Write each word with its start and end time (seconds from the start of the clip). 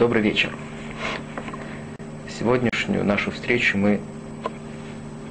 Добрый 0.00 0.22
вечер. 0.22 0.50
Сегодняшнюю 2.26 3.04
нашу 3.04 3.30
встречу 3.32 3.76
мы 3.76 4.00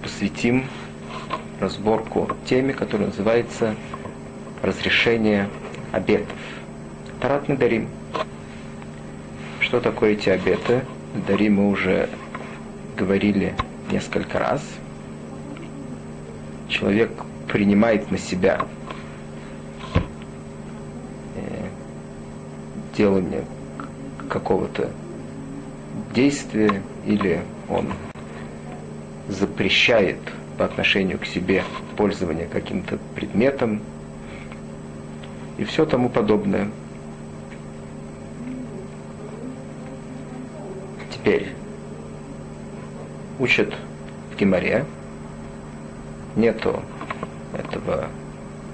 посвятим 0.04 0.66
разборку 1.60 2.30
теме, 2.46 2.76
которая 2.76 3.08
называется 3.08 3.76
«Разрешение 4.62 5.50
обетов». 5.92 6.38
Тарат 7.20 7.48
Дарим. 7.48 7.90
Что 9.60 9.80
такое 9.80 10.12
эти 10.12 10.30
обеты? 10.30 10.86
Дарим 11.28 11.56
мы 11.56 11.70
уже 11.70 12.08
говорили 12.96 13.56
несколько 13.92 14.38
раз. 14.38 14.62
Человек 16.68 17.10
принимает 17.48 18.12
на 18.12 18.20
себя 18.20 18.68
э, 21.36 21.70
делание 22.96 23.44
какого-то 24.30 24.90
действия 26.14 26.82
или 27.06 27.42
он 27.68 27.88
запрещает 29.28 30.18
по 30.58 30.66
отношению 30.66 31.20
к 31.20 31.26
себе 31.26 31.64
пользование 31.98 32.48
каким-то 32.48 32.98
предметом 33.16 33.82
и 35.58 35.64
все 35.64 35.86
тому 35.86 36.10
подобное. 36.10 36.70
Теперь 41.12 41.50
учат 43.40 43.74
в 44.32 44.38
Гимаре, 44.38 44.86
нету 46.36 46.82
этого, 47.58 48.08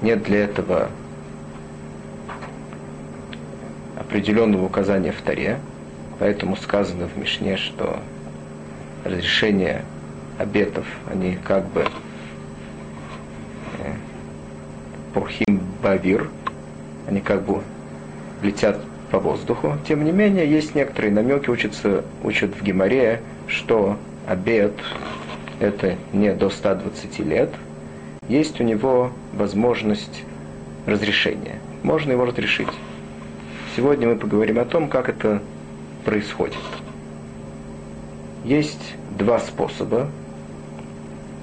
нет 0.02 0.24
для 0.24 0.46
этого 0.46 0.90
определенного 4.08 4.66
указания 4.66 5.12
в 5.12 5.22
Таре, 5.22 5.60
поэтому 6.20 6.56
сказано 6.56 7.08
в 7.08 7.18
Мишне, 7.18 7.58
что 7.58 8.00
разрешение 9.04 9.84
обетов, 10.38 10.86
они 11.12 11.38
как 11.44 11.66
бы 11.70 11.86
э, 13.80 13.94
пурхим 15.14 15.62
бавир, 15.82 16.30
они 17.08 17.22
как 17.22 17.44
бы 17.44 17.62
летят 18.42 18.80
по 19.12 19.20
воздуху. 19.20 19.74
Тем 19.88 20.04
не 20.04 20.12
менее, 20.12 20.50
есть 20.50 20.76
некоторые 20.76 21.12
намеки, 21.12 21.50
учатся, 21.50 22.04
учат 22.24 22.56
в 22.56 22.64
Гимаре, 22.64 23.22
что 23.48 23.98
обет 24.28 24.74
это 25.60 25.96
не 26.14 26.34
до 26.34 26.50
120 26.50 27.20
лет, 27.20 27.50
есть 28.28 28.60
у 28.60 28.64
него 28.64 29.12
возможность 29.34 30.24
разрешения. 30.86 31.60
Можно 31.84 32.12
его 32.14 32.26
разрешить. 32.26 32.68
Сегодня 33.76 34.08
мы 34.08 34.16
поговорим 34.16 34.58
о 34.60 34.64
том, 34.64 34.88
как 34.88 35.10
это 35.10 35.42
происходит. 36.06 36.56
Есть 38.46 38.96
два 39.18 39.38
способа. 39.38 40.10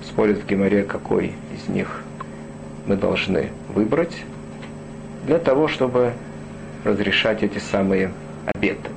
Спорят 0.02 0.38
в 0.38 0.46
Геморе, 0.46 0.82
какой 0.82 1.34
из 1.54 1.68
них 1.68 2.02
мы 2.86 2.96
должны 2.96 3.50
выбрать 3.68 4.24
для 5.26 5.38
того, 5.38 5.68
чтобы 5.68 6.14
разрешать 6.84 7.42
эти 7.42 7.58
самые 7.58 8.14
обеты. 8.46 8.88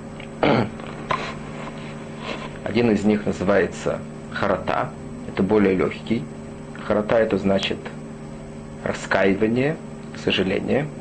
Один 2.64 2.90
из 2.90 3.04
них 3.04 3.26
называется 3.26 4.00
харата, 4.32 4.92
это 5.28 5.44
более 5.44 5.76
легкий. 5.76 6.24
Харата 6.88 7.18
это 7.18 7.38
значит 7.38 7.80
раскаивание, 8.86 9.76
сожаление– 10.24 10.88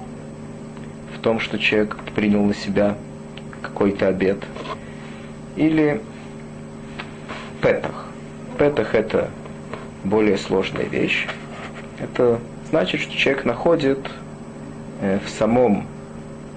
том, 1.24 1.40
что 1.40 1.58
человек 1.58 1.96
принял 2.14 2.42
на 2.44 2.54
себя 2.54 2.96
какой-то 3.62 4.08
обед. 4.08 4.38
Или 5.56 6.00
петах. 7.62 8.06
Петах 8.58 8.94
это 8.94 9.30
более 10.04 10.36
сложная 10.36 10.84
вещь. 10.84 11.26
Это 11.98 12.38
значит, 12.68 13.00
что 13.00 13.16
человек 13.16 13.44
находит 13.44 13.98
э, 15.00 15.18
в 15.24 15.28
самом 15.28 15.86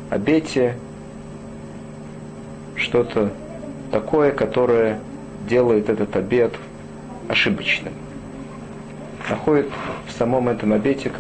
обете 0.09 0.75
что-то 2.75 3.31
такое, 3.91 4.31
которое 4.31 5.00
делает 5.47 5.89
этот 5.89 6.16
обед 6.16 6.53
ошибочным. 7.28 7.94
Находит 9.29 9.68
в 10.07 10.12
самом 10.12 10.50
этом 10.50 10.74
обете 10.74 11.12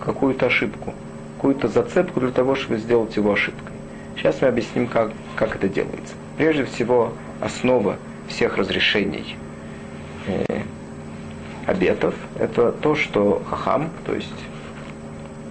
какую-то 0.00 0.46
ошибку 0.46 0.94
какую-то 1.38 1.68
зацепку 1.68 2.18
для 2.18 2.32
того, 2.32 2.56
чтобы 2.56 2.78
сделать 2.80 3.14
его 3.14 3.32
ошибкой. 3.32 3.67
Сейчас 4.18 4.42
мы 4.42 4.48
объясним, 4.48 4.88
как, 4.88 5.12
как 5.36 5.54
это 5.54 5.68
делается. 5.68 6.14
Прежде 6.36 6.64
всего, 6.64 7.12
основа 7.40 7.98
всех 8.26 8.56
разрешений 8.56 9.36
э, 10.26 10.44
обетов– 11.66 12.16
это 12.40 12.72
то, 12.72 12.96
что 12.96 13.40
хахам, 13.48 13.90
то 14.04 14.16
есть 14.16 14.34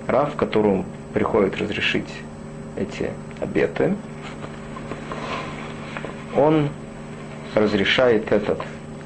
Рав, 0.05 0.35
которому 0.35 0.83
приходит 1.13 1.57
разрешить 1.57 2.09
эти 2.75 3.11
обеты, 3.39 3.95
он 6.35 6.67
разрешает 7.55 8.33
этот 8.33 8.61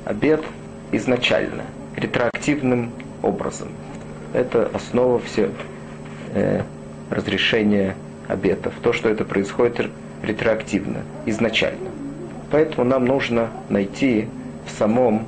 обет 0.05 0.43
изначально, 0.91 1.65
ретроактивным 1.95 2.91
образом. 3.21 3.67
Это 4.33 4.71
основа 4.73 5.19
всех 5.19 5.51
э, 6.33 6.63
разрешения 7.11 7.95
обетов, 8.31 8.73
то, 8.81 8.93
что 8.93 9.09
это 9.09 9.25
происходит 9.25 9.89
ретроактивно, 10.23 11.01
изначально. 11.25 11.89
Поэтому 12.49 12.85
нам 12.85 13.05
нужно 13.05 13.49
найти 13.69 14.27
в 14.65 14.77
самом 14.77 15.25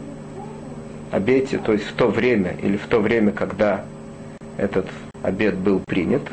обете, 1.11 1.57
то 1.57 1.73
есть 1.73 1.85
в 1.85 1.93
то 1.93 2.07
время 2.07 2.55
или 2.61 2.77
в 2.77 2.87
то 2.87 2.99
время, 2.99 3.31
когда 3.31 3.85
этот 4.57 4.87
обет 5.21 5.55
был 5.55 5.79
принят, 5.79 6.23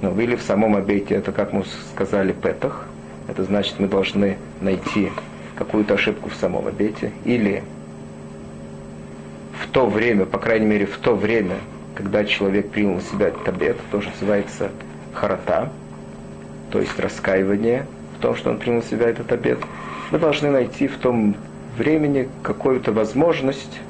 ну, 0.00 0.18
или 0.20 0.36
в 0.36 0.42
самом 0.42 0.76
обете, 0.76 1.16
это, 1.16 1.32
как 1.32 1.52
мы 1.52 1.64
сказали, 1.92 2.32
петах, 2.32 2.86
это 3.26 3.44
значит, 3.44 3.78
мы 3.78 3.88
должны 3.88 4.38
найти 4.60 5.10
какую-то 5.56 5.94
ошибку 5.94 6.30
в 6.30 6.34
самом 6.34 6.66
обете, 6.66 7.12
или 7.24 7.64
в 9.60 9.66
то 9.70 9.86
время, 9.86 10.24
по 10.24 10.38
крайней 10.38 10.66
мере, 10.66 10.86
в 10.86 10.96
то 10.98 11.14
время, 11.14 11.56
когда 11.94 12.24
человек 12.24 12.70
принял 12.70 12.94
на 12.94 13.00
себя 13.00 13.28
этот 13.28 13.46
обет, 13.48 13.76
тоже 13.90 14.08
называется 14.10 14.70
харата, 15.18 15.70
то 16.70 16.80
есть 16.80 16.98
раскаивание 16.98 17.86
в 18.16 18.22
том, 18.22 18.36
что 18.36 18.50
он 18.50 18.58
принял 18.58 18.82
себя 18.82 19.08
этот 19.08 19.30
обет, 19.32 19.58
мы 20.10 20.18
должны 20.18 20.50
найти 20.50 20.88
в 20.88 20.96
том 20.98 21.34
времени 21.76 22.28
какую-то 22.42 22.92
возможность 22.92 23.80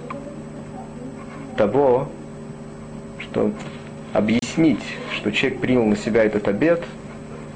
того, 1.57 2.09
что 3.21 3.53
объяснить, 4.13 4.83
что 5.13 5.31
человек 5.31 5.61
принял 5.61 5.85
на 5.85 5.97
себя 5.97 6.25
этот 6.25 6.49
обет 6.49 6.83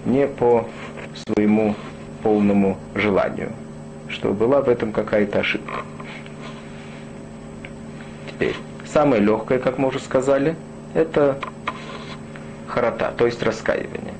не 0.05 0.27
по 0.27 0.69
своему 1.15 1.75
полному 2.23 2.79
желанию, 2.95 3.53
что 4.09 4.33
была 4.33 4.61
в 4.61 4.69
этом 4.69 4.93
какая-то 4.93 5.41
ошибка. 5.41 5.81
Теперь. 8.31 8.57
Самое 8.87 9.23
легкое, 9.23 9.59
как 9.59 9.79
мы 9.79 9.89
уже 9.89 10.01
сказали, 10.01 10.55
это 10.95 11.39
харата, 12.73 13.13
то 13.17 13.27
есть 13.27 13.43
раскаивание. 13.43 14.15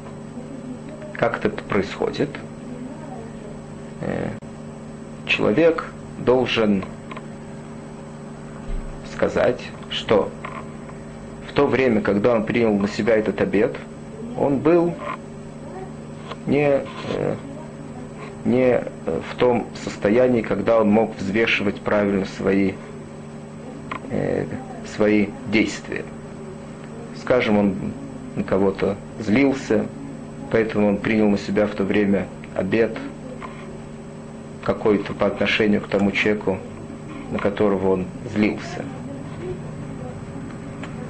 Как 1.15 1.45
это 1.45 1.63
происходит? 1.65 2.31
Э, 4.01 4.31
человек 5.27 5.87
должен 6.19 6.85
сказать, 9.13 9.61
что 9.91 10.31
в 11.49 11.53
то 11.53 11.67
время, 11.67 12.01
когда 12.01 12.35
он 12.35 12.45
принял 12.45 12.75
на 12.75 12.89
себя 12.89 13.17
этот 13.17 13.41
обед, 13.41 13.77
он 14.39 14.59
был 14.59 14.95
не, 16.47 16.81
э, 17.15 17.35
не 18.45 18.83
в 19.07 19.37
том 19.37 19.67
состоянии, 19.85 20.43
когда 20.43 20.81
он 20.81 20.91
мог 20.91 21.17
взвешивать 21.17 21.81
правильно 21.81 22.25
свои 22.25 22.73
Э, 24.13 24.45
свои 24.95 25.29
действия. 25.51 26.05
Скажем, 27.19 27.57
он 27.57 27.77
на 28.37 28.45
кого-то 28.45 28.97
злился, 29.19 29.87
поэтому 30.51 30.89
он 30.89 30.97
принял 30.97 31.29
на 31.29 31.39
себя 31.39 31.67
в 31.67 31.71
то 31.71 31.85
время 31.85 32.27
обед 32.55 32.97
какой-то 34.65 35.13
по 35.13 35.27
отношению 35.27 35.81
к 35.81 35.89
тому 35.89 36.13
человеку, 36.13 36.59
на 37.31 37.39
которого 37.39 37.93
он 37.93 38.07
злился. 38.33 38.85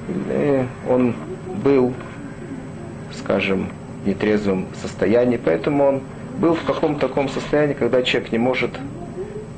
И 0.08 0.64
он 0.88 1.14
был, 1.62 1.92
скажем, 3.12 3.68
в 4.02 4.08
нетрезвом 4.08 4.66
состоянии, 4.80 5.38
поэтому 5.42 5.84
он 5.84 6.00
был 6.38 6.54
в 6.54 6.64
каком-то 6.64 7.08
таком 7.08 7.28
состоянии, 7.28 7.74
когда 7.74 8.02
человек 8.02 8.32
не 8.32 8.38
может 8.38 8.70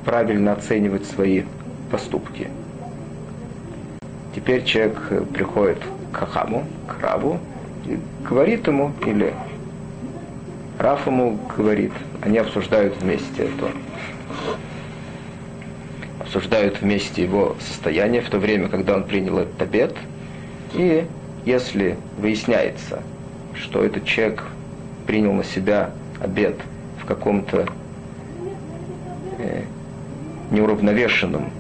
правильно 0.05 0.53
оценивать 0.53 1.07
свои 1.07 1.45
поступки. 1.91 2.49
Теперь 4.35 4.65
человек 4.65 5.01
приходит 5.33 5.79
к 6.13 6.17
Хахаму, 6.17 6.65
к 6.89 7.01
Раву, 7.01 7.39
говорит 8.23 8.67
ему 8.67 8.93
или 9.07 9.35
Раф 10.79 11.07
ему 11.07 11.39
говорит, 11.57 11.93
они 12.21 12.39
обсуждают 12.39 12.97
вместе 13.01 13.45
это. 13.45 13.71
Обсуждают 16.19 16.81
вместе 16.81 17.23
его 17.23 17.57
состояние 17.61 18.23
в 18.23 18.29
то 18.29 18.39
время, 18.39 18.69
когда 18.69 18.97
он 18.97 19.05
принял 19.05 19.39
этот 19.39 19.63
обед. 19.63 19.95
И 20.75 21.07
если 21.45 21.97
выясняется, 22.19 23.03
что 23.55 23.85
этот 23.85 24.05
человек 24.05 24.43
принял 25.07 25.33
на 25.33 25.45
себя 25.45 25.93
обед 26.21 26.57
в 27.01 27.05
каком-то 27.05 27.69
э, 29.39 29.63
неуравновешенном 30.51 31.51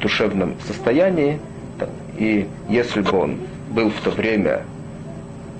душевном 0.00 0.56
состоянии, 0.66 1.38
и 2.18 2.48
если 2.68 3.00
бы 3.00 3.16
он 3.16 3.38
был 3.70 3.90
в 3.90 4.00
то 4.00 4.10
время, 4.10 4.62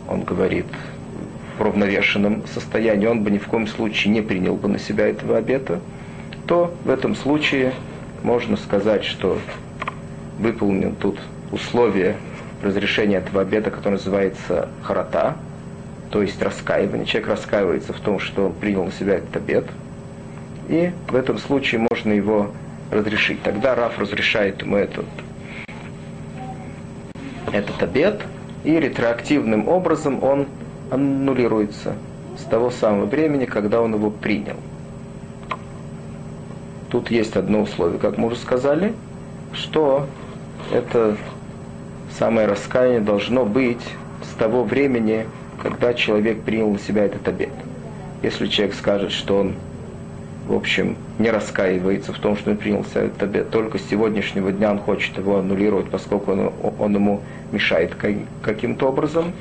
он 0.08 0.22
говорит, 0.22 0.66
в 1.58 1.62
равновешенном 1.62 2.46
состоянии, 2.46 3.06
он 3.06 3.22
бы 3.22 3.30
ни 3.30 3.38
в 3.38 3.46
коем 3.46 3.66
случае 3.66 4.12
не 4.12 4.22
принял 4.22 4.56
бы 4.56 4.68
на 4.68 4.78
себя 4.78 5.08
этого 5.08 5.36
обета, 5.36 5.80
то 6.46 6.74
в 6.84 6.90
этом 6.90 7.14
случае 7.14 7.72
можно 8.22 8.56
сказать, 8.56 9.04
что 9.04 9.38
выполнен 10.38 10.94
тут 10.96 11.18
условие 11.52 12.16
разрешения 12.62 13.16
этого 13.16 13.42
обета, 13.42 13.70
которое 13.70 13.96
называется 13.96 14.68
харата, 14.82 15.36
то 16.10 16.22
есть 16.22 16.42
раскаивание. 16.42 17.06
Человек 17.06 17.30
раскаивается 17.30 17.92
в 17.92 18.00
том, 18.00 18.18
что 18.18 18.46
он 18.46 18.52
принял 18.52 18.84
на 18.84 18.92
себя 18.92 19.14
этот 19.14 19.36
обет, 19.36 19.66
и 20.68 20.92
в 21.08 21.14
этом 21.14 21.38
случае 21.38 21.86
можно 21.90 22.12
его 22.12 22.50
разрешить. 22.90 23.42
Тогда 23.42 23.74
Раф 23.74 23.98
разрешает 23.98 24.62
ему 24.62 24.76
этот, 24.76 25.06
этот 27.52 27.82
обед, 27.82 28.22
и 28.64 28.80
ретроактивным 28.80 29.68
образом 29.68 30.22
он 30.24 30.46
аннулируется 30.90 31.94
с 32.38 32.42
того 32.44 32.70
самого 32.70 33.04
времени, 33.04 33.44
когда 33.44 33.80
он 33.80 33.94
его 33.94 34.10
принял. 34.10 34.56
Тут 36.90 37.10
есть 37.10 37.36
одно 37.36 37.62
условие, 37.62 37.98
как 37.98 38.18
мы 38.18 38.28
уже 38.28 38.36
сказали, 38.36 38.94
что 39.52 40.06
это 40.72 41.16
самое 42.18 42.46
раскаяние 42.46 43.00
должно 43.00 43.44
быть 43.44 43.82
с 44.22 44.34
того 44.36 44.64
времени, 44.64 45.26
когда 45.62 45.94
человек 45.94 46.42
принял 46.42 46.70
на 46.70 46.78
себя 46.78 47.04
этот 47.04 47.26
обед. 47.28 47.52
Если 48.22 48.46
человек 48.46 48.74
скажет, 48.74 49.12
что 49.12 49.38
он, 49.38 49.54
в 50.48 50.54
общем, 50.54 50.96
не 51.18 51.30
раскаивается 51.30 52.12
в 52.12 52.18
том, 52.18 52.36
что 52.36 52.52
он 52.52 52.56
принял 52.56 52.84
себя 52.84 53.02
этот 53.02 53.22
обед, 53.22 53.50
только 53.50 53.78
с 53.78 53.82
сегодняшнего 53.82 54.50
дня 54.52 54.70
он 54.70 54.78
хочет 54.78 55.18
его 55.18 55.38
аннулировать, 55.38 55.90
поскольку 55.90 56.32
он, 56.32 56.52
он 56.78 56.94
ему 56.94 57.20
мешает 57.54 57.94
каким-то 58.42 58.88
образом, 58.88 59.32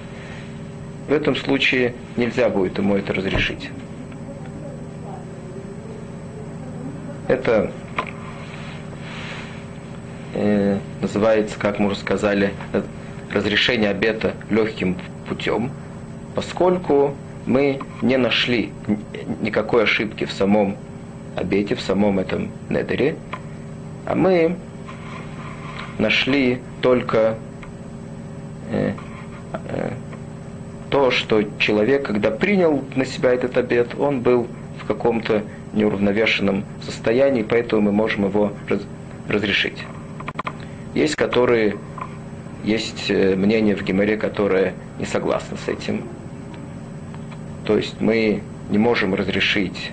в 1.07 1.11
этом 1.11 1.35
случае 1.35 1.93
нельзя 2.15 2.49
будет 2.49 2.77
ему 2.77 2.95
это 2.95 3.13
разрешить. 3.13 3.69
Это 7.27 7.71
э, 10.33 10.77
называется, 11.01 11.59
как 11.59 11.79
мы 11.79 11.87
уже 11.87 11.97
сказали, 11.97 12.53
разрешение 13.31 13.89
обета 13.89 14.33
легким 14.49 14.97
путем, 15.27 15.71
поскольку 16.35 17.15
мы 17.45 17.79
не 18.01 18.17
нашли 18.17 18.71
никакой 19.41 19.83
ошибки 19.83 20.25
в 20.25 20.31
самом 20.31 20.77
обете, 21.35 21.75
в 21.75 21.81
самом 21.81 22.19
этом 22.19 22.51
недере, 22.69 23.15
а 24.05 24.15
мы 24.15 24.55
нашли 25.97 26.61
только 26.81 27.37
то, 30.89 31.09
что 31.09 31.43
человек, 31.57 32.05
когда 32.05 32.29
принял 32.29 32.83
на 32.95 33.05
себя 33.05 33.33
этот 33.33 33.57
обет, 33.57 33.95
он 33.97 34.21
был 34.21 34.47
в 34.79 34.85
каком-то 34.85 35.43
неуравновешенном 35.73 36.65
состоянии, 36.83 37.41
поэтому 37.41 37.81
мы 37.81 37.91
можем 37.91 38.25
его 38.25 38.53
раз, 38.69 38.81
разрешить. 39.27 39.79
Есть 40.93 41.15
которые, 41.15 41.77
есть 42.63 43.09
э, 43.09 43.35
мнение 43.35 43.75
в 43.75 43.83
Гимаре, 43.83 44.17
которое 44.17 44.73
не 44.99 45.05
согласно 45.05 45.57
с 45.57 45.67
этим. 45.67 46.03
То 47.65 47.77
есть 47.77 47.99
мы 47.99 48.43
не 48.69 48.77
можем 48.77 49.15
разрешить 49.15 49.91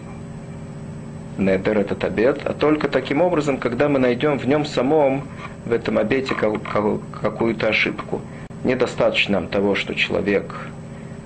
недер, 1.38 1.78
этот 1.78 2.05
обед, 2.05 2.40
а 2.44 2.52
только 2.52 2.88
таким 2.88 3.23
образом, 3.23 3.56
когда 3.56 3.88
мы 3.88 3.99
найдем 3.99 4.38
в 4.38 4.46
нем 4.46 4.66
самом, 4.66 5.26
в 5.64 5.73
этом 5.73 5.96
обете, 5.96 6.34
какую-то 6.34 7.69
ошибку. 7.69 8.20
Недостаточно 8.65 9.47
того, 9.47 9.75
что 9.75 9.95
человек 9.95 10.55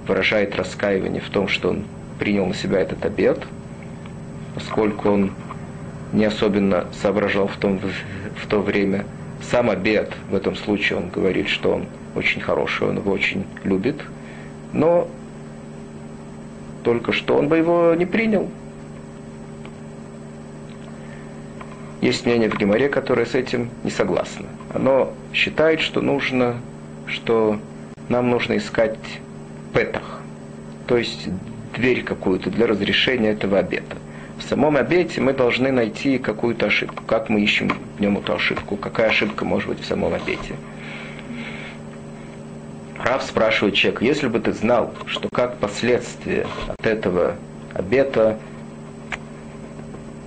выражает 0.07 0.55
раскаивание 0.57 1.21
в 1.21 1.31
том, 1.31 1.49
что 1.49 1.71
он 1.71 1.85
принял 2.19 2.47
на 2.47 2.55
себя 2.55 2.81
этот 2.81 3.05
обед, 3.05 3.41
поскольку 4.55 5.11
он 5.11 5.33
не 6.13 6.25
особенно 6.25 6.87
соображал 6.93 7.49
в, 7.49 7.57
том, 7.57 7.81
в 7.81 8.47
то 8.47 8.61
время. 8.61 9.05
Сам 9.43 9.69
обед, 9.69 10.13
в 10.31 10.35
этом 10.35 10.55
случае 10.55 10.99
он 10.99 11.11
говорит, 11.11 11.49
что 11.49 11.75
он 11.75 11.87
очень 12.15 12.41
хороший, 12.41 12.89
он 12.89 12.99
его 12.99 13.11
очень 13.11 13.45
любит, 13.65 14.01
но 14.73 15.09
только 16.85 17.13
что 17.13 17.37
он 17.37 17.49
бы 17.49 17.57
его 17.59 17.95
не 17.95 18.07
принял. 18.07 18.49
Есть 22.01 22.27
мнение 22.27 22.51
в 22.51 22.57
Геморе, 22.57 22.89
которое 22.89 23.27
с 23.27 23.35
этим 23.35 23.71
не 23.83 23.91
согласно. 23.91 24.47
Оно 24.73 25.13
считает, 25.33 25.81
что 25.81 26.03
нужно, 26.03 26.57
что 27.07 27.59
нам 28.09 28.31
нужно 28.31 28.57
искать 28.57 28.99
петах, 29.73 30.21
то 30.87 30.97
есть 30.97 31.29
дверь 31.75 32.03
какую-то 32.03 32.51
для 32.51 32.67
разрешения 32.67 33.31
этого 33.31 33.59
обета. 33.59 33.97
В 34.39 34.43
самом 34.43 34.77
обете 34.77 35.21
мы 35.21 35.33
должны 35.33 35.71
найти 35.71 36.19
какую-то 36.19 36.67
ошибку. 36.67 37.05
Как 37.07 37.29
мы 37.29 37.41
ищем 37.41 37.73
в 37.97 38.01
нем 38.01 38.19
эту 38.19 38.35
ошибку? 38.35 38.77
Какая 38.77 39.09
ошибка 39.09 39.45
может 39.45 39.69
быть 39.69 39.81
в 39.81 39.87
самом 39.87 40.13
обете? 40.13 40.55
Рав 42.99 43.23
спрашивает 43.23 43.75
человека, 43.75 44.05
если 44.05 44.29
бы 44.29 44.41
ты 44.41 44.53
знал, 44.53 44.93
что 45.07 45.29
как 45.29 45.59
последствия 45.59 46.47
от 46.69 46.87
этого 46.87 47.37
обета 47.75 48.39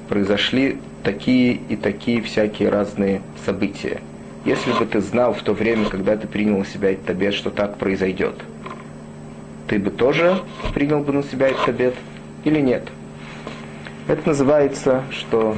произошли 0.08 0.78
такие 1.04 1.54
и 1.70 1.76
такие 1.76 2.22
всякие 2.22 2.70
разные 2.70 3.22
события. 3.46 4.00
Если 4.48 4.72
бы 4.72 4.86
ты 4.86 5.00
знал 5.02 5.34
в 5.34 5.44
то 5.44 5.54
время, 5.54 5.88
когда 5.88 6.18
ты 6.18 6.28
принял 6.28 6.58
на 6.58 6.66
себя 6.66 6.92
этот 6.92 7.12
обет, 7.12 7.36
что 7.36 7.52
так 7.52 7.78
произойдет– 7.78 8.36
ты 9.68 9.80
бы 9.80 9.92
тоже 9.92 10.42
принял 10.74 11.02
бы 11.02 11.12
на 11.12 11.24
себя 11.24 11.50
этот 11.50 11.68
обед 11.68 11.94
или 12.46 12.62
нет? 12.62 12.88
Это 14.08 14.30
называется, 14.30 15.04
что 15.12 15.58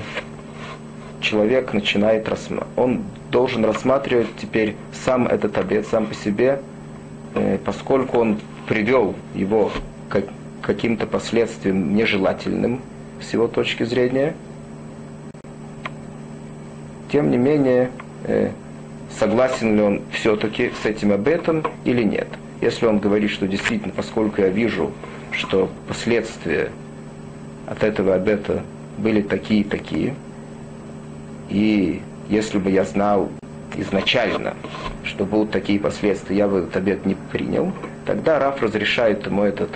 человек 1.22 1.74
начинает 1.74 2.28
рассматривать, 2.28 2.78
он 2.78 3.04
должен 3.32 3.64
рассматривать 3.64 4.28
теперь 4.42 4.76
сам 4.92 5.28
этот 5.28 5.58
обед, 5.58 5.86
сам 5.86 6.08
по 6.08 6.16
себе, 6.16 6.60
э, 7.36 7.60
поскольку 7.64 8.18
он 8.18 8.40
привел 8.68 9.16
его 9.36 9.72
к 10.10 10.24
каким-то 10.64 11.06
последствиям 11.06 11.96
нежелательным 11.96 12.82
с 13.22 13.32
его 13.34 13.48
точки 13.48 13.84
зрения. 13.84 14.34
Тем 17.12 17.30
не 17.30 17.38
менее, 17.38 17.92
э, 18.24 18.52
согласен 19.18 19.76
ли 19.76 19.82
он 19.82 20.02
все-таки 20.12 20.72
с 20.82 20.86
этим 20.86 21.12
обетом 21.12 21.64
или 21.86 22.04
нет. 22.04 22.28
Если 22.62 22.86
он 22.86 23.00
говорит, 23.00 23.32
что 23.32 23.48
действительно, 23.48 23.94
поскольку 23.96 24.42
я 24.42 24.50
вижу, 24.50 24.92
что 25.32 25.70
последствия 25.88 26.72
от 27.68 27.84
этого 27.84 28.16
обета 28.16 28.64
были 28.98 29.22
такие 29.22 29.62
и 29.62 29.64
такие, 29.64 30.16
и 31.50 32.02
если 32.28 32.58
бы 32.58 32.70
я 32.70 32.84
знал 32.84 33.30
изначально, 33.78 34.56
что 35.04 35.26
будут 35.26 35.52
такие 35.52 35.80
последствия, 35.80 36.38
я 36.38 36.48
бы 36.48 36.60
этот 36.60 36.78
обед 36.78 37.06
не 37.06 37.16
принял, 37.32 37.72
тогда 38.06 38.40
Раф 38.40 38.62
разрешает 38.62 39.26
ему 39.26 39.44
этот 39.44 39.70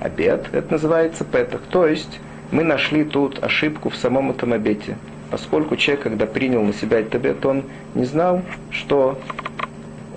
обед. 0.00 0.46
Это 0.52 0.72
называется 0.72 1.24
петах. 1.24 1.60
То 1.70 1.86
есть 1.86 2.20
мы 2.50 2.64
нашли 2.64 3.04
тут 3.04 3.42
ошибку 3.42 3.90
в 3.90 3.96
самом 3.96 4.30
этом 4.30 4.52
обете. 4.52 4.96
Поскольку 5.32 5.76
человек, 5.76 6.02
когда 6.02 6.26
принял 6.26 6.62
на 6.62 6.74
себя 6.74 7.00
этот 7.00 7.14
обет, 7.14 7.46
он 7.46 7.64
не 7.94 8.04
знал, 8.04 8.42
что 8.70 9.18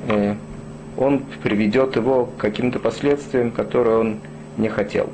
э, 0.09 0.35
он 0.97 1.19
приведет 1.41 1.95
его 1.95 2.25
к 2.25 2.35
каким-то 2.35 2.79
последствиям, 2.79 3.51
которые 3.51 3.97
он 3.97 4.17
не 4.57 4.67
хотел. 4.67 5.09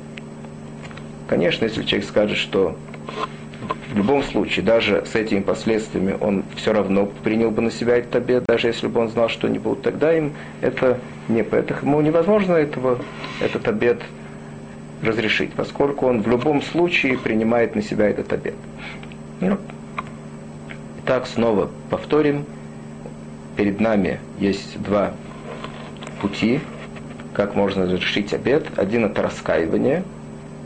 Конечно, 1.28 1.66
если 1.66 1.84
человек 1.84 2.08
скажет, 2.08 2.36
что 2.36 2.76
в 3.92 3.96
любом 3.96 4.24
случае, 4.24 4.64
даже 4.64 5.04
с 5.06 5.14
этими 5.14 5.38
последствиями 5.38 6.16
он 6.20 6.42
все 6.56 6.72
равно 6.72 7.06
принял 7.22 7.52
бы 7.52 7.62
на 7.62 7.70
себя 7.70 7.96
этот 7.96 8.16
обед, 8.16 8.44
даже 8.48 8.66
если 8.66 8.88
бы 8.88 9.02
он 9.02 9.08
знал, 9.08 9.28
что 9.28 9.46
они 9.46 9.60
будут, 9.60 9.82
тогда 9.82 10.12
им 10.18 10.32
это 10.62 10.98
не 11.28 11.44
поэтому 11.44 12.00
невозможно 12.00 12.54
этого, 12.54 12.98
этот 13.40 13.68
обед 13.68 14.02
разрешить, 15.00 15.52
поскольку 15.52 16.06
он 16.06 16.22
в 16.22 16.28
любом 16.28 16.60
случае 16.60 17.18
принимает 17.18 17.76
на 17.76 17.82
себя 17.82 18.08
этот 18.08 18.32
обед. 18.32 18.56
Итак, 21.04 21.26
снова 21.26 21.68
повторим. 21.90 22.46
Перед 23.56 23.80
нами 23.80 24.20
есть 24.38 24.80
два 24.80 25.14
пути, 26.20 26.60
как 27.34 27.56
можно 27.56 27.86
разрешить 27.86 28.32
обед. 28.32 28.66
Один 28.76 29.06
это 29.06 29.20
раскаивание. 29.20 30.04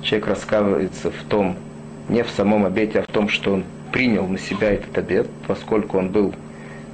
человек 0.02 0.28
раскаивается 0.28 1.10
в 1.10 1.22
том, 1.26 1.56
не 2.10 2.22
в 2.22 2.28
самом 2.28 2.66
обете, 2.66 3.00
а 3.00 3.02
в 3.04 3.06
том, 3.06 3.30
что 3.30 3.54
он 3.54 3.64
принял 3.92 4.26
на 4.26 4.36
себя 4.36 4.72
этот 4.72 4.98
обет, 4.98 5.26
поскольку 5.46 5.96
он 5.96 6.10
был 6.10 6.34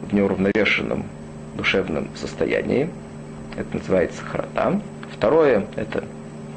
в 0.08 0.14
неуравновешенном 0.14 1.04
душевном 1.56 2.10
состоянии. 2.14 2.88
Это 3.56 3.76
называется 3.76 4.22
храта. 4.24 4.80
Второе– 5.12 5.66
это 5.74 6.04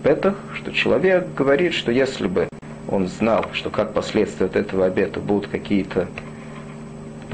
петах, 0.04 0.36
что 0.54 0.72
человек 0.72 1.34
говорит, 1.36 1.74
что 1.74 1.92
если 1.92 2.28
бы 2.28 2.48
он 2.88 3.08
знал, 3.08 3.48
что 3.54 3.72
как 3.72 3.94
последствия 3.94 4.46
от 4.46 4.56
этого 4.56 4.86
обета 4.86 5.20
будут 5.20 5.48
какие-то 5.48 6.08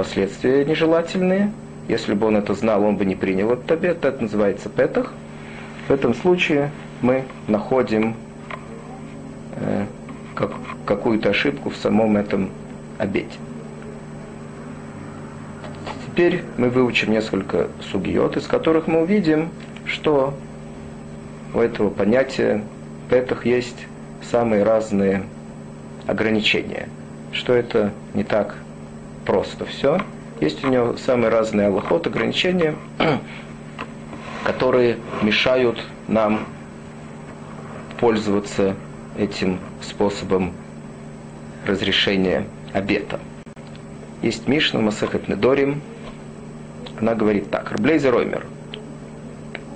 последствия 0.02 0.66
нежелательные, 0.66 1.52
если 1.88 2.16
бы 2.16 2.26
он 2.26 2.36
это 2.36 2.56
знал, 2.56 2.84
он 2.84 2.98
бы 2.98 3.06
не 3.06 3.16
принял 3.16 3.52
этот 3.52 3.72
обет, 3.72 4.04
это 4.04 4.24
называется 4.24 4.68
петах. 4.68 5.14
В 5.88 5.92
этом 5.92 6.16
случае 6.16 6.72
мы 7.04 7.26
находим 7.48 8.16
э, 9.58 9.86
как, 10.34 10.54
какую-то 10.88 11.30
ошибку 11.30 11.70
в 11.70 11.76
самом 11.76 12.18
этом 12.18 12.50
обете. 12.98 13.38
Теперь 16.08 16.42
мы 16.58 16.70
выучим 16.70 17.12
несколько 17.12 17.68
сугиот, 17.92 18.38
из 18.38 18.48
которых 18.48 18.88
мы 18.88 19.04
увидим, 19.04 19.50
что 19.86 20.34
у 21.54 21.60
этого 21.60 21.92
понятия 21.92 22.64
петах 23.08 23.46
есть 23.46 23.86
самые 24.24 24.64
разные 24.64 25.26
ограничения, 26.08 26.90
что 27.32 27.54
это 27.54 27.92
не 28.16 28.24
так 28.24 28.56
просто 29.26 29.66
все. 29.66 30.02
Есть 30.40 30.64
у 30.64 30.68
него 30.68 30.98
самые 30.98 31.30
разные 31.30 31.68
аллахот, 31.68 32.08
ограничения, 32.08 32.76
которые 34.44 34.98
мешают 35.22 35.84
нам 36.08 36.46
пользоваться 38.00 38.76
этим 39.18 39.60
способом 39.82 40.54
разрешения 41.66 42.48
обета. 42.74 43.20
Есть 44.22 44.48
Мишна 44.48 44.80
Масахет 44.82 45.28
Недорим, 45.28 45.82
она 47.00 47.16
говорит 47.16 47.50
так, 47.50 47.72
Рблейзер 47.72 48.16
Оймер, 48.16 48.46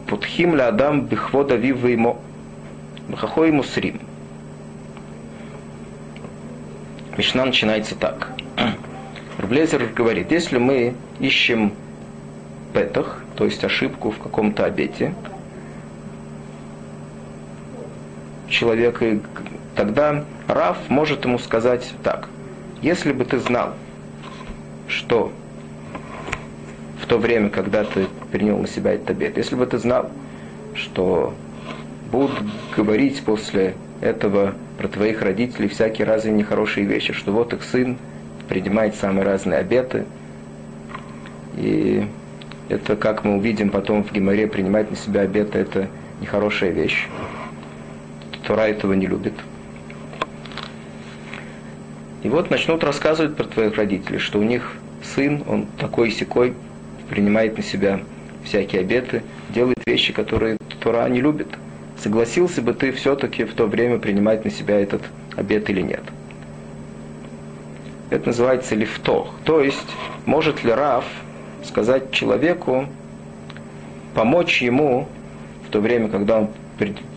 Путхим 0.07 0.55
ля 0.55 0.67
Адам 0.67 1.05
бихвода 1.05 1.55
вива 1.55 1.87
ему, 1.87 2.19
бхахой 3.07 3.47
ему 3.47 3.63
срим. 3.63 3.99
Мишна 7.17 7.45
начинается 7.45 7.95
так. 7.95 8.31
Рублезер 9.45 9.85
говорит, 9.95 10.31
если 10.31 10.57
мы 10.57 10.95
ищем 11.19 11.71
петах, 12.73 13.21
то 13.35 13.45
есть 13.45 13.63
ошибку 13.63 14.09
в 14.09 14.17
каком-то 14.17 14.65
обете, 14.65 15.13
человека, 18.49 19.19
тогда 19.75 20.25
Раф 20.47 20.89
может 20.89 21.25
ему 21.25 21.37
сказать 21.37 21.93
так. 22.01 22.27
Если 22.81 23.13
бы 23.13 23.23
ты 23.23 23.37
знал, 23.37 23.75
что 24.87 25.31
в 27.03 27.05
то 27.05 27.19
время, 27.19 27.51
когда 27.51 27.83
ты 27.83 28.07
принял 28.31 28.57
на 28.57 28.67
себя 28.67 28.93
этот 28.93 29.11
обет, 29.11 29.37
если 29.37 29.53
бы 29.53 29.67
ты 29.67 29.77
знал, 29.77 30.09
что 30.73 31.35
будут 32.11 32.33
говорить 32.75 33.21
после 33.23 33.75
этого 34.01 34.55
про 34.79 34.87
твоих 34.87 35.21
родителей 35.21 35.67
всякие 35.67 36.07
разные 36.07 36.33
нехорошие 36.33 36.87
вещи, 36.87 37.13
что 37.13 37.31
вот 37.31 37.53
их 37.53 37.61
сын 37.61 37.99
принимает 38.47 38.95
самые 38.95 39.25
разные 39.25 39.59
обеты, 39.59 40.05
и 41.57 42.07
это, 42.69 42.95
как 42.95 43.23
мы 43.23 43.37
увидим 43.37 43.69
потом 43.69 44.03
в 44.03 44.11
Гимаре, 44.11 44.47
принимать 44.47 44.89
на 44.89 44.97
себя 44.97 45.21
обеты, 45.21 45.59
это 45.59 45.87
нехорошая 46.21 46.71
вещь. 46.71 47.07
Тура 48.43 48.61
этого 48.61 48.93
не 48.93 49.07
любит. 49.07 49.33
И 52.23 52.29
вот 52.29 52.49
начнут 52.49 52.83
рассказывать 52.83 53.35
про 53.35 53.43
твоих 53.43 53.75
родителей, 53.75 54.17
что 54.17 54.39
у 54.39 54.43
них 54.43 54.73
сын, 55.03 55.43
он 55.47 55.67
такой 55.77 56.09
секой 56.11 56.53
принимает 57.09 57.57
на 57.57 57.63
себя 57.63 57.99
всякие 58.43 58.81
обеты, 58.81 59.21
делает 59.49 59.77
вещи, 59.85 60.11
которые 60.11 60.57
Тура 60.79 61.07
не 61.07 61.21
любит. 61.21 61.47
Согласился 62.01 62.61
бы 62.61 62.73
ты 62.73 62.91
все-таки 62.91 63.43
в 63.43 63.53
то 63.53 63.67
время 63.67 63.99
принимать 63.99 64.43
на 64.43 64.51
себя 64.51 64.79
этот 64.79 65.03
обет 65.35 65.69
или 65.69 65.81
нет? 65.81 66.01
Это 68.09 68.27
называется 68.27 68.75
лифтох. 68.75 69.33
То 69.43 69.61
есть, 69.61 69.87
может 70.25 70.63
ли 70.63 70.71
Раф 70.71 71.05
сказать 71.63 72.11
человеку, 72.11 72.87
помочь 74.13 74.61
ему 74.61 75.07
в 75.67 75.71
то 75.71 75.79
время, 75.79 76.07
когда 76.07 76.39
он 76.39 76.49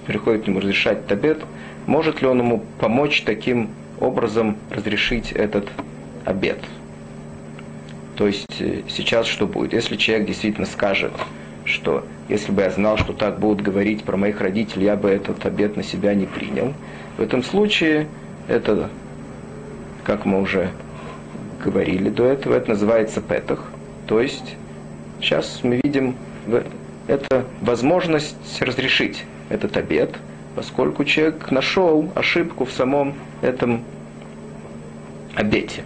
приходит 0.06 0.46
ему 0.46 0.60
разрешать 0.60 1.06
табет, 1.06 1.42
может 1.86 2.22
ли 2.22 2.28
он 2.28 2.38
ему 2.38 2.62
помочь 2.80 3.22
таким 3.22 3.70
образом 4.00 4.56
разрешить 4.70 5.32
этот 5.32 5.68
обед. 6.24 6.58
То 8.16 8.26
есть 8.26 8.60
э, 8.60 8.82
сейчас 8.88 9.26
что 9.26 9.46
будет? 9.46 9.72
Если 9.72 9.96
человек 9.96 10.26
действительно 10.26 10.66
скажет, 10.66 11.12
что 11.64 12.04
если 12.28 12.52
бы 12.52 12.62
я 12.62 12.70
знал, 12.70 12.98
что 12.98 13.12
так 13.12 13.38
будут 13.38 13.62
говорить 13.62 14.04
про 14.04 14.16
моих 14.16 14.40
родителей, 14.40 14.86
я 14.86 14.96
бы 14.96 15.08
этот 15.08 15.44
обед 15.46 15.76
на 15.76 15.82
себя 15.82 16.14
не 16.14 16.26
принял. 16.26 16.74
В 17.16 17.22
этом 17.22 17.42
случае 17.42 18.08
это, 18.48 18.90
как 20.08 20.24
мы 20.24 20.40
уже 20.40 20.70
говорили 21.62 22.08
до 22.08 22.24
этого, 22.24 22.54
это 22.54 22.70
называется 22.70 23.20
петах. 23.20 23.62
То 24.06 24.22
есть 24.22 24.56
сейчас 25.20 25.60
мы 25.62 25.82
видим 25.84 26.16
это 27.06 27.44
возможность 27.60 28.62
разрешить 28.62 29.26
этот 29.50 29.76
обед, 29.76 30.14
поскольку 30.56 31.04
человек 31.04 31.50
нашел 31.50 32.10
ошибку 32.14 32.64
в 32.64 32.72
самом 32.72 33.16
этом 33.42 33.84
обете. 35.34 35.84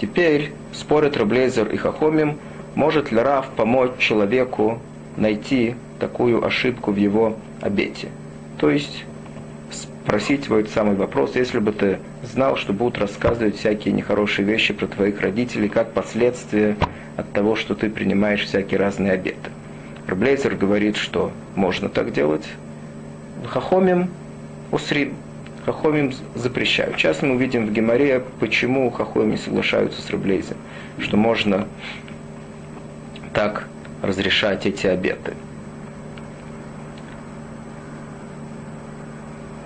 Теперь 0.00 0.52
спорят 0.72 1.16
Раблезер 1.16 1.66
и 1.70 1.76
Хахомим, 1.76 2.38
может 2.76 3.10
ли 3.10 3.18
Рав 3.18 3.48
помочь 3.56 3.98
человеку 3.98 4.78
найти 5.16 5.74
такую 5.98 6.46
ошибку 6.46 6.92
в 6.92 6.96
его 6.96 7.36
обете. 7.60 8.10
То 8.58 8.70
есть 8.70 9.06
спросить 10.10 10.48
этот 10.48 10.70
самый 10.70 10.96
вопрос, 10.96 11.36
если 11.36 11.60
бы 11.60 11.70
ты 11.70 12.00
знал, 12.24 12.56
что 12.56 12.72
будут 12.72 12.98
рассказывать 12.98 13.56
всякие 13.56 13.94
нехорошие 13.94 14.44
вещи 14.44 14.74
про 14.74 14.88
твоих 14.88 15.20
родителей, 15.20 15.68
как 15.68 15.92
последствия 15.92 16.76
от 17.16 17.32
того, 17.32 17.54
что 17.54 17.76
ты 17.76 17.88
принимаешь 17.88 18.44
всякие 18.44 18.80
разные 18.80 19.12
обеты. 19.12 19.50
Раблейзер 20.08 20.56
говорит, 20.56 20.96
что 20.96 21.30
можно 21.54 21.88
так 21.88 22.12
делать. 22.12 22.44
Хахомим 23.46 24.10
усрим. 24.72 25.14
Хахомим 25.64 26.12
запрещают. 26.34 26.96
Сейчас 26.96 27.22
мы 27.22 27.36
увидим 27.36 27.68
в 27.68 27.72
Геморе, 27.72 28.24
почему 28.40 28.90
Хахомим 28.90 29.30
не 29.30 29.36
соглашаются 29.36 30.02
с 30.02 30.10
Раблейзером, 30.10 30.58
что 30.98 31.16
можно 31.16 31.68
так 33.32 33.68
разрешать 34.02 34.66
эти 34.66 34.88
обеты. 34.88 35.34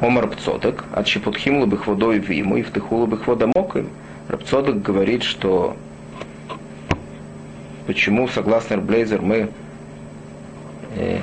Омар 0.05 0.29
Пцоток, 0.29 0.85
от 0.93 1.09
Шипутхим 1.09 1.61
лабых 1.61 1.87
водой 1.87 2.19
виму 2.19 2.59
и 2.59 2.63
втыху 2.63 2.97
лабых 2.97 3.27
водомоким. 3.27 3.89
Рабцодок 4.29 4.83
говорит, 4.83 5.23
что 5.23 5.79
почему, 7.87 8.29
согласно 8.29 8.77
Рблейзер, 8.77 9.23
мы 9.23 9.49
э, 10.97 11.21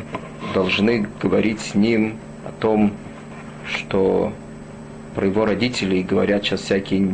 должны 0.55 1.07
говорить 1.21 1.59
с 1.59 1.75
ним 1.75 2.17
о 2.43 2.51
том, 2.59 2.93
что 3.67 4.33
про 5.13 5.27
его 5.27 5.45
родителей 5.45 6.01
говорят 6.01 6.43
сейчас 6.43 6.61
всякие 6.61 7.07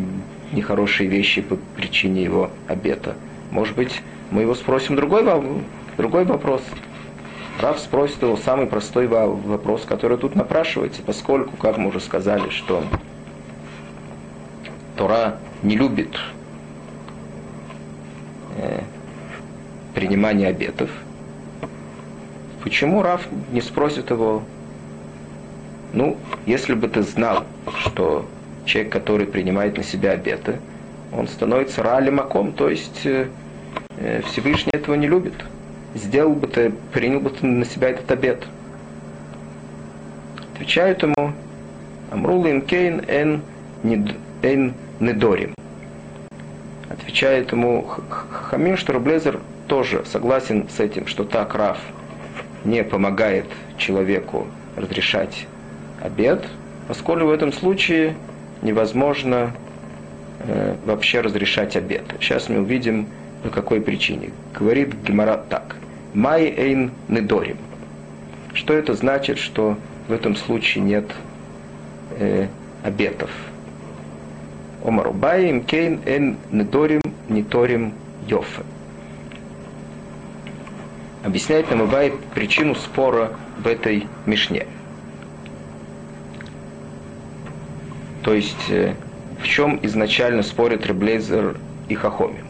нехорошие 0.53 1.09
вещи 1.09 1.41
по 1.41 1.57
причине 1.75 2.23
его 2.23 2.49
обета. 2.69 3.15
Может 3.51 3.75
быть, 3.75 4.01
мы 4.31 4.43
его 4.43 4.55
спросим 4.55 4.95
другой 4.95 5.23
Другой 5.97 6.23
вопрос. 6.23 6.61
Рав 7.59 7.79
спросит 7.79 8.21
его 8.21 8.37
самый 8.37 8.67
простой 8.67 9.07
вопрос, 9.07 9.83
который 9.83 10.17
тут 10.17 10.35
напрашивается, 10.35 11.01
поскольку, 11.01 11.57
как 11.57 11.77
мы 11.77 11.89
уже 11.89 11.99
сказали, 11.99 12.49
что 12.49 12.83
Тора 14.95 15.37
не 15.63 15.75
любит 15.75 16.15
э, 18.57 18.81
принимание 19.95 20.49
обетов. 20.49 20.91
Почему 22.63 23.01
Рав 23.01 23.27
не 23.51 23.61
спросит 23.61 24.11
его, 24.11 24.43
ну, 25.93 26.15
если 26.45 26.75
бы 26.75 26.87
ты 26.87 27.01
знал, 27.01 27.43
что 27.79 28.27
человек, 28.65 28.91
который 28.91 29.25
принимает 29.25 29.77
на 29.77 29.83
себя 29.83 30.11
обеты, 30.11 30.59
он 31.11 31.27
становится 31.27 31.81
ралимаком, 31.81 32.51
то 32.51 32.69
есть 32.69 33.03
э, 33.05 33.29
э 33.97 34.21
Всевышний 34.21 34.73
этого 34.73 34.93
не 34.93 35.07
любит 35.07 35.33
сделал 35.97 36.33
бы 36.33 36.47
ты, 36.47 36.71
принял 36.93 37.19
бы 37.19 37.29
ты 37.29 37.45
на 37.45 37.65
себя 37.65 37.89
этот 37.89 38.09
обед? 38.11 38.43
Отвечают 40.53 41.03
ему, 41.03 41.33
Амрул 42.11 42.43
кейн 42.61 43.03
эн 43.07 44.73
недорим. 44.99 45.53
Отвечает 46.89 47.51
ему 47.51 47.81
Хамин, 47.81 48.77
что 48.77 48.93
Рублезер 48.93 49.39
тоже 49.67 50.03
согласен 50.05 50.67
с 50.69 50.79
этим, 50.79 51.05
что 51.07 51.23
так 51.23 51.53
Раф 51.53 51.79
не 52.63 52.83
помогает 52.83 53.45
человеку 53.77 54.47
разрешать 54.75 55.47
обед, 56.01 56.45
поскольку 56.87 57.25
в 57.25 57.31
этом 57.31 57.51
случае 57.51 58.15
невозможно 58.61 59.51
э, 60.39 60.75
вообще 60.85 61.21
разрешать 61.21 61.75
обед. 61.75 62.03
Сейчас 62.19 62.49
мы 62.49 62.59
увидим, 62.59 63.07
по 63.43 63.49
какой 63.49 63.81
причине. 63.81 64.31
Говорит 64.53 64.95
Гемара 65.03 65.37
так. 65.37 65.75
Май 66.17 66.45
эйн 66.45 66.89
недорим. 67.09 67.57
Что 68.55 68.73
это 68.73 68.95
значит, 68.95 69.37
что 69.37 69.77
в 70.07 70.11
этом 70.11 70.35
случае 70.35 70.83
нет 70.83 71.05
э, 72.17 72.47
обетов? 72.81 73.29
Омару 74.83 75.13
Баим 75.13 75.63
Кейн 75.63 76.01
Эн 76.07 76.37
Недорим 76.51 77.01
Ниторим 77.29 77.93
Йофе. 78.27 78.63
Объясняет 81.23 81.69
нам 81.69 81.85
Ибай 81.85 82.11
причину 82.33 82.73
спора 82.73 83.33
в 83.59 83.67
этой 83.67 84.07
Мишне. 84.25 84.65
То 88.23 88.33
есть, 88.33 88.69
э, 88.69 88.95
в 89.39 89.45
чем 89.45 89.79
изначально 89.83 90.41
спорят 90.41 90.83
Реблейзер 90.83 91.57
и 91.89 91.93
Хахоми. 91.93 92.43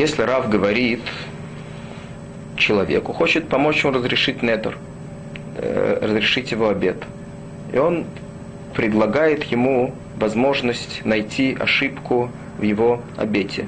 Если 0.00 0.22
Рав 0.22 0.48
говорит 0.48 1.02
человеку, 2.56 3.12
хочет 3.12 3.48
помочь 3.48 3.84
ему 3.84 3.92
разрешить 3.92 4.42
недр, 4.42 4.78
э, 5.58 5.98
разрешить 6.00 6.52
его 6.52 6.70
обед, 6.70 6.96
и 7.70 7.76
он 7.76 8.06
предлагает 8.74 9.44
ему 9.44 9.92
возможность 10.16 11.04
найти 11.04 11.54
ошибку 11.60 12.30
в 12.56 12.62
его 12.62 13.02
обете. 13.18 13.66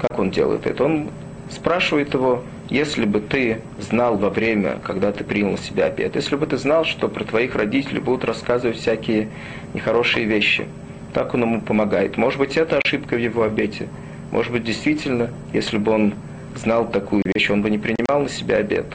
Как 0.00 0.16
он 0.16 0.30
делает 0.30 0.64
это? 0.64 0.84
Он 0.84 1.10
спрашивает 1.50 2.14
его, 2.14 2.44
если 2.70 3.04
бы 3.04 3.18
ты 3.18 3.62
знал 3.80 4.16
во 4.16 4.30
время, 4.30 4.78
когда 4.84 5.10
ты 5.10 5.24
принял 5.24 5.50
на 5.50 5.58
себя 5.58 5.86
обед, 5.86 6.14
если 6.14 6.36
бы 6.36 6.46
ты 6.46 6.56
знал, 6.56 6.84
что 6.84 7.08
про 7.08 7.24
твоих 7.24 7.56
родителей 7.56 7.98
будут 7.98 8.24
рассказывать 8.24 8.76
всякие 8.76 9.26
нехорошие 9.74 10.24
вещи, 10.24 10.66
так 11.12 11.34
он 11.34 11.42
ему 11.42 11.60
помогает. 11.62 12.16
Может 12.16 12.38
быть, 12.38 12.56
это 12.56 12.78
ошибка 12.78 13.14
в 13.14 13.18
его 13.18 13.42
обете. 13.42 13.88
Может 14.30 14.52
быть, 14.52 14.64
действительно, 14.64 15.30
если 15.52 15.78
бы 15.78 15.92
он 15.92 16.14
знал 16.56 16.88
такую 16.88 17.22
вещь, 17.24 17.50
он 17.50 17.62
бы 17.62 17.70
не 17.70 17.78
принимал 17.78 18.22
на 18.22 18.28
себя 18.28 18.56
обед. 18.56 18.86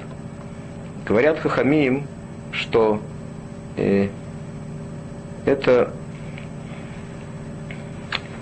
Говорят 1.06 1.40
Хахамиим, 1.40 2.08
что 2.52 3.02
э, 3.78 4.10
это 5.46 5.94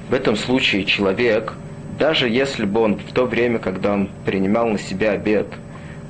в 0.09 0.13
этом 0.13 0.35
случае 0.35 0.85
человек, 0.85 1.53
даже 1.97 2.27
если 2.27 2.65
бы 2.65 2.81
он 2.81 2.95
в 2.97 3.13
то 3.13 3.25
время, 3.25 3.59
когда 3.59 3.93
он 3.93 4.09
принимал 4.25 4.69
на 4.69 4.79
себя 4.79 5.11
обед, 5.11 5.47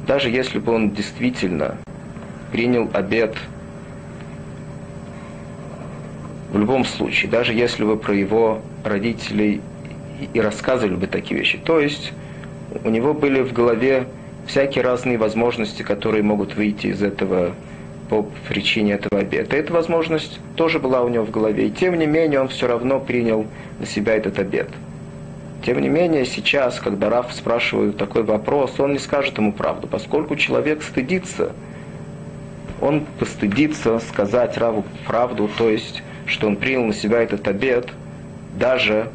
даже 0.07 0.29
если 0.29 0.59
бы 0.59 0.71
он 0.71 0.91
действительно 0.91 1.77
принял 2.51 2.89
обед 2.93 3.35
в 6.51 6.57
любом 6.57 6.85
случае, 6.85 7.29
даже 7.29 7.53
если 7.53 7.83
бы 7.83 7.97
про 7.97 8.15
его 8.15 8.61
родителей 8.83 9.61
и 10.33 10.39
рассказывали 10.39 10.95
бы 10.95 11.07
такие 11.07 11.39
вещи. 11.39 11.57
То 11.57 11.79
есть 11.79 12.13
у 12.83 12.89
него 12.89 13.13
были 13.13 13.41
в 13.41 13.53
голове 13.53 14.07
всякие 14.47 14.83
разные 14.83 15.17
возможности, 15.17 15.83
которые 15.83 16.23
могут 16.23 16.55
выйти 16.55 16.87
из 16.87 17.01
этого 17.03 17.53
по 18.09 18.25
причине 18.47 18.93
этого 18.93 19.21
обета. 19.21 19.55
Эта 19.55 19.71
возможность 19.71 20.39
тоже 20.55 20.79
была 20.79 21.01
у 21.01 21.09
него 21.09 21.25
в 21.25 21.31
голове. 21.31 21.67
И 21.67 21.71
тем 21.71 21.97
не 21.97 22.07
менее 22.07 22.41
он 22.41 22.47
все 22.47 22.67
равно 22.67 22.99
принял 22.99 23.45
на 23.79 23.85
себя 23.85 24.15
этот 24.15 24.39
обет. 24.39 24.69
Тем 25.63 25.81
не 25.81 25.89
менее, 25.89 26.25
сейчас, 26.25 26.79
когда 26.79 27.09
Раф 27.09 27.33
спрашивает 27.33 27.97
такой 27.97 28.23
вопрос, 28.23 28.79
он 28.79 28.93
не 28.93 28.99
скажет 28.99 29.37
ему 29.37 29.51
правду, 29.51 29.87
поскольку 29.87 30.35
человек 30.35 30.81
стыдится, 30.81 31.51
он 32.81 33.05
постыдится 33.19 33.99
сказать 33.99 34.57
Раву 34.57 34.85
правду, 35.05 35.49
то 35.57 35.69
есть, 35.69 36.01
что 36.25 36.47
он 36.47 36.55
принял 36.55 36.85
на 36.85 36.93
себя 36.93 37.21
этот 37.21 37.45
обет, 37.47 37.89
даже 38.57 39.09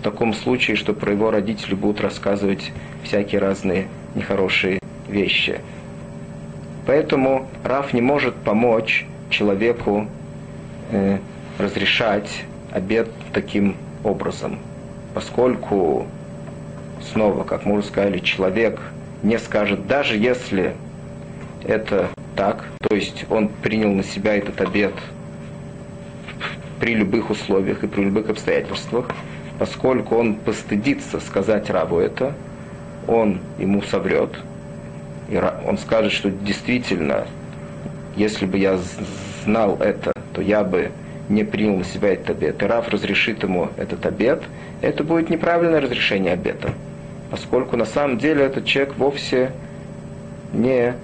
в 0.00 0.02
таком 0.02 0.32
случае, 0.32 0.78
что 0.78 0.94
про 0.94 1.12
его 1.12 1.30
родители 1.30 1.74
будут 1.74 2.00
рассказывать 2.00 2.72
всякие 3.04 3.38
разные 3.38 3.86
нехорошие 4.14 4.80
вещи. 5.06 5.60
Поэтому 6.86 7.48
Раф 7.62 7.92
не 7.92 8.00
может 8.00 8.34
помочь 8.34 9.06
человеку 9.28 10.08
э, 10.90 11.18
разрешать 11.58 12.44
обед 12.72 13.10
таким 13.34 13.76
образом, 14.02 14.58
поскольку, 15.12 16.06
снова, 17.12 17.44
как 17.44 17.66
мы 17.66 17.74
уже 17.74 17.88
сказали, 17.88 18.20
человек 18.20 18.80
не 19.22 19.38
скажет, 19.38 19.86
даже 19.86 20.16
если 20.16 20.72
это 21.62 22.08
так, 22.36 22.64
то 22.80 22.94
есть 22.94 23.26
он 23.28 23.50
принял 23.50 23.92
на 23.92 24.02
себя 24.02 24.34
этот 24.34 24.62
обед 24.62 24.94
при 26.80 26.94
любых 26.94 27.28
условиях 27.28 27.84
и 27.84 27.86
при 27.86 28.04
любых 28.04 28.30
обстоятельствах, 28.30 29.10
поскольку 29.60 30.16
он 30.16 30.36
постыдится 30.36 31.20
сказать 31.20 31.68
рабу 31.68 31.98
это, 31.98 32.32
он 33.06 33.40
ему 33.58 33.82
соврет, 33.82 34.30
и 35.28 35.38
он 35.66 35.76
скажет, 35.76 36.12
что 36.12 36.30
действительно, 36.30 37.26
если 38.16 38.46
бы 38.46 38.56
я 38.56 38.78
знал 39.44 39.76
это, 39.78 40.14
то 40.32 40.40
я 40.40 40.64
бы 40.64 40.90
не 41.28 41.44
принял 41.44 41.76
на 41.76 41.84
себя 41.84 42.14
этот 42.14 42.30
обет. 42.30 42.62
И 42.62 42.64
Раф 42.64 42.88
разрешит 42.88 43.42
ему 43.42 43.68
этот 43.76 44.06
обет, 44.06 44.42
это 44.80 45.04
будет 45.04 45.28
неправильное 45.28 45.82
разрешение 45.82 46.32
обета, 46.32 46.72
поскольку 47.30 47.76
на 47.76 47.84
самом 47.84 48.16
деле 48.16 48.42
этот 48.46 48.64
человек 48.64 48.96
вовсе 48.96 49.52
не... 50.54 50.94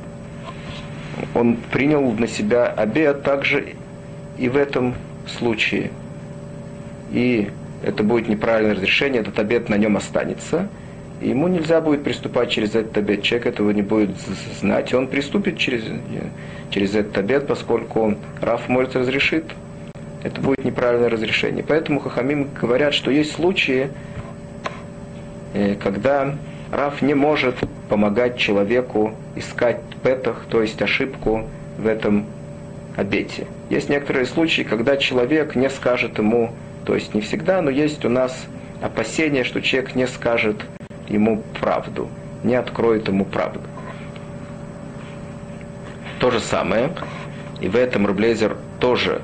Он 1.35 1.59
принял 1.71 2.11
на 2.13 2.27
себя 2.27 2.65
обет 2.65 3.23
также 3.23 3.75
и 4.39 4.49
в 4.49 4.57
этом 4.57 4.95
случае. 5.27 5.91
И 7.13 7.51
это 7.87 8.03
будет 8.03 8.29
неправильное 8.29 8.75
разрешение, 8.75 9.21
этот 9.21 9.39
обед 9.39 9.69
на 9.69 9.77
нем 9.77 9.97
останется. 9.97 10.69
И 11.21 11.29
ему 11.29 11.47
нельзя 11.47 11.81
будет 11.81 12.03
приступать 12.03 12.51
через 12.51 12.75
этот 12.75 12.99
обед. 12.99 13.23
Человек 13.23 13.47
этого 13.47 13.71
не 13.71 13.83
будет 13.83 14.11
знать. 14.61 14.93
И 14.93 14.97
он 14.97 15.07
приступит 15.07 15.57
через, 15.57 15.85
через 16.71 16.97
этот 16.97 17.17
обед, 17.17 17.47
поскольку 17.47 18.17
Раф 18.43 18.69
может 18.69 18.97
разрешит. 18.97 19.45
Это 20.25 20.41
будет 20.41 20.65
неправильное 20.65 21.09
разрешение. 21.09 21.65
Поэтому 21.67 22.01
Хахамим 22.01 22.49
говорят, 22.61 22.93
что 22.93 23.13
есть 23.13 23.33
случаи, 23.33 23.89
э, 25.55 25.77
когда 25.77 26.35
Раф 26.73 27.03
не 27.03 27.15
может 27.15 27.55
помогать 27.89 28.37
человеку 28.37 29.13
искать 29.37 29.81
петах, 30.03 30.45
то 30.51 30.61
есть 30.61 30.83
ошибку 30.83 31.45
в 31.79 31.87
этом 31.87 32.27
обете. 32.97 33.47
Есть 33.71 33.89
некоторые 33.89 34.27
случаи, 34.27 34.63
когда 34.63 34.97
человек 34.97 35.55
не 35.55 35.71
скажет 35.71 36.19
ему 36.19 36.53
то 36.87 36.95
есть 36.95 37.15
не 37.15 37.21
всегда, 37.21 37.61
но 37.61 37.71
есть 37.71 38.05
у 38.05 38.09
нас 38.09 38.47
опасение, 38.81 39.43
что 39.43 39.61
человек 39.61 39.97
не 39.97 40.07
скажет 40.07 40.65
ему 41.09 41.43
правду, 41.61 42.09
не 42.45 42.55
откроет 42.55 43.09
ему 43.09 43.25
правду. 43.25 43.61
То 46.21 46.31
же 46.31 46.39
самое, 46.39 46.93
и 47.61 47.69
в 47.69 47.75
этом 47.75 48.07
Рублезер 48.07 48.57
тоже 48.79 49.21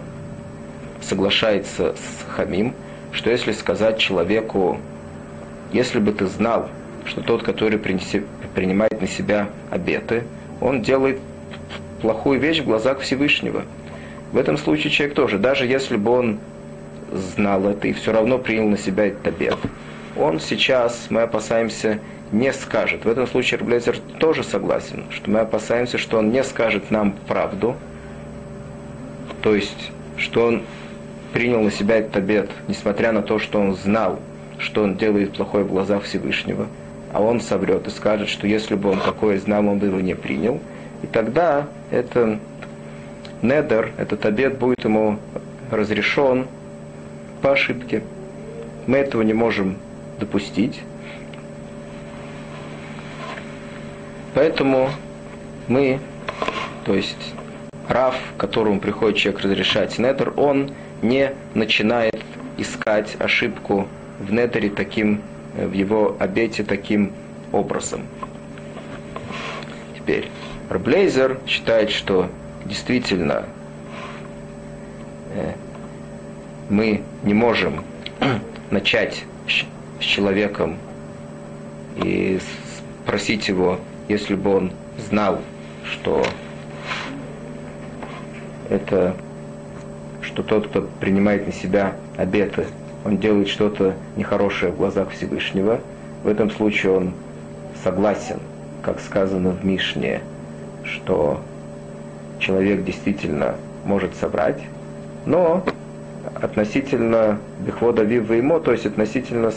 соглашается 1.01 1.95
с 1.95 2.25
Хамим, 2.35 2.75
что 3.13 3.31
если 3.31 3.53
сказать 3.53 3.99
человеку, 3.99 4.79
если 5.73 6.01
бы 6.01 6.13
ты 6.13 6.27
знал, 6.27 6.69
что 7.05 7.21
тот, 7.21 7.45
который 7.45 7.79
принеси, 7.79 8.25
принимает 8.55 9.01
на 9.01 9.07
себя 9.07 9.49
обеты, 9.71 10.25
он 10.61 10.83
делает 10.83 11.21
плохую 12.01 12.41
вещь 12.41 12.61
в 12.61 12.65
глазах 12.65 13.01
Всевышнего. 13.01 13.63
В 14.33 14.37
этом 14.37 14.59
случае 14.59 14.91
человек 14.91 15.15
тоже, 15.15 15.39
даже 15.39 15.65
если 15.67 15.97
бы 15.97 16.11
он 16.11 16.41
знал 17.13 17.67
это 17.69 17.89
и 17.89 17.93
все 17.93 18.13
равно 18.13 18.39
принял 18.39 18.69
на 18.69 18.79
себя 18.79 19.07
этот 19.07 19.27
обед. 19.27 19.57
Он 20.17 20.41
сейчас, 20.41 21.07
мы 21.11 21.23
опасаемся, 21.23 21.99
не 22.33 22.53
скажет. 22.53 23.05
В 23.05 23.09
этом 23.09 23.27
случае 23.27 23.61
Рублезер 23.61 23.99
тоже 24.19 24.43
согласен, 24.43 25.05
что 25.11 25.31
мы 25.31 25.41
опасаемся, 25.41 25.99
что 25.99 26.19
он 26.19 26.31
не 26.31 26.43
скажет 26.43 26.91
нам 26.91 27.13
правду, 27.27 27.77
то 29.43 29.55
есть, 29.55 29.91
что 30.17 30.47
он 30.47 30.63
принял 31.33 31.63
на 31.63 31.71
себя 31.71 31.97
этот 31.97 32.17
обед, 32.17 32.51
несмотря 32.69 33.13
на 33.13 33.23
то, 33.23 33.39
что 33.39 33.61
он 33.61 33.75
знал, 33.75 34.21
что 34.59 34.83
он 34.83 34.97
делает 34.97 35.33
плохое 35.33 35.65
в 35.65 35.69
глазах 35.69 36.05
Всевышнего, 36.05 36.67
а 37.13 37.21
он 37.21 37.41
соврет 37.41 37.87
и 37.87 37.91
скажет, 37.91 38.29
что 38.29 38.47
если 38.47 38.75
бы 38.75 38.91
он 38.91 39.01
такое 39.01 39.39
знал, 39.39 39.67
он 39.67 39.79
бы 39.79 39.87
его 39.87 40.01
не 40.01 40.15
принял. 40.15 40.61
И 41.03 41.07
тогда 41.07 41.67
это 41.91 42.39
недер, 43.43 43.91
этот 43.99 44.25
обед 44.25 44.59
будет 44.59 44.85
ему 44.85 45.19
разрешен 45.71 46.47
по 47.43 47.53
ошибке. 47.53 48.03
Мы 48.87 48.99
этого 48.99 49.23
не 49.23 49.35
можем 49.35 49.77
допустить. 50.19 50.81
Поэтому 54.35 54.89
мы, 55.69 56.01
то 56.85 56.95
есть 56.95 57.35
Раф, 57.89 58.17
которому 58.39 58.81
приходит 58.81 59.19
человек 59.19 59.43
разрешать 59.43 59.99
недер, 59.99 60.33
он 60.37 60.71
не 61.03 61.33
начинает 61.55 62.19
искать 62.57 63.17
ошибку 63.19 63.89
в 64.19 64.33
недере 64.33 64.71
таким, 64.71 65.21
в 65.55 65.73
его 65.73 66.17
обете 66.19 66.63
таким 66.65 67.13
образом. 67.51 68.07
Теперь, 69.97 70.29
Рблейзер 70.71 71.39
считает, 71.47 71.91
что 71.91 72.31
действительно 72.65 73.45
э, 75.35 75.53
мы 76.69 77.03
не 77.23 77.35
можем 77.35 77.85
начать 78.71 79.25
с 79.47 80.05
человеком 80.05 80.77
и 81.97 82.39
спросить 83.05 83.49
его, 83.49 83.79
если 84.09 84.35
бы 84.35 84.57
он 84.57 84.73
знал, 84.99 85.41
что 85.85 86.25
это, 88.71 89.15
что 90.21 90.43
тот, 90.43 90.69
кто 90.69 90.83
принимает 91.01 91.47
на 91.47 91.53
себя 91.53 91.95
обеты, 92.17 92.67
он 93.05 93.19
делает 93.19 93.49
что-то 93.49 93.95
нехорошее 94.17 94.73
в 94.73 94.77
глазах 94.77 95.11
Всевышнего, 95.11 95.81
в 96.23 96.29
этом 96.29 96.51
случае 96.51 96.93
он 96.93 97.15
согласен, 97.83 98.39
как 98.83 99.01
сказано 99.01 99.51
в 99.51 99.65
Мишне, 99.65 100.21
что 100.85 101.41
человек 102.39 102.85
действительно 102.85 103.57
может 103.85 104.15
собрать, 104.17 104.61
но 105.27 105.65
относительно 106.43 107.39
Бехвода 107.61 108.03
Вива 108.03 108.35
Имо, 108.35 108.61
то 108.61 108.73
есть 108.73 108.85
относительно 108.85 109.53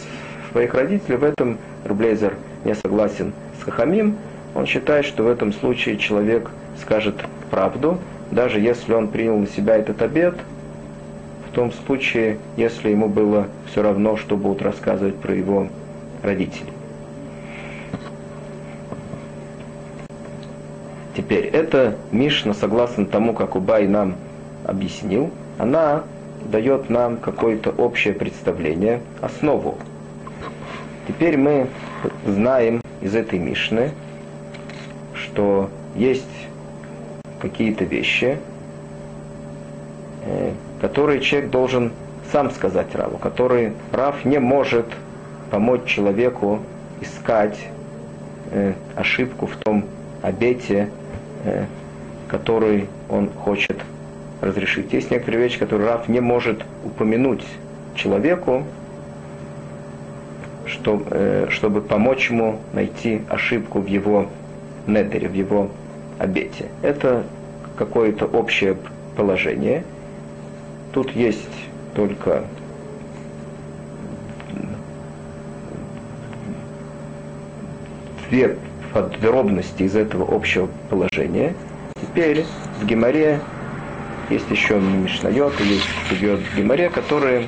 своих 0.52 0.74
родителей, 0.74 1.18
в 1.18 1.24
этом 1.24 1.58
Рублейзер 1.84 2.36
не 2.64 2.76
согласен 2.76 3.34
с 3.60 3.64
Хахамим. 3.64 4.16
Он 4.54 4.66
считает, 4.66 5.06
что 5.06 5.24
в 5.24 5.28
этом 5.28 5.52
случае 5.52 5.98
человек 5.98 6.50
скажет 6.80 7.16
правду, 7.50 7.98
даже 8.32 8.60
если 8.60 8.94
он 8.94 9.10
принял 9.10 9.38
на 9.38 9.48
себя 9.48 9.76
этот 9.76 10.02
обед, 10.02 10.36
в 11.50 11.56
том 11.56 11.72
случае, 11.72 12.38
если 12.56 12.90
ему 12.90 13.10
было 13.10 13.48
все 13.72 13.82
равно, 13.82 14.16
что 14.16 14.38
будут 14.38 14.62
рассказывать 14.62 15.16
про 15.16 15.34
его 15.34 15.68
родителей. 16.22 16.72
Теперь, 21.16 21.46
эта 21.46 21.96
Мишна, 22.12 22.54
согласно 22.54 23.06
тому, 23.06 23.34
как 23.34 23.56
Убай 23.56 23.88
нам 23.88 24.16
объяснил, 24.66 25.32
она 25.58 26.04
дает 26.46 26.90
нам 26.90 27.18
какое-то 27.18 27.72
общее 27.72 28.14
представление, 28.14 29.02
основу. 29.22 29.78
Теперь 31.08 31.38
мы 31.38 31.68
знаем 32.26 32.82
из 33.02 33.16
этой 33.16 33.40
Мишны, 33.40 33.92
что 35.14 35.70
есть 35.96 36.48
какие-то 37.40 37.84
вещи, 37.84 38.38
э, 40.26 40.52
которые 40.82 41.22
человек 41.22 41.52
должен 41.52 41.92
сам 42.32 42.52
сказать 42.52 42.94
Раву, 42.96 43.18
которые 43.18 43.74
Рав 43.92 44.26
не 44.26 44.40
может 44.40 44.86
помочь 45.52 45.86
человеку 45.86 46.60
искать 47.02 47.58
э, 48.52 48.74
ошибку 48.96 49.46
в 49.46 49.56
том 49.58 49.86
обете, 50.22 50.90
э, 51.44 51.66
который 52.28 52.88
он 53.10 53.30
хочет 53.30 53.78
разрешить. 54.42 54.94
Есть 54.94 55.12
некоторые 55.12 55.44
вещи, 55.44 55.60
которые 55.60 55.90
Раф 55.90 56.08
не 56.08 56.20
может 56.20 56.64
упомянуть 56.84 57.44
человеку, 57.96 58.64
чтобы, 60.66 61.06
э, 61.12 61.48
чтобы 61.50 61.82
помочь 61.82 62.30
ему 62.30 62.60
найти 62.74 63.22
ошибку 63.30 63.80
в 63.80 63.88
его 63.88 64.28
недере, 64.88 65.28
в 65.28 65.34
его 65.34 65.70
обете. 66.20 66.66
Это 66.82 67.24
какое-то 67.78 68.26
общее 68.26 68.78
положение. 69.16 69.84
Тут 70.94 71.12
есть 71.12 71.50
только 71.94 72.44
две 78.30 78.58
подробности 78.94 79.84
из 79.84 79.96
этого 79.96 80.34
общего 80.34 80.70
положения. 80.90 81.54
Теперь 82.02 82.46
в 82.82 82.86
Геморе 82.86 83.40
есть 84.30 84.50
еще 84.50 84.80
Мишнайот, 84.80 85.60
есть 85.62 85.88
Сугиот 86.10 86.40
в 86.40 86.58
Геморе, 86.58 86.90
которые 86.90 87.48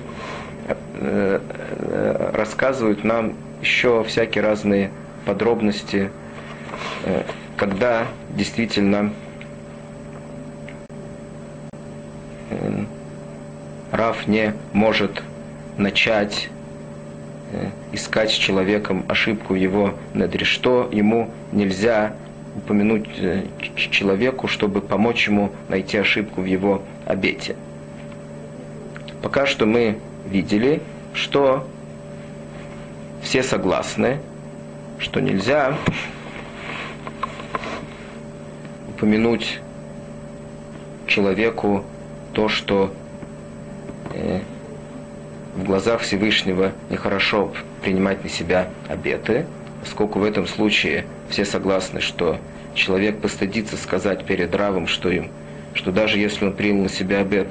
э, 0.68 0.76
э, 1.00 2.32
рассказывают 2.34 3.04
нам 3.04 3.34
еще 3.62 4.04
всякие 4.04 4.44
разные 4.44 4.92
подробности, 5.26 6.12
э, 7.06 7.24
когда 7.56 8.08
действительно 8.30 9.12
Раф 13.92 14.28
не 14.28 14.54
может 14.74 15.24
начать 15.78 16.50
искать 17.92 18.32
с 18.32 18.34
человеком 18.34 19.06
ошибку 19.08 19.56
его 19.56 19.96
недре, 20.14 20.46
что 20.46 20.90
ему 20.92 21.32
нельзя 21.52 22.14
упомянуть 22.58 23.08
э, 23.20 23.44
человеку, 23.76 24.48
чтобы 24.48 24.82
помочь 24.82 25.28
ему 25.28 25.52
найти 25.70 25.98
ошибку 25.98 26.42
в 26.42 26.46
его 26.46 26.82
обете. 27.06 27.56
Пока 29.22 29.46
что 29.46 29.66
мы 29.66 30.00
видели, 30.26 30.82
что 31.14 31.68
все 33.22 33.44
согласны, 33.44 34.20
что 35.00 35.20
нельзя 35.20 35.78
упомянуть 38.90 39.60
человеку 41.06 41.84
то, 42.34 42.50
что 42.50 42.92
э, 44.14 44.40
в 45.56 45.64
глазах 45.64 46.02
Всевышнего 46.02 46.72
нехорошо 46.90 47.52
принимать 47.82 48.24
на 48.24 48.30
себя 48.30 48.70
обеты, 48.88 49.46
поскольку 49.82 50.20
в 50.20 50.24
этом 50.24 50.48
случае 50.48 51.06
все 51.30 51.46
согласны, 51.46 52.02
что 52.02 52.40
человек 52.74 53.20
постыдится 53.20 53.78
сказать 53.78 54.26
перед 54.26 54.54
Равом, 54.56 54.88
что 54.88 55.10
им, 55.10 55.30
что 55.74 55.92
даже 55.92 56.20
если 56.20 56.46
он 56.46 56.54
принял 56.54 56.84
на 56.84 56.90
себя 56.90 57.20
обет, 57.20 57.48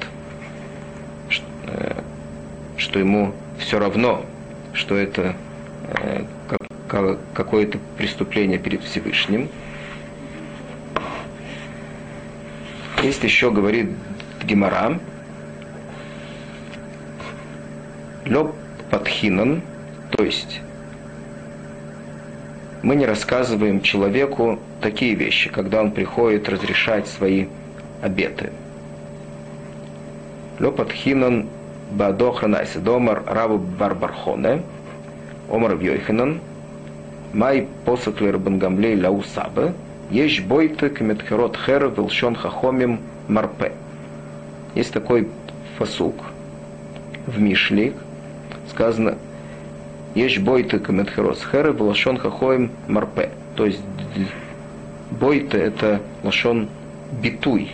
что 1.29 2.99
э, 2.99 3.01
ему 3.01 3.35
все 3.59 3.79
равно, 3.79 4.25
что 4.73 4.97
это 4.97 5.35
э, 5.89 6.25
какое-то 7.35 7.79
преступление 7.99 8.59
перед 8.59 8.83
Всевышним. 8.83 9.49
Есть 13.03 13.23
еще, 13.25 13.51
говорит 13.51 13.91
Гемора, 14.45 14.99
Лоб 18.27 18.55
Подхинан, 18.91 19.63
то 20.11 20.25
есть 20.25 20.61
мы 22.83 22.97
не 22.97 23.07
рассказываем 23.07 23.81
человеку 23.81 24.59
такие 24.81 25.15
вещи, 25.15 25.51
когда 25.51 25.81
он 25.81 25.91
приходит 25.91 26.49
разрешать 26.49 27.07
свои 27.09 27.47
обеты. 28.03 28.53
Лопат 30.61 30.93
хинан 30.93 31.49
бадохранайся 31.91 32.81
домар 32.81 33.23
раву 33.27 33.59
барбархоне, 33.59 34.63
омар 35.51 35.77
вьойхинан, 35.77 36.41
май 37.33 37.69
посаклы 37.85 38.33
рабангамлей 38.33 39.01
лаусабе, 39.01 39.75
ешь 40.11 40.41
бойты 40.41 40.89
кметхерот 40.89 41.57
хер 41.57 41.89
велшон 41.89 42.37
хахомим 42.37 43.01
марпе. 43.29 43.73
Есть 44.75 44.93
такой 44.93 45.29
фасук 45.79 46.17
в 47.27 47.41
Мишлик, 47.41 47.95
сказано 48.71 49.17
есть 50.17 50.39
бойты 50.39 50.79
каметхерос 50.79 51.45
херы, 51.45 51.75
лашон 51.75 52.17
хахоим 52.17 52.71
марпе. 52.89 53.31
То 53.55 53.67
есть 53.67 53.83
бойты 55.11 55.59
это 55.59 56.01
лашон 56.23 56.71
битуй. 57.23 57.73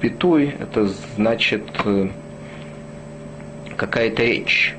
Битуй 0.00 0.54
это 0.58 0.88
значит 1.16 1.62
э, 1.84 2.08
какая-то 3.76 4.24
речь. 4.24 4.74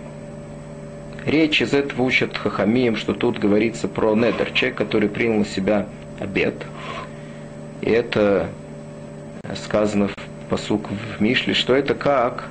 Речь 1.26 1.62
из 1.62 1.74
этого 1.74 2.02
учат 2.02 2.38
Хахамием, 2.38 2.98
что 2.98 3.14
тут 3.14 3.40
говорится 3.40 3.88
про 3.88 4.14
недер, 4.14 4.52
человек, 4.52 4.78
который 4.78 5.08
принял 5.08 5.40
на 5.40 5.46
себя 5.46 5.88
обед. 6.20 6.56
И 7.80 7.90
это 7.90 8.50
сказано 9.56 10.10
в 10.10 10.16
посук 10.50 10.90
в 10.90 11.22
Мишле, 11.22 11.54
что 11.54 11.74
это 11.76 11.96
как 11.96 12.50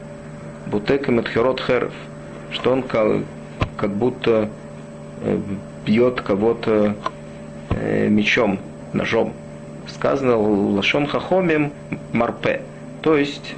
Бутека 0.69 1.13
Медхерот 1.13 1.61
Херов, 1.61 1.93
что 2.51 2.73
он 2.73 2.83
как 3.77 3.91
будто 3.91 4.49
э, 5.23 5.39
бьет 5.85 6.21
кого-то 6.21 6.97
э, 7.71 8.09
мечом, 8.09 8.59
ножом. 8.93 9.33
Сказано 9.89 10.37
лашон 10.37 11.07
хахомим 11.07 11.73
марпе. 12.13 12.63
То 13.03 13.17
есть 13.17 13.55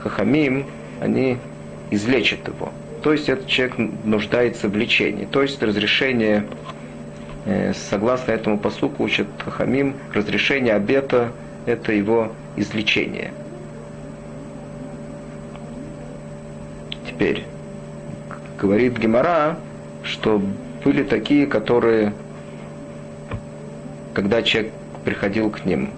хахамим, 0.00 0.66
они 1.00 1.38
излечат 1.90 2.48
его. 2.48 2.72
То 3.02 3.12
есть 3.12 3.28
этот 3.28 3.46
человек 3.46 3.76
нуждается 4.04 4.68
в 4.68 4.76
лечении. 4.76 5.26
То 5.26 5.42
есть 5.42 5.62
разрешение, 5.62 6.46
э, 7.44 7.74
согласно 7.74 8.32
этому 8.32 8.58
посуку, 8.58 9.04
учат 9.04 9.26
хахамим, 9.44 9.94
разрешение 10.12 10.74
обета– 10.74 11.32
это 11.66 11.92
его 11.92 12.32
излечение. 12.56 13.32
Теперь, 17.06 17.44
говорит 18.64 18.96
Гемора, 18.96 19.58
что 20.02 20.40
были 20.82 21.02
такие, 21.02 21.46
которые, 21.46 22.14
когда 24.14 24.42
человек 24.42 24.72
приходил 25.04 25.50
к 25.50 25.66
ним 25.66 25.90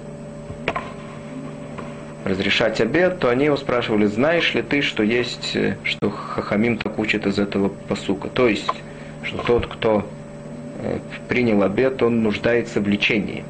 разрешать 2.24 2.80
обед, 2.80 3.20
то 3.20 3.28
они 3.28 3.44
его 3.44 3.56
спрашивали, 3.56 4.06
знаешь 4.06 4.52
ли 4.52 4.62
ты, 4.62 4.82
что 4.82 5.04
есть, 5.04 5.54
э, 5.54 5.76
что 5.84 6.10
Хахамим 6.10 6.76
так 6.76 6.98
учит 6.98 7.24
из 7.24 7.38
этого 7.38 7.68
посука. 7.68 8.28
То 8.28 8.48
есть, 8.48 8.68
что 9.22 9.38
тот, 9.44 9.68
кто 9.68 10.04
э, 10.80 10.98
принял 11.28 11.62
обед, 11.62 12.02
он 12.02 12.24
нуждается 12.24 12.80
в 12.80 12.88
лечении. 12.88 13.44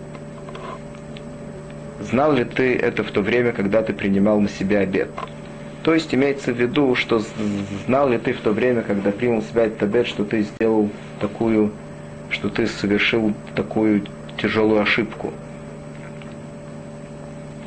Знал 2.00 2.34
ли 2.34 2.44
ты 2.44 2.76
это 2.76 3.02
в 3.02 3.10
то 3.10 3.22
время, 3.22 3.52
когда 3.52 3.82
ты 3.82 3.94
принимал 3.94 4.40
на 4.40 4.50
себя 4.50 4.80
обед? 4.80 5.08
То 5.86 5.94
есть 5.94 6.12
имеется 6.12 6.52
в 6.52 6.56
виду, 6.56 6.96
что 6.96 7.22
знал 7.86 8.08
ли 8.08 8.18
ты 8.18 8.32
в 8.32 8.40
то 8.40 8.50
время, 8.50 8.82
когда 8.82 9.12
принял 9.12 9.40
себя 9.40 9.70
обед, 9.78 10.08
что 10.08 10.24
ты 10.24 10.42
сделал 10.42 10.90
такую, 11.20 11.70
что 12.28 12.48
ты 12.48 12.66
совершил 12.66 13.32
такую 13.54 14.02
тяжелую 14.36 14.80
ошибку? 14.80 15.32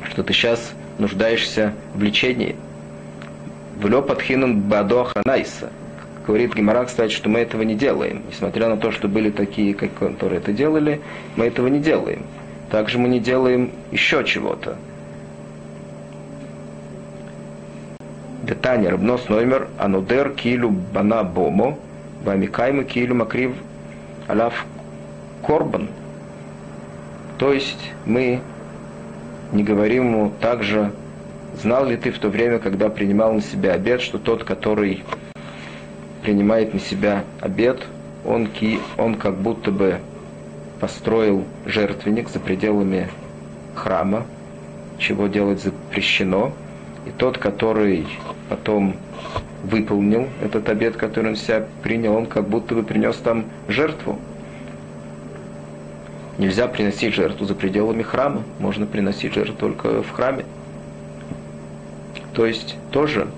Что 0.02 0.22
ты 0.22 0.34
сейчас 0.34 0.72
нуждаешься 0.98 1.72
в 1.94 2.02
лечении. 2.02 2.56
В 3.78 3.88
лепатхинан 3.88 4.60
бадо 4.60 5.04
ханайса. 5.04 5.70
Говорит 6.26 6.54
Гимара, 6.54 6.84
кстати, 6.84 7.14
что 7.14 7.30
мы 7.30 7.38
этого 7.38 7.62
не 7.62 7.74
делаем. 7.74 8.22
Несмотря 8.28 8.68
на 8.68 8.76
то, 8.76 8.90
что 8.92 9.08
были 9.08 9.30
такие, 9.30 9.72
которые 9.72 10.40
это 10.40 10.52
делали, 10.52 11.00
мы 11.36 11.46
этого 11.46 11.68
не 11.68 11.78
делаем. 11.78 12.24
Также 12.70 12.98
мы 12.98 13.08
не 13.08 13.18
делаем 13.18 13.70
еще 13.90 14.22
чего-то. 14.24 14.76
Детание, 18.50 18.88
рыбнос 18.88 19.28
номер, 19.28 19.68
анудер 19.78 20.30
килю 20.30 20.70
бана 20.70 21.22
бомо, 21.22 21.78
вамикаймы 22.24 22.82
килю 22.82 23.14
макрив 23.14 23.52
алав 24.26 24.66
корбан. 25.46 25.86
То 27.38 27.52
есть 27.52 27.92
мы 28.06 28.40
не 29.52 29.62
говорим 29.62 30.06
ему 30.08 30.32
также, 30.40 30.90
знал 31.62 31.86
ли 31.86 31.96
ты 31.96 32.10
в 32.10 32.18
то 32.18 32.28
время, 32.28 32.58
когда 32.58 32.88
принимал 32.88 33.32
на 33.34 33.40
себя 33.40 33.74
обед, 33.74 34.00
что 34.00 34.18
тот, 34.18 34.42
который 34.42 35.04
принимает 36.24 36.74
на 36.74 36.80
себя 36.80 37.22
обед, 37.40 37.86
он, 38.24 38.48
ки, 38.48 38.80
он 38.98 39.14
как 39.14 39.36
будто 39.36 39.70
бы 39.70 40.00
построил 40.80 41.44
жертвенник 41.66 42.28
за 42.28 42.40
пределами 42.40 43.10
храма, 43.76 44.26
чего 44.98 45.28
делать 45.28 45.62
запрещено. 45.62 46.52
И 47.06 47.10
тот, 47.10 47.38
который 47.38 48.06
потом 48.48 48.96
выполнил 49.62 50.28
этот 50.42 50.68
обед, 50.68 50.96
который 50.96 51.30
он 51.30 51.36
себя 51.36 51.66
принял, 51.82 52.14
он 52.14 52.26
как 52.26 52.48
будто 52.48 52.74
бы 52.74 52.82
принес 52.82 53.16
там 53.16 53.46
жертву. 53.68 54.18
Нельзя 56.38 56.68
приносить 56.68 57.14
жертву 57.14 57.44
за 57.44 57.54
пределами 57.54 58.02
храма, 58.02 58.42
можно 58.58 58.86
приносить 58.86 59.34
жертву 59.34 59.54
только 59.56 60.02
в 60.02 60.10
храме. 60.10 60.44
То 62.32 62.46
есть 62.46 62.76
тоже 62.90 63.28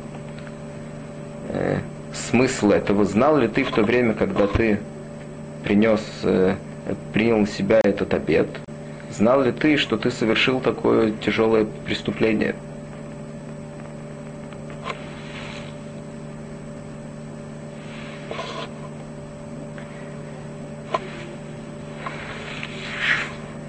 э, 1.48 1.79
смысл 2.12 2.70
этого 2.70 3.05
знал 3.05 3.38
ли 3.38 3.48
ты 3.48 3.64
в 3.64 3.72
то 3.72 3.83
время, 3.83 4.14
когда 4.14 4.46
ты 4.46 4.79
принес, 5.64 6.01
э, 6.22 6.55
принял 7.12 7.38
на 7.38 7.46
себя 7.46 7.81
этот 7.83 8.14
обед, 8.14 8.48
знал 9.11 9.42
ли 9.42 9.51
ты, 9.51 9.77
что 9.77 9.96
ты 9.96 10.11
совершил 10.11 10.61
такое 10.61 11.12
тяжелое 11.12 11.66
преступление? 11.85 12.55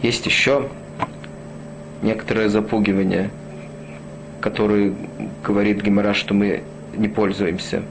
Есть 0.04 0.26
еще 0.26 0.68
некоторое 2.02 2.50
запугивание, 2.50 3.30
которое 4.42 4.94
говорит 5.42 5.82
Гемора, 5.82 6.14
что 6.14 6.34
мы 6.34 6.62
не 6.94 7.08
пользуемся. 7.08 7.84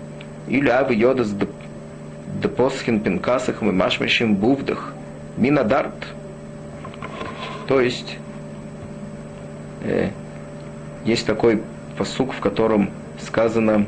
Или 0.47 0.69
авы 0.69 0.95
йодас 0.95 1.35
депосхин 2.43 3.01
пинкасах 3.01 3.63
мы 3.63 3.73
машмешим 3.73 4.37
бувдах 4.37 4.93
минадарт. 5.39 5.95
То 7.67 7.81
есть 7.81 8.19
э, 9.83 10.11
есть 11.07 11.25
такой 11.25 11.63
посук, 11.97 12.35
в 12.35 12.41
котором 12.41 12.91
сказано, 13.23 13.87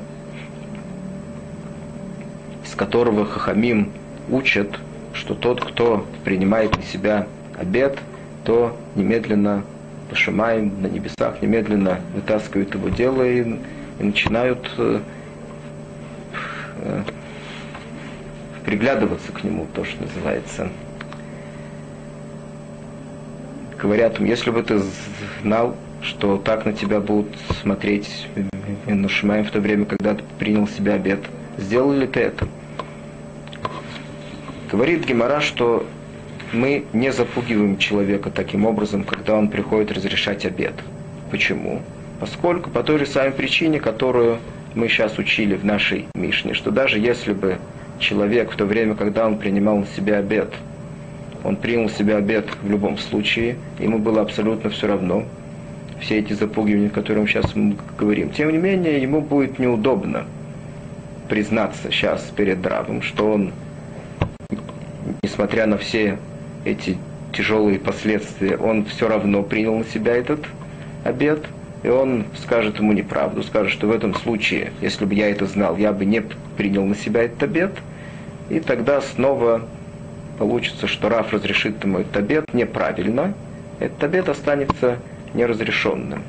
из 2.65 2.75
которого 2.75 3.27
Хахамим 3.27 3.93
учат, 4.31 4.81
что 5.13 5.35
тот, 5.35 5.63
кто 5.63 6.07
принимает 6.25 6.75
на 6.75 6.83
себя 6.85 7.27
обед– 7.59 7.99
то 8.45 8.77
немедленно 8.95 9.65
Пашимаем 10.11 10.83
на 10.83 10.87
небесах 10.87 11.41
немедленно 11.41 11.99
вытаскивают 12.15 12.75
его 12.75 12.89
дело 12.91 13.23
и, 13.23 13.59
и 13.99 14.03
начинают 14.03 14.71
э, 14.77 15.01
э, 16.83 17.03
приглядываться 18.65 19.33
к 19.33 19.43
нему, 19.45 19.67
то, 19.75 19.85
что 19.85 20.03
называется. 20.03 20.69
Говорят, 23.79 24.21
если 24.21 24.51
бы 24.51 24.63
ты 24.63 24.81
знал, 25.43 25.75
что 26.03 26.37
так 26.37 26.65
на 26.67 26.75
тебя 26.75 27.01
будут 27.01 27.35
смотреть 27.63 28.29
на 28.87 29.09
Шимаем 29.09 29.45
в 29.45 29.51
то 29.51 29.61
время, 29.61 29.87
когда 29.87 30.15
ты 30.15 30.23
принял 30.39 30.69
себя 30.69 30.95
обед, 30.95 31.21
сделал 31.57 31.93
ли 31.93 32.07
ты 32.07 32.21
это? 32.21 32.47
Говорит 34.71 35.07
Гемора, 35.07 35.41
что 35.41 35.87
мы 36.55 36.85
не 36.93 37.13
запугиваем 37.13 37.77
человека 37.79 38.31
таким 38.31 38.65
образом, 38.65 39.05
когда 39.05 39.35
он 39.35 39.49
приходит 39.49 39.93
разрешать 39.93 40.47
обед. 40.47 40.75
Почему? 41.31 41.83
Поскольку 42.21 42.71
по 42.71 42.83
той 42.83 42.99
же 42.99 43.07
самой 43.07 43.33
причине, 43.33 43.81
которую 43.81 44.39
мы 44.75 44.89
сейчас 44.89 45.19
учили 45.19 45.57
в 45.57 45.65
нашей 45.65 46.07
Мишне, 46.15 46.55
что 46.55 46.71
даже 46.71 46.99
если 46.99 47.33
бы 47.33 47.59
человек 47.99 48.53
в 48.53 48.57
то 48.57 48.65
время, 48.65 48.95
когда 48.95 49.27
он 49.27 49.39
принимал 49.39 49.79
на 49.79 49.87
себя 49.87 50.19
обед, 50.19 50.53
он 51.43 51.57
принял 51.57 51.91
себе 51.91 52.17
обед 52.17 52.47
в 52.63 52.71
любом 52.71 52.97
случае, 52.99 53.57
ему 53.79 53.99
было 53.99 54.23
абсолютно 54.23 54.71
все 54.71 54.87
равно, 54.87 55.25
все 56.01 56.19
эти 56.19 56.33
запугивания, 56.33 56.89
о 56.89 56.91
которых 56.91 57.23
мы 57.23 57.29
сейчас 57.29 57.53
говорим. 57.99 58.31
Тем 58.31 58.51
не 58.51 58.59
менее, 58.59 59.03
ему 59.03 59.21
будет 59.21 59.59
неудобно 59.59 60.25
признаться 61.29 61.91
сейчас 61.91 62.23
перед 62.35 62.65
Равом, 62.67 63.03
что 63.03 63.33
он, 63.33 63.53
несмотря 65.23 65.67
на 65.67 65.79
все 65.79 66.19
эти 66.65 66.99
тяжелые 67.33 67.79
последствия, 67.79 68.57
он 68.57 68.85
все 68.85 69.09
равно 69.09 69.43
принял 69.43 69.77
на 69.77 69.85
себя 69.85 70.15
этот 70.15 70.41
обед, 71.05 71.45
и 71.83 71.89
он 71.89 72.25
скажет 72.43 72.79
ему 72.79 72.93
неправду, 72.93 73.43
скажет, 73.43 73.73
что 73.73 73.87
в 73.87 73.93
этом 73.93 74.15
случае, 74.15 74.73
если 74.81 75.05
бы 75.05 75.15
я 75.15 75.29
это 75.31 75.47
знал, 75.47 75.77
я 75.77 75.93
бы 75.93 76.05
не 76.05 76.23
принял 76.57 76.85
на 76.85 76.95
себя 76.95 77.25
этот 77.25 77.43
обед, 77.43 77.73
и 78.49 78.61
тогда 78.61 79.01
снова 79.01 79.67
получится, 80.39 80.87
что 80.87 81.09
Раф 81.09 81.33
разрешит 81.33 81.83
ему 81.85 81.99
этот 81.99 82.17
обед 82.17 82.55
неправильно, 82.55 83.35
этот 83.81 84.03
обед 84.05 84.29
останется 84.29 84.99
неразрешенным. 85.35 86.23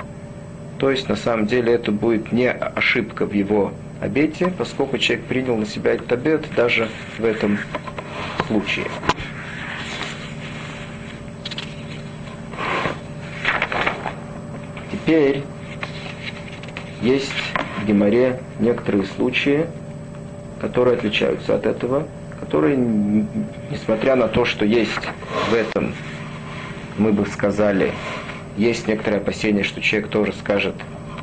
То 0.77 0.91
есть, 0.91 1.07
на 1.07 1.15
самом 1.15 1.47
деле, 1.47 1.73
это 1.73 1.91
будет 1.91 2.31
не 2.31 2.51
ошибка 2.51 3.25
в 3.25 3.33
его 3.33 3.71
обете, 4.01 4.51
поскольку 4.57 4.97
человек 4.97 5.25
принял 5.25 5.55
на 5.55 5.65
себя 5.65 5.93
этот 5.93 6.11
обед 6.11 6.45
даже 6.55 6.89
в 7.17 7.23
этом 7.23 7.57
случае. 8.47 8.87
Теперь 15.05 15.43
есть 17.03 17.31
в 17.79 17.85
Геморе 17.85 18.39
некоторые 18.59 19.05
случаи, 19.05 19.67
которые 20.59 20.97
отличаются 20.97 21.53
от 21.53 21.67
этого, 21.67 22.07
которые, 22.39 22.75
несмотря 23.69 24.15
на 24.15 24.27
то, 24.27 24.45
что 24.45 24.65
есть 24.65 24.89
в 25.51 25.53
этом, 25.53 25.93
мы 26.97 27.13
бы 27.13 27.27
сказали, 27.27 27.91
есть 28.57 28.87
некоторое 28.87 29.17
опасение, 29.17 29.63
что 29.63 29.79
человек 29.79 30.09
тоже 30.09 30.33
скажет 30.33 30.73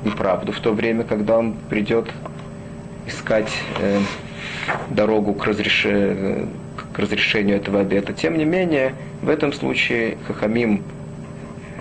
неправду 0.04 0.52
в 0.52 0.60
то 0.60 0.72
время, 0.72 1.02
когда 1.02 1.38
он 1.38 1.54
придет 1.68 2.08
искать 3.08 3.50
э, 3.80 3.98
дорогу 4.90 5.34
к, 5.34 5.44
разреш... 5.44 5.88
к 6.92 6.98
разрешению 7.00 7.56
этого 7.56 7.80
обета. 7.80 8.12
Тем 8.12 8.38
не 8.38 8.44
менее, 8.44 8.94
в 9.22 9.28
этом 9.28 9.52
случае 9.52 10.18
Хахамим 10.28 10.84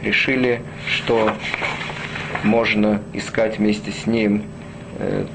решили, 0.01 0.61
что 0.87 1.31
можно 2.43 3.01
искать 3.13 3.57
вместе 3.57 3.91
с 3.91 4.07
ним 4.07 4.43
э, 4.99 5.25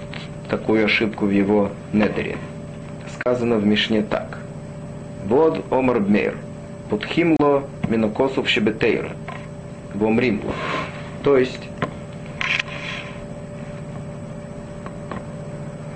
такую 0.48 0.84
ошибку 0.84 1.26
в 1.26 1.30
его 1.30 1.70
недере. 1.92 2.36
Сказано 3.18 3.56
в 3.56 3.66
Мишне 3.66 4.02
так. 4.02 4.38
Вод 5.26 5.64
омар 5.70 6.00
бмейр, 6.00 6.36
путхимло 6.88 7.64
минокосов 7.88 8.48
шебетейр, 8.48 9.10
вомримло. 9.94 10.52
То 11.22 11.36
есть, 11.36 11.60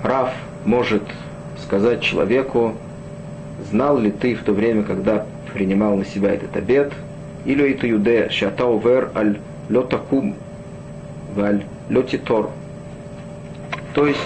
Рав 0.03 0.33
может 0.65 1.03
сказать 1.57 2.01
человеку, 2.01 2.75
знал 3.69 3.97
ли 3.97 4.11
ты 4.11 4.35
в 4.35 4.43
то 4.43 4.51
время, 4.51 4.83
когда 4.83 5.25
принимал 5.53 5.95
на 5.95 6.05
себя 6.05 6.33
этот 6.33 6.55
обед, 6.57 6.91
или 7.45 7.71
это 7.71 7.87
юде, 7.87 8.29
шата 8.29 8.65
вер 8.65 9.11
аль 9.15 9.39
лотакум, 9.69 10.35
Валь 11.35 11.63
Лютитор. 11.89 12.49
То 13.93 14.05
есть, 14.05 14.19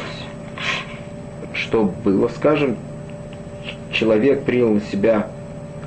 что 1.53 1.91
было, 2.03 2.27
скажем, 2.29 2.75
человек 3.91 4.43
принял 4.43 4.73
на 4.73 4.81
себя 4.81 5.27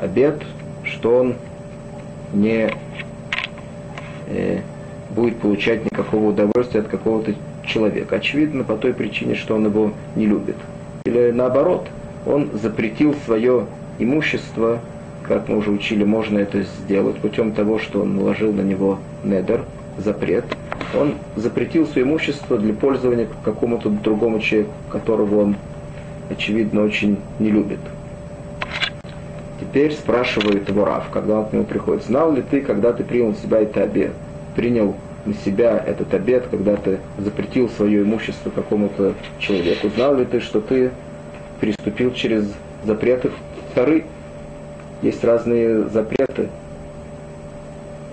обед, 0.00 0.42
что 0.84 1.18
он 1.18 1.34
не 2.32 2.70
э, 4.28 4.60
будет 5.10 5.38
получать 5.38 5.84
никакого 5.84 6.30
удовольствия 6.30 6.80
от 6.80 6.88
какого-то 6.88 7.34
человека. 7.64 8.16
Очевидно, 8.16 8.64
по 8.64 8.76
той 8.76 8.94
причине, 8.94 9.34
что 9.34 9.56
он 9.56 9.66
его 9.66 9.92
не 10.16 10.26
любит. 10.26 10.56
Или 11.04 11.30
наоборот, 11.30 11.88
он 12.26 12.50
запретил 12.52 13.14
свое 13.24 13.66
имущество, 13.98 14.80
как 15.22 15.48
мы 15.48 15.58
уже 15.58 15.70
учили, 15.70 16.04
можно 16.04 16.38
это 16.38 16.62
сделать 16.62 17.16
путем 17.18 17.52
того, 17.52 17.78
что 17.78 18.02
он 18.02 18.16
наложил 18.16 18.52
на 18.52 18.62
него 18.62 18.98
недер, 19.24 19.64
запрет– 19.98 20.44
он 20.94 21.14
запретил 21.36 21.86
свое 21.86 22.06
имущество 22.06 22.58
для 22.58 22.72
пользования 22.72 23.28
какому-то 23.44 23.90
другому 23.90 24.40
человеку, 24.40 24.72
которого 24.90 25.42
он, 25.42 25.56
очевидно, 26.30 26.82
очень 26.82 27.18
не 27.38 27.50
любит. 27.50 27.80
Теперь 29.60 29.92
спрашивает 29.92 30.68
его 30.68 30.84
Рав, 30.84 31.10
когда 31.10 31.40
он 31.40 31.46
к 31.46 31.52
нему 31.52 31.64
приходит, 31.64 32.04
знал 32.04 32.32
ли 32.32 32.42
ты, 32.42 32.60
когда 32.62 32.92
ты 32.92 33.04
принял 33.04 33.28
на 33.28 33.36
себя 33.36 33.60
это 33.60 33.82
обед, 33.82 34.12
принял 34.54 34.94
на 35.26 35.34
себя 35.34 35.82
этот 35.84 36.14
обед, 36.14 36.46
когда 36.50 36.76
ты 36.76 36.98
запретил 37.18 37.68
свое 37.68 38.02
имущество 38.02 38.50
какому-то 38.50 39.14
человеку, 39.38 39.88
знал 39.94 40.16
ли 40.16 40.24
ты, 40.24 40.40
что 40.40 40.60
ты 40.60 40.90
переступил 41.60 42.12
через 42.12 42.50
запреты 42.84 43.30
вторы? 43.72 44.04
Есть 45.02 45.22
разные 45.22 45.84
запреты. 45.88 46.48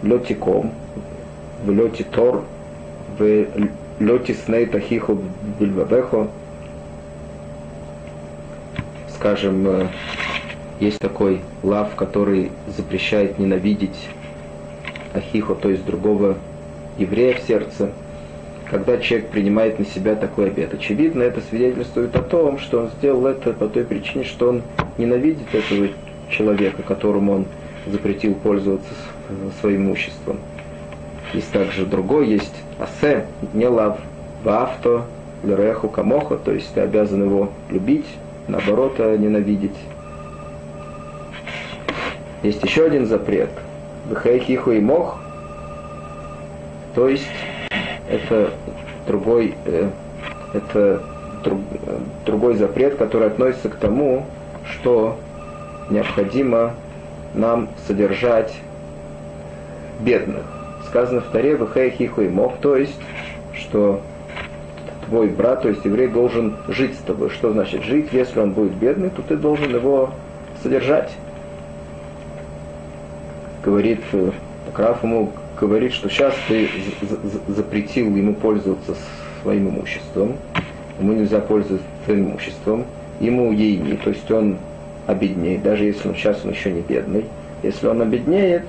Летиком, 0.02 0.72
в 1.64 1.72
лете 1.72 2.04
тор, 2.04 2.44
в 3.18 3.48
лете 4.00 4.34
сней 4.34 4.66
тахиху 4.66 5.20
бильвабехо. 5.60 6.28
Скажем, 9.16 9.90
есть 10.80 11.00
такой 11.00 11.42
лав, 11.64 11.96
который 11.96 12.52
запрещает 12.76 13.40
ненавидеть 13.40 14.10
ахихо, 15.14 15.56
то 15.56 15.70
есть 15.70 15.86
другого 15.86 16.38
еврея 16.98 17.36
в 17.36 17.40
сердце. 17.40 17.92
Когда 18.70 18.98
человек 18.98 19.30
принимает 19.30 19.78
на 19.80 19.86
себя 19.86 20.16
такой 20.16 20.48
обет, 20.48 20.74
очевидно, 20.74 21.22
это 21.22 21.40
свидетельствует 21.42 22.16
о 22.16 22.22
том, 22.22 22.58
что 22.58 22.80
он 22.82 22.90
сделал 22.98 23.28
это 23.28 23.54
по 23.54 23.68
той 23.68 23.86
причине, 23.86 24.24
что 24.24 24.50
он 24.50 24.64
ненавидит 24.98 25.54
этого 25.54 25.90
человека, 26.30 26.82
которому 26.82 27.34
он 27.34 27.46
запретил 27.86 28.34
пользоваться 28.34 28.90
своим 29.62 29.84
имуществом. 29.84 30.40
Есть 31.34 31.52
также 31.52 31.86
другой, 31.86 32.28
есть 32.28 32.56
асе, 32.80 33.26
не 33.54 33.68
лав, 33.68 33.98
ваавто, 34.44 35.06
лереху, 35.44 35.88
камоха, 35.90 36.38
то 36.38 36.52
есть 36.52 36.74
ты 36.74 36.82
обязан 36.82 37.24
его 37.24 37.50
любить, 37.70 38.08
наоборот, 38.48 38.96
а 39.00 39.16
ненавидеть. 39.16 39.78
Есть 42.44 42.64
еще 42.64 42.86
один 42.86 43.08
запрет. 43.08 43.50
Бхайхиху 44.10 44.72
и 44.72 44.80
мох. 44.80 45.20
То 46.94 47.08
есть 47.08 47.28
это 48.08 48.52
другой, 49.08 49.56
э, 49.66 49.90
это 50.54 51.02
друг, 51.44 51.60
другой 52.26 52.56
запрет, 52.56 52.98
который 52.98 53.28
относится 53.28 53.70
к 53.70 53.76
тому, 53.76 54.26
что 54.70 55.18
необходимо 55.90 56.74
нам 57.34 57.70
содержать 57.88 58.54
бедных. 60.00 60.55
Сказано 60.96 61.20
в 61.20 61.26
Таре 61.26 61.58
Вхайхиху 61.58 62.22
и 62.22 62.30
мох, 62.30 62.54
то 62.62 62.78
есть, 62.78 62.98
что 63.54 64.00
твой 65.08 65.28
брат, 65.28 65.64
то 65.64 65.68
есть 65.68 65.84
еврей, 65.84 66.08
должен 66.08 66.56
жить 66.70 66.94
с 66.96 67.00
тобой. 67.00 67.30
Что 67.32 67.52
значит 67.52 67.84
жить? 67.84 68.08
Если 68.14 68.40
он 68.40 68.54
будет 68.54 68.72
бедный, 68.76 69.10
то 69.10 69.22
ты 69.22 69.36
должен 69.36 69.76
его 69.76 70.12
содержать 70.64 71.12
говорит, 73.66 74.00
Раф 74.74 75.04
ему 75.04 75.32
говорит, 75.60 75.92
что 75.92 76.08
сейчас 76.10 76.34
ты 76.48 76.70
запретил 77.48 78.16
ему 78.16 78.34
пользоваться 78.34 78.96
своим 79.42 79.70
имуществом, 79.70 80.38
ему 81.00 81.14
нельзя 81.14 81.40
пользоваться 81.42 81.86
своим 82.06 82.30
имуществом, 82.30 82.86
ему 83.20 83.52
ейни, 83.52 83.96
то 83.96 84.12
есть 84.12 84.30
он 84.32 84.58
обеднеет, 85.08 85.64
даже 85.64 85.86
если 85.86 86.08
он 86.08 86.16
сейчас 86.16 86.46
он 86.46 86.52
еще 86.52 86.72
не 86.72 86.82
бедный. 86.82 87.26
Если 87.64 87.88
он 87.88 88.02
обеднеет 88.02 88.64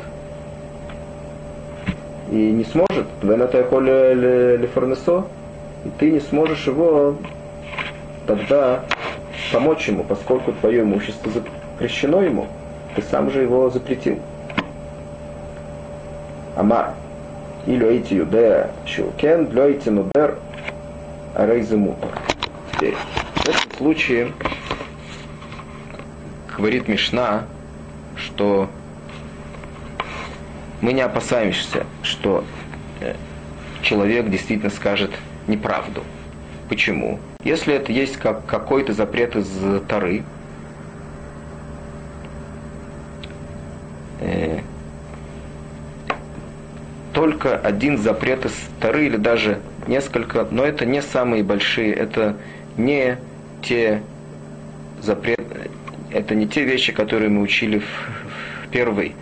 и 2.30 2.50
не 2.50 2.64
сможет, 2.64 3.06
и 5.84 5.90
ты 5.98 6.10
не 6.10 6.20
сможешь 6.20 6.66
его 6.66 7.16
тогда 8.26 8.84
помочь 9.52 9.88
ему, 9.88 10.04
поскольку 10.04 10.52
твое 10.52 10.82
имущество 10.82 11.30
запрещено 11.30 12.22
ему, 12.22 12.46
ты 12.94 13.02
сам 13.02 13.30
же 13.30 13.42
его 13.42 13.70
запретил. 13.70 14.18
Амар. 16.56 16.94
И 17.66 17.76
лёйти 17.76 18.14
юдея 18.14 18.70
шилкен, 18.86 19.50
лёйти 19.52 19.90
нудер 19.90 20.36
рейземута. 21.34 22.08
Теперь, 22.72 22.94
в 23.34 23.48
этом 23.48 23.76
случае 23.76 24.32
говорит 26.56 26.88
Мишна, 26.88 27.44
что 28.16 28.68
мы 30.86 30.92
не 30.92 31.00
опасаемся, 31.00 31.84
что 32.04 32.44
э, 33.00 33.16
человек 33.82 34.30
действительно 34.30 34.70
скажет 34.70 35.10
неправду. 35.48 36.04
Почему? 36.68 37.18
Если 37.42 37.74
это 37.74 37.90
есть 37.90 38.18
как 38.18 38.46
какой-то 38.46 38.92
запрет 38.92 39.34
из 39.34 39.48
Тары, 39.88 40.22
э, 44.20 44.60
только 47.12 47.56
один 47.56 47.98
запрет 47.98 48.44
из 48.44 48.54
Тары 48.80 49.06
или 49.06 49.16
даже 49.16 49.58
несколько, 49.88 50.46
но 50.52 50.64
это 50.64 50.86
не 50.86 51.02
самые 51.02 51.42
большие, 51.42 51.92
это 51.92 52.36
не 52.76 53.18
те 53.60 54.02
запрет, 55.02 55.40
это 56.12 56.36
не 56.36 56.46
те 56.46 56.62
вещи, 56.62 56.92
которые 56.92 57.28
мы 57.28 57.42
учили 57.42 57.80
в, 57.80 58.66
в 58.66 58.68
первой 58.68 59.16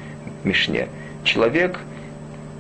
Мишне. 0.45 0.89
Человек 1.25 1.81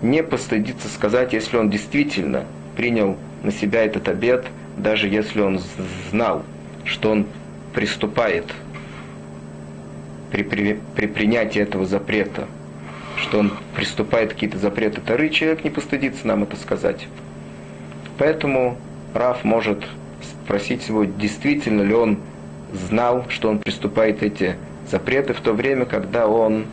не 0.02 0.22
постыдится 0.22 0.88
сказать, 0.88 1.32
если 1.32 1.56
он 1.56 1.70
действительно 1.70 2.44
принял 2.76 3.16
на 3.42 3.52
себя 3.52 3.84
этот 3.84 4.08
обет, 4.08 4.46
даже 4.76 5.08
если 5.08 5.40
он 5.40 5.60
знал, 6.10 6.42
что 6.84 7.10
он 7.10 7.26
приступает 7.72 8.46
при, 10.32 10.42
при, 10.42 10.80
при 10.96 11.06
принятии 11.06 11.60
этого 11.60 11.86
запрета 11.86 12.48
что 13.16 13.38
он 13.38 13.52
приступает 13.74 14.32
какие-то 14.32 14.58
запреты 14.58 15.00
Тары, 15.00 15.28
человек 15.28 15.64
не 15.64 15.70
постыдится 15.70 16.26
нам 16.26 16.42
это 16.42 16.56
сказать. 16.56 17.06
Поэтому 18.18 18.76
Раф 19.12 19.44
может 19.44 19.84
спросить 20.22 20.88
его, 20.88 21.04
действительно 21.04 21.82
ли 21.82 21.94
он 21.94 22.18
знал, 22.72 23.24
что 23.28 23.48
он 23.48 23.58
приступает 23.58 24.22
эти 24.22 24.56
запреты 24.90 25.32
в 25.32 25.40
то 25.40 25.52
время, 25.52 25.84
когда 25.84 26.26
он 26.26 26.66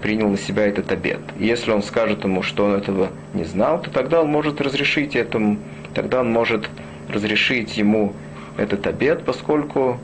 принял 0.00 0.28
на 0.28 0.36
себя 0.36 0.66
этот 0.66 0.90
обет. 0.92 1.20
И 1.38 1.46
если 1.46 1.70
он 1.70 1.82
скажет 1.82 2.24
ему, 2.24 2.42
что 2.42 2.66
он 2.66 2.74
этого 2.74 3.10
не 3.34 3.44
знал, 3.44 3.80
то 3.80 3.90
тогда 3.90 4.22
он 4.22 4.28
может 4.28 4.60
разрешить 4.60 5.16
этому, 5.16 5.58
тогда 5.94 6.20
он 6.20 6.32
может 6.32 6.68
разрешить 7.08 7.76
ему 7.76 8.14
этот 8.56 8.86
обет, 8.86 9.24
поскольку 9.24 9.98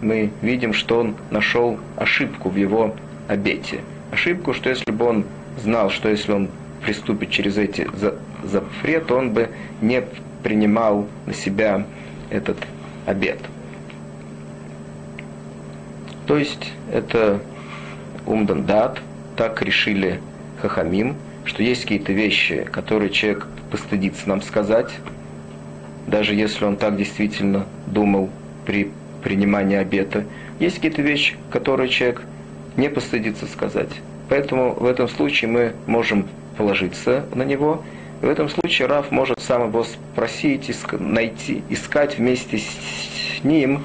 мы 0.00 0.30
видим, 0.42 0.72
что 0.72 1.00
он 1.00 1.16
нашел 1.30 1.78
ошибку 1.96 2.48
в 2.48 2.56
его 2.56 2.94
обете 3.28 3.80
ошибку, 4.10 4.54
что 4.54 4.70
если 4.70 4.90
бы 4.90 5.04
он 5.04 5.24
знал, 5.58 5.90
что 5.90 6.08
если 6.08 6.32
он 6.32 6.48
приступит 6.82 7.30
через 7.30 7.58
эти 7.58 7.86
запреты, 8.42 9.14
он 9.14 9.32
бы 9.32 9.50
не 9.80 10.02
принимал 10.42 11.06
на 11.26 11.34
себя 11.34 11.84
этот 12.30 12.56
обед. 13.06 13.38
То 16.26 16.38
есть 16.38 16.72
это 16.92 17.40
умдан 18.26 18.64
дат, 18.64 19.00
так 19.40 19.62
решили 19.62 20.20
хахамим, 20.60 21.16
что 21.46 21.62
есть 21.62 21.84
какие-то 21.84 22.12
вещи, 22.12 22.68
которые 22.70 23.08
человек 23.08 23.46
постыдится 23.70 24.28
нам 24.28 24.42
сказать, 24.42 24.90
даже 26.06 26.34
если 26.34 26.66
он 26.66 26.76
так 26.76 26.98
действительно 26.98 27.64
думал 27.86 28.28
при 28.66 28.90
принимании 29.22 29.78
обета. 29.78 30.26
Есть 30.58 30.76
какие-то 30.76 31.00
вещи, 31.00 31.36
которые 31.50 31.88
человек 31.88 32.20
не 32.76 32.90
постыдится 32.90 33.46
сказать. 33.46 33.88
Поэтому 34.28 34.74
в 34.74 34.84
этом 34.84 35.08
случае 35.08 35.50
мы 35.50 35.72
можем 35.86 36.28
положиться 36.58 37.24
на 37.34 37.42
него. 37.42 37.82
В 38.20 38.28
этом 38.28 38.50
случае 38.50 38.88
Раф 38.88 39.10
может 39.10 39.40
сам 39.40 39.68
его 39.68 39.84
спросить, 39.84 40.70
найти, 40.98 41.62
искать 41.70 42.18
вместе 42.18 42.58
с 42.58 43.42
ним 43.42 43.84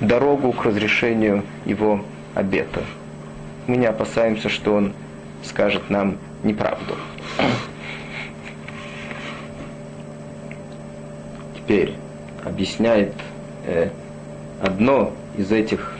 дорогу 0.00 0.52
к 0.52 0.64
разрешению 0.64 1.42
его 1.66 2.04
обета. 2.36 2.84
Мы 3.68 3.76
не 3.76 3.84
опасаемся, 3.84 4.48
что 4.48 4.72
он 4.72 4.94
скажет 5.44 5.90
нам 5.90 6.16
неправду. 6.42 6.96
Теперь 11.54 11.92
объясняет 12.46 13.12
э, 13.66 13.90
одно 14.62 15.12
из 15.36 15.52
этих, 15.52 15.92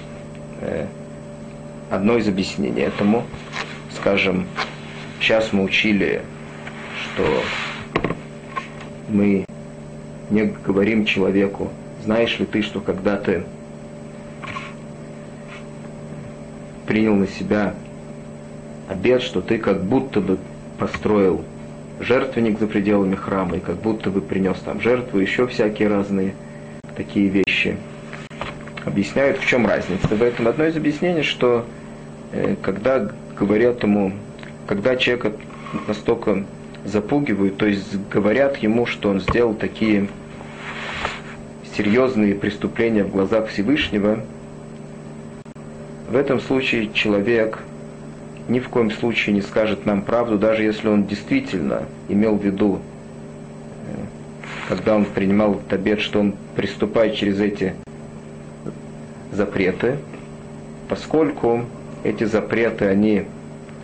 э, 0.62 0.86
одно 1.90 2.16
из 2.16 2.26
объяснений 2.26 2.80
этому, 2.80 3.24
скажем, 3.94 4.46
сейчас 5.20 5.52
мы 5.52 5.64
учили, 5.64 6.22
что 7.04 7.42
мы 9.10 9.44
не 10.30 10.44
говорим 10.44 11.04
человеку, 11.04 11.68
знаешь 12.02 12.38
ли 12.38 12.46
ты, 12.46 12.62
что 12.62 12.80
когда 12.80 13.18
ты 13.18 13.44
принял 16.88 17.14
на 17.14 17.28
себя 17.28 17.74
обед, 18.88 19.20
что 19.20 19.42
ты 19.42 19.58
как 19.58 19.84
будто 19.84 20.22
бы 20.22 20.38
построил 20.78 21.44
жертвенник 22.00 22.58
за 22.58 22.66
пределами 22.66 23.14
храма, 23.14 23.58
и 23.58 23.60
как 23.60 23.76
будто 23.76 24.10
бы 24.10 24.22
принес 24.22 24.58
там 24.64 24.80
жертву, 24.80 25.18
еще 25.18 25.46
всякие 25.46 25.88
разные 25.88 26.34
такие 26.96 27.28
вещи. 27.28 27.76
Объясняют, 28.86 29.38
в 29.38 29.46
чем 29.46 29.66
разница. 29.66 30.08
В 30.08 30.22
этом 30.22 30.48
одно 30.48 30.64
из 30.64 30.76
объяснений, 30.76 31.22
что 31.22 31.66
э, 32.32 32.56
когда 32.62 33.10
говорят 33.38 33.82
ему, 33.82 34.12
когда 34.66 34.96
человека 34.96 35.32
настолько 35.86 36.44
запугивают, 36.86 37.58
то 37.58 37.66
есть 37.66 37.98
говорят 38.08 38.56
ему, 38.56 38.86
что 38.86 39.10
он 39.10 39.20
сделал 39.20 39.52
такие 39.52 40.08
серьезные 41.76 42.34
преступления 42.34 43.04
в 43.04 43.10
глазах 43.10 43.48
Всевышнего, 43.48 44.20
в 46.08 46.16
этом 46.16 46.40
случае 46.40 46.90
человек 46.92 47.58
ни 48.48 48.60
в 48.60 48.68
коем 48.70 48.90
случае 48.90 49.34
не 49.34 49.42
скажет 49.42 49.84
нам 49.84 50.02
правду, 50.02 50.38
даже 50.38 50.62
если 50.62 50.88
он 50.88 51.04
действительно 51.04 51.82
имел 52.08 52.36
в 52.36 52.42
виду, 52.42 52.80
э, 53.86 54.04
когда 54.68 54.96
он 54.96 55.04
принимал 55.04 55.54
этот 55.54 55.74
обед, 55.74 56.00
что 56.00 56.20
он 56.20 56.34
приступает 56.56 57.14
через 57.14 57.40
эти 57.40 57.74
запреты, 59.32 59.96
поскольку 60.88 61.66
эти 62.04 62.24
запреты, 62.24 62.86
они 62.86 63.24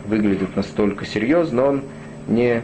выглядят 0.07 0.57
настолько 0.57 1.05
серьезно, 1.05 1.65
он 1.65 1.83
не, 2.27 2.63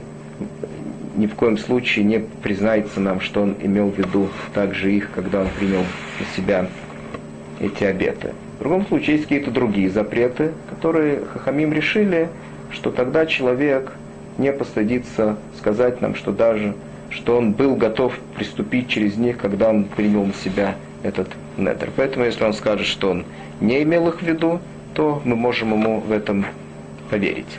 ни 1.17 1.27
в 1.27 1.35
коем 1.35 1.59
случае 1.59 2.07
не 2.07 2.21
признается 2.43 2.99
нам, 2.99 3.21
что 3.21 3.43
он 3.43 3.57
имел 3.61 3.91
в 3.91 3.99
виду 3.99 4.29
также 4.55 4.91
их, 4.91 5.11
когда 5.11 5.43
он 5.43 5.49
принял 5.59 5.85
на 6.19 6.27
себя 6.35 6.67
эти 7.61 7.85
обеты. 7.85 8.33
В 8.61 8.63
другом 8.63 8.87
случае 8.87 9.17
есть 9.17 9.27
какие-то 9.27 9.51
другие 9.51 9.89
запреты, 9.89 10.53
которые 10.69 11.25
Хахамим 11.25 11.73
решили, 11.73 12.29
что 12.71 12.91
тогда 12.91 13.25
человек 13.25 13.91
не 14.37 14.53
постыдится 14.53 15.39
сказать 15.57 16.03
нам, 16.03 16.15
что 16.15 16.31
даже 16.31 16.75
что 17.09 17.39
он 17.39 17.53
был 17.53 17.75
готов 17.75 18.19
приступить 18.37 18.89
через 18.89 19.17
них, 19.17 19.39
когда 19.39 19.71
он 19.71 19.85
принял 19.85 20.27
на 20.27 20.35
себя 20.35 20.77
этот 21.03 21.29
нетер. 21.57 21.91
Поэтому, 21.97 22.27
если 22.27 22.45
он 22.45 22.53
скажет, 22.53 22.87
что 22.87 23.11
он 23.11 23.25
не 23.63 23.83
имел 23.83 24.09
их 24.09 24.21
в 24.21 24.27
виду, 24.27 24.61
то 24.93 25.23
мы 25.25 25.37
можем 25.37 25.73
ему 25.73 26.01
в 26.01 26.13
этом 26.13 26.45
поверить. 27.09 27.59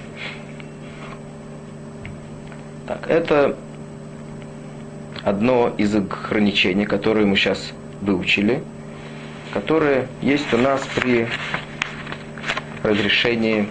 Так, 2.88 3.10
это 3.10 3.58
одно 5.24 5.74
из 5.80 5.95
ограничений, 5.95 6.86
которые 6.86 7.26
мы 7.26 7.36
сейчас 7.36 7.74
выучили 8.02 8.62
которые 9.52 10.08
есть 10.22 10.54
у 10.54 10.58
нас 10.58 10.82
при 10.95 11.28
разрешении 12.84 13.68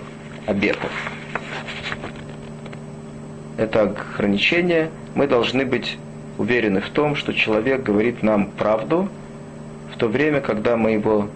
обетов. 0.46 0.90
Это 3.56 3.82
ограничение. 3.82 4.90
Мы 5.14 5.26
должны 5.26 5.64
быть 5.64 5.98
уверены 6.38 6.80
в 6.80 6.88
том, 6.90 7.16
что 7.16 7.32
человек 7.32 7.82
говорит 7.82 8.22
нам 8.22 8.46
правду, 8.46 9.08
в 9.92 9.98
то 9.98 10.08
время, 10.08 10.40
когда 10.40 10.76
мы 10.76 10.92
его 10.92 11.28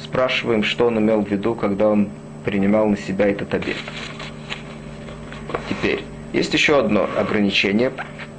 спрашиваем, 0.00 0.62
что 0.62 0.86
он 0.86 0.98
имел 0.98 1.22
в 1.22 1.28
виду, 1.28 1.54
когда 1.54 1.88
он 1.88 2.08
принимал 2.44 2.88
на 2.88 2.96
себя 2.96 3.28
этот 3.28 3.54
обет. 3.54 3.76
Теперь, 5.68 6.04
есть 6.32 6.52
еще 6.54 6.78
одно 6.78 7.08
ограничение, 7.16 7.90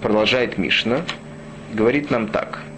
продолжает 0.01 0.57
Мишна, 0.57 1.01
говорит 1.74 2.11
нам 2.11 2.28
так– 2.28 2.59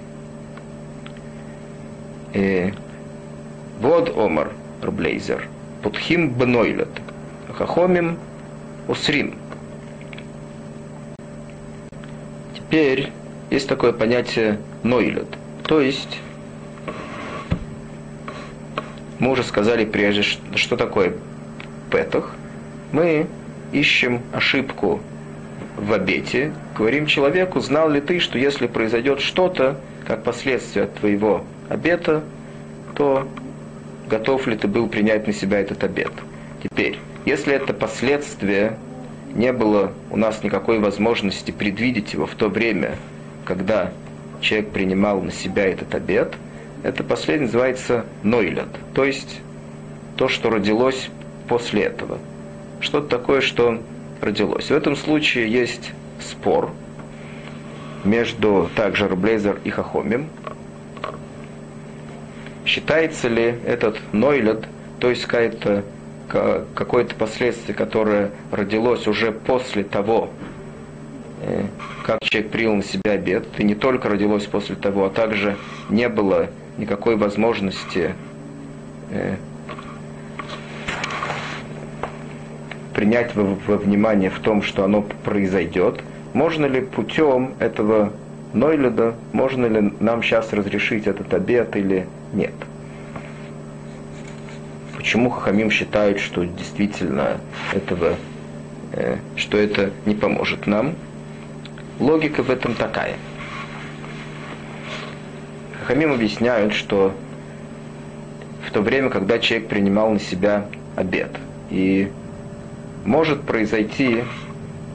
вот 3.79 4.17
омар 4.17 4.51
рублейзер, 4.81 5.47
путхим 5.83 6.31
бнойлет, 6.31 6.89
хахомим 7.53 8.17
усрим. 8.87 9.35
Теперь 12.53 13.11
есть 13.49 13.69
такое 13.69 13.93
понятие 13.93 14.59
нойлет, 14.83 15.27
то 15.63 15.79
есть 15.79 16.19
мы 19.19 19.31
уже 19.31 19.43
сказали 19.43 19.85
прежде, 19.85 20.23
что 20.23 20.75
такое 20.75 21.13
петах. 21.89 22.35
Мы 22.91 23.27
ищем 23.71 24.21
ошибку 24.33 24.99
в 25.77 25.93
обете, 25.93 26.51
говорим 26.77 27.05
человеку, 27.05 27.59
знал 27.59 27.89
ли 27.89 28.01
ты, 28.01 28.19
что 28.19 28.37
если 28.37 28.67
произойдет 28.67 29.21
что-то, 29.21 29.79
как 30.05 30.23
последствие 30.23 30.85
от 30.85 30.95
твоего 30.95 31.43
обета, 31.69 32.23
то 32.95 33.27
готов 34.07 34.47
ли 34.47 34.55
ты 34.55 34.67
был 34.67 34.87
принять 34.87 35.27
на 35.27 35.33
себя 35.33 35.59
этот 35.59 35.83
обет. 35.83 36.11
Теперь, 36.63 36.99
если 37.25 37.53
это 37.53 37.73
последствие, 37.73 38.77
не 39.33 39.51
было 39.51 39.91
у 40.11 40.17
нас 40.17 40.43
никакой 40.43 40.79
возможности 40.79 41.51
предвидеть 41.51 42.13
его 42.13 42.25
в 42.25 42.35
то 42.35 42.47
время, 42.49 42.95
когда 43.43 43.91
человек 44.41 44.69
принимал 44.69 45.21
на 45.21 45.31
себя 45.31 45.65
этот 45.65 45.93
обет, 45.93 46.33
это 46.83 47.03
последнее 47.03 47.47
называется 47.47 48.05
нойлят, 48.23 48.67
то 48.93 49.03
есть 49.03 49.41
то, 50.17 50.27
что 50.27 50.49
родилось 50.49 51.09
после 51.47 51.83
этого. 51.83 52.19
Что-то 52.79 53.07
такое, 53.07 53.41
что 53.41 53.81
родилось. 54.21 54.69
В 54.69 54.71
этом 54.71 54.95
случае 54.95 55.51
есть 55.51 55.91
спор 56.19 56.71
между 58.03 58.69
также 58.75 59.07
Рублейзер 59.07 59.59
и 59.63 59.69
Хахомим, 59.69 60.29
считается 62.65 63.27
ли 63.27 63.55
этот 63.65 63.97
нойлет, 64.11 64.65
то 64.99 65.09
есть 65.09 65.25
какое-то 65.25 65.83
какое-то 66.73 67.13
последствие, 67.15 67.75
которое 67.75 68.31
родилось 68.51 69.07
уже 69.07 69.31
после 69.31 69.83
того, 69.83 70.29
э, 71.41 71.65
как 72.03 72.19
человек 72.23 72.51
принял 72.51 72.75
на 72.75 72.83
себя 72.83 73.11
обед, 73.11 73.45
и 73.59 73.63
не 73.63 73.75
только 73.75 74.09
родилось 74.09 74.45
после 74.45 74.75
того, 74.75 75.05
а 75.05 75.09
также 75.09 75.55
не 75.89 76.09
было 76.09 76.49
никакой 76.77 77.15
возможности 77.15 78.15
э, 79.11 79.35
принять 82.93 83.35
во 83.35 83.77
внимание 83.77 84.29
в 84.29 84.39
том, 84.39 84.63
что 84.63 84.83
оно 84.83 85.03
произойдет, 85.23 86.01
можно 86.33 86.65
ли 86.65 86.81
путем 86.81 87.53
этого 87.59 88.13
Нойледа, 88.55 89.15
можно 89.33 89.65
ли 89.65 89.91
нам 89.99 90.23
сейчас 90.23 90.53
разрешить 90.53 91.07
этот 91.07 91.33
обед 91.33 91.75
или 91.75 92.07
нет. 92.31 92.53
Почему 94.95 95.29
Хахамим 95.29 95.69
считают, 95.69 96.19
что 96.19 96.45
действительно 96.45 97.37
этого, 97.73 98.15
э, 98.93 99.17
что 99.35 99.57
это 99.57 99.91
не 100.05 100.15
поможет 100.15 100.67
нам? 100.67 100.95
Логика 101.99 102.43
в 102.43 102.49
этом 102.49 102.75
такая. 102.75 103.15
Хахамим 105.81 106.13
объясняют, 106.13 106.73
что 106.73 107.13
в 108.65 108.71
то 108.71 108.79
время, 108.79 109.09
когда 109.09 109.37
человек 109.37 109.67
принимал 109.67 110.11
на 110.11 110.19
себя 110.21 110.67
обед, 110.95 111.31
и 111.69 112.09
может 113.03 113.41
произойти, 113.41 114.23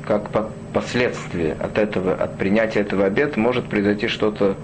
как 0.07 0.31
последствие 0.73 1.55
от 1.55 1.79
этого, 1.79 2.15
от 2.15 2.37
принятия 2.37 2.81
этого 2.81 3.07
обета, 3.07 3.39
может 3.39 3.67
произойти 3.67 4.09
что-то 4.09 4.57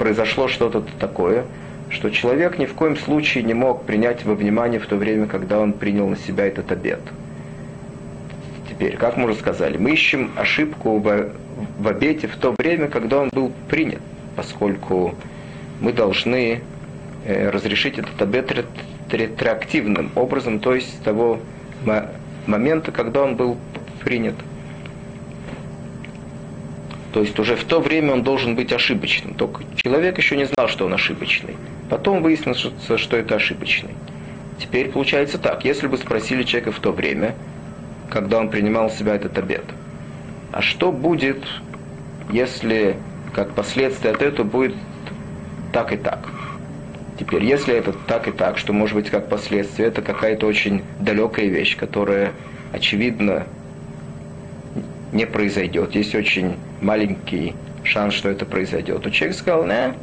произошло 0.00 0.48
что-то 0.48 0.82
такое, 0.98 1.44
что 1.90 2.08
человек 2.08 2.58
ни 2.58 2.64
в 2.64 2.72
коем 2.72 2.96
случае 2.96 3.44
не 3.44 3.52
мог 3.52 3.84
принять 3.84 4.24
во 4.24 4.34
внимание 4.34 4.80
в 4.80 4.86
то 4.86 4.96
время, 4.96 5.26
когда 5.26 5.60
он 5.60 5.74
принял 5.74 6.08
на 6.08 6.16
себя 6.16 6.46
этот 6.46 6.72
обет. 6.72 7.00
Теперь, 8.70 8.96
как 8.96 9.18
мы 9.18 9.26
уже 9.26 9.34
сказали, 9.34 9.76
мы 9.76 9.90
ищем 9.90 10.30
ошибку 10.36 10.98
в, 10.98 11.32
в 11.78 11.86
обете 11.86 12.28
в 12.28 12.36
то 12.36 12.54
время, 12.56 12.88
когда 12.88 13.18
он 13.18 13.28
был 13.28 13.52
принят, 13.68 14.00
поскольку 14.36 15.14
мы 15.82 15.92
должны 15.92 16.62
э, 17.26 17.50
разрешить 17.50 17.98
этот 17.98 18.22
обет 18.22 18.50
ретроактивным 19.10 20.12
образом, 20.14 20.60
то 20.60 20.74
есть 20.74 20.94
с 20.94 21.02
того 21.02 21.40
момента, 22.46 22.90
когда 22.90 23.22
он 23.22 23.36
был 23.36 23.58
принят. 24.02 24.34
То 27.12 27.20
есть 27.20 27.38
уже 27.38 27.56
в 27.56 27.64
то 27.64 27.80
время 27.80 28.12
он 28.12 28.22
должен 28.22 28.54
быть 28.54 28.72
ошибочным. 28.72 29.34
Только 29.34 29.64
человек 29.76 30.18
еще 30.18 30.36
не 30.36 30.44
знал, 30.44 30.68
что 30.68 30.86
он 30.86 30.94
ошибочный. 30.94 31.56
Потом 31.88 32.22
выяснилось, 32.22 32.64
что 32.96 33.16
это 33.16 33.34
ошибочный. 33.34 33.90
Теперь 34.58 34.90
получается 34.90 35.38
так. 35.38 35.64
Если 35.64 35.88
бы 35.88 35.96
спросили 35.96 36.44
человека 36.44 36.70
в 36.70 36.78
то 36.78 36.92
время, 36.92 37.34
когда 38.10 38.38
он 38.38 38.48
принимал 38.50 38.88
в 38.88 38.92
себя 38.92 39.14
этот 39.14 39.36
обед. 39.38 39.64
А 40.52 40.62
что 40.62 40.92
будет, 40.92 41.42
если 42.30 42.96
как 43.34 43.54
последствие 43.54 44.12
от 44.12 44.22
этого 44.22 44.46
будет 44.46 44.74
так 45.72 45.92
и 45.92 45.96
так? 45.96 46.28
Теперь, 47.18 47.44
если 47.44 47.74
это 47.74 47.92
так 47.92 48.28
и 48.28 48.32
так, 48.32 48.56
что 48.56 48.72
может 48.72 48.94
быть 48.94 49.10
как 49.10 49.28
последствие, 49.28 49.88
это 49.88 50.00
какая-то 50.00 50.46
очень 50.46 50.82
далекая 51.00 51.46
вещь, 51.46 51.76
которая, 51.76 52.32
очевидно, 52.72 53.46
не 55.12 55.26
произойдет. 55.26 55.94
Есть 55.94 56.14
очень 56.14 56.56
маленький 56.80 57.54
шанс, 57.84 58.14
что 58.14 58.28
это 58.28 58.44
произойдет. 58.44 59.02
То 59.02 59.10
человек 59.10 59.36
сказал, 59.36 59.64
не, 59.64 59.94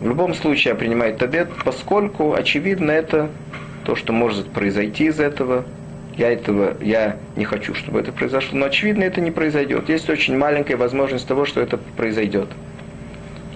в 0.00 0.08
любом 0.08 0.34
случае 0.34 0.72
я 0.72 0.74
принимаю 0.74 1.16
обед, 1.20 1.48
поскольку, 1.64 2.34
очевидно, 2.34 2.90
это 2.90 3.30
то, 3.84 3.94
что 3.94 4.12
может 4.12 4.48
произойти 4.48 5.06
из 5.06 5.20
этого. 5.20 5.64
Я 6.16 6.30
этого, 6.30 6.76
я 6.82 7.16
не 7.36 7.44
хочу, 7.44 7.74
чтобы 7.74 8.00
это 8.00 8.12
произошло, 8.12 8.58
но 8.58 8.66
очевидно 8.66 9.02
это 9.02 9.20
не 9.20 9.30
произойдет. 9.30 9.88
Есть 9.88 10.10
очень 10.10 10.36
маленькая 10.36 10.76
возможность 10.76 11.26
того, 11.26 11.46
что 11.46 11.60
это 11.60 11.78
произойдет. 11.96 12.48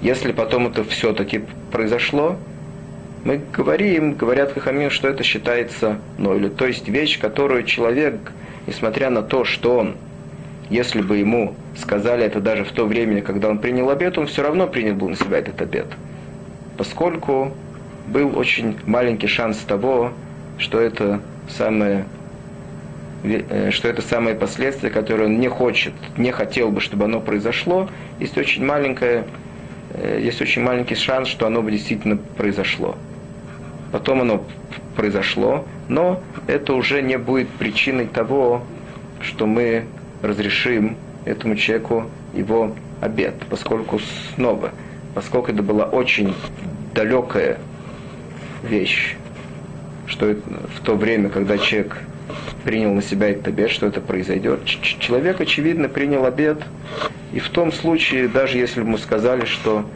Если 0.00 0.32
потом 0.32 0.68
это 0.68 0.84
все-таки 0.84 1.42
произошло, 1.70 2.36
мы 3.24 3.40
говорим, 3.52 4.14
говорят 4.14 4.52
Хахамин, 4.52 4.90
что 4.90 5.08
это 5.08 5.24
считается 5.24 5.98
нойлю. 6.16 6.48
То 6.48 6.66
есть 6.66 6.88
вещь, 6.88 7.18
которую 7.18 7.64
человек, 7.64 8.14
несмотря 8.66 9.10
на 9.10 9.22
то, 9.22 9.44
что 9.44 9.78
он, 9.78 9.96
если 10.70 11.00
бы 11.00 11.16
ему 11.16 11.54
сказали 11.76 12.24
это 12.24 12.40
даже 12.40 12.64
в 12.64 12.72
то 12.72 12.86
время, 12.86 13.22
когда 13.22 13.48
он 13.48 13.58
принял 13.58 13.88
обед, 13.90 14.18
он 14.18 14.26
все 14.26 14.42
равно 14.42 14.66
принял 14.66 14.94
бы 14.94 15.08
на 15.08 15.16
себя 15.16 15.38
этот 15.38 15.60
обед. 15.60 15.86
Поскольку 16.76 17.52
был 18.08 18.36
очень 18.38 18.76
маленький 18.86 19.26
шанс 19.26 19.58
того, 19.58 20.12
что 20.58 20.80
это 20.80 21.20
самое 21.48 22.06
э, 23.24 23.70
что 23.70 23.88
это 23.88 24.02
самые 24.02 24.36
последствия, 24.36 24.90
которые 24.90 25.26
он 25.26 25.40
не 25.40 25.48
хочет, 25.48 25.92
не 26.16 26.30
хотел 26.32 26.70
бы, 26.70 26.80
чтобы 26.80 27.04
оно 27.04 27.20
произошло, 27.20 27.88
есть 28.20 28.36
очень 28.38 28.64
маленькое, 28.64 29.24
э, 29.94 30.20
есть 30.22 30.40
очень 30.40 30.62
маленький 30.62 30.94
шанс, 30.94 31.28
что 31.28 31.46
оно 31.46 31.62
бы 31.62 31.70
действительно 31.70 32.16
произошло 32.16 32.96
потом 33.96 34.20
оно 34.20 34.44
произошло, 34.94 35.64
но 35.88 36.20
это 36.46 36.74
уже 36.74 37.00
не 37.02 37.18
будет 37.18 37.48
причиной 37.48 38.06
того, 38.06 38.62
что 39.22 39.46
мы 39.46 39.84
разрешим 40.26 40.96
этому 41.24 41.56
человеку 41.56 42.04
его 42.34 42.74
обед, 43.00 43.34
поскольку 43.50 44.00
снова, 44.34 44.72
поскольку 45.14 45.50
это 45.50 45.62
была 45.62 45.84
очень 45.84 46.34
далекая 46.94 47.58
вещь, 48.62 49.16
что 50.06 50.34
в 50.74 50.80
то 50.82 50.94
время, 50.94 51.28
когда 51.28 51.58
человек 51.58 51.98
принял 52.64 52.92
на 52.92 53.02
себя 53.02 53.30
этот 53.30 53.48
обед, 53.48 53.70
что 53.70 53.86
это 53.86 54.00
произойдет. 54.00 54.64
Человек, 54.64 55.40
очевидно, 55.40 55.88
принял 55.88 56.24
обед, 56.24 56.58
и 57.32 57.38
в 57.38 57.48
том 57.50 57.70
случае, 57.72 58.28
даже 58.28 58.58
если 58.58 58.80
бы 58.80 58.88
мы 58.88 58.98
сказали, 58.98 59.44
что, 59.44 59.88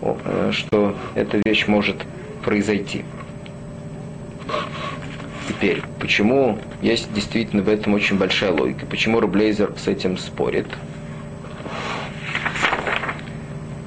э, 0.00 0.50
что 0.52 0.96
эта 1.14 1.40
вещь 1.44 1.66
может 1.66 1.96
произойти. 2.44 3.04
Теперь, 5.56 5.82
почему 6.00 6.58
есть 6.82 7.12
действительно 7.14 7.62
в 7.62 7.68
этом 7.68 7.94
очень 7.94 8.18
большая 8.18 8.50
логика? 8.50 8.86
Почему 8.86 9.20
Рублейзер 9.20 9.74
с 9.76 9.86
этим 9.86 10.18
спорит? 10.18 10.66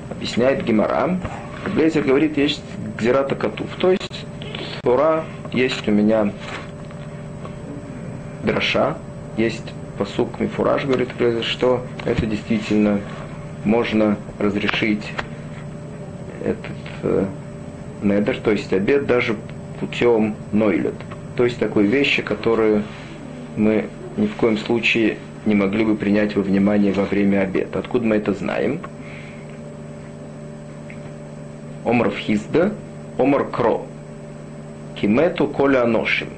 Объясняет 0.09 0.63
Гимара. 0.63 1.19
Рублейзер 1.65 2.03
говорит, 2.03 2.37
есть 2.37 2.61
гзирата 2.97 3.35
котув. 3.35 3.67
То 3.79 3.91
есть, 3.91 4.25
Тура 4.81 5.25
есть 5.51 5.85
у 5.87 5.91
меня 5.91 6.31
дроша, 8.43 8.97
есть 9.35 9.73
посук 9.97 10.39
мифураж, 10.39 10.85
говорит 10.85 11.09
Рублейзер, 11.11 11.43
что 11.43 11.85
это 12.05 12.25
действительно 12.25 13.01
можно 13.65 14.17
разрешить 14.39 15.03
этот 16.45 16.71
э, 17.03 17.25
недер, 18.03 18.39
то 18.39 18.51
есть 18.51 18.71
обед 18.71 19.05
даже 19.05 19.35
путем 19.81 20.35
нойлет. 20.53 20.95
То 21.37 21.45
есть 21.45 21.59
такой 21.59 21.85
вещи, 21.85 22.23
которые 22.23 22.83
мы 23.55 23.85
ни 24.17 24.25
в 24.25 24.35
коем 24.35 24.57
случае 24.57 25.17
не 25.45 25.53
могли 25.53 25.85
бы 25.85 25.95
принять 25.95 26.35
во 26.35 26.41
внимание 26.41 26.91
во 26.91 27.05
время 27.05 27.41
обеда. 27.41 27.77
Откуда 27.77 28.05
мы 28.05 28.15
это 28.15 28.33
знаем? 28.33 28.79
Омар 31.85 32.09
Хизда, 32.09 32.73
Омар 33.19 33.45
Кро. 33.45 33.85
Кимету 34.99 35.47
коля 35.47 35.83
аношим. 35.83 36.29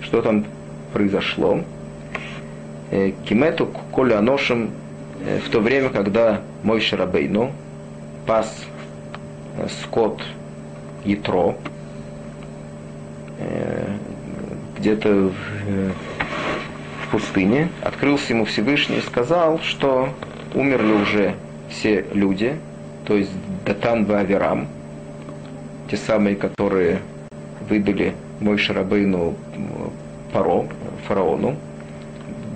Что 0.00 0.22
там 0.22 0.46
произошло? 0.94 1.60
Э, 2.90 3.12
Кимету 3.28 3.66
коля 3.66 4.18
аношим 4.18 4.70
э, 5.26 5.40
в 5.40 5.50
то 5.50 5.60
время, 5.60 5.90
когда 5.90 6.40
мой 6.62 6.80
Шарабейну 6.80 7.52
пас 8.26 8.64
э, 9.58 9.68
скот 9.68 10.22
Ятро, 11.04 11.56
где-то 14.78 15.08
в, 15.08 15.34
э, 15.68 15.90
в 17.04 17.10
пустыне, 17.10 17.68
открылся 17.82 18.32
ему 18.32 18.44
Всевышний 18.44 18.98
и 18.98 19.00
сказал, 19.00 19.60
что 19.60 20.08
умерли 20.54 20.92
уже 20.92 21.34
все 21.70 22.04
люди, 22.12 22.56
то 23.06 23.16
есть 23.16 23.30
Датан 23.64 24.04
Ваверам, 24.04 24.66
те 25.90 25.96
самые, 25.96 26.36
которые 26.36 27.00
выдали 27.68 28.14
мой 28.40 28.58
Шарабейну 28.58 29.36
Паро, 30.32 30.66
фараону, 31.06 31.56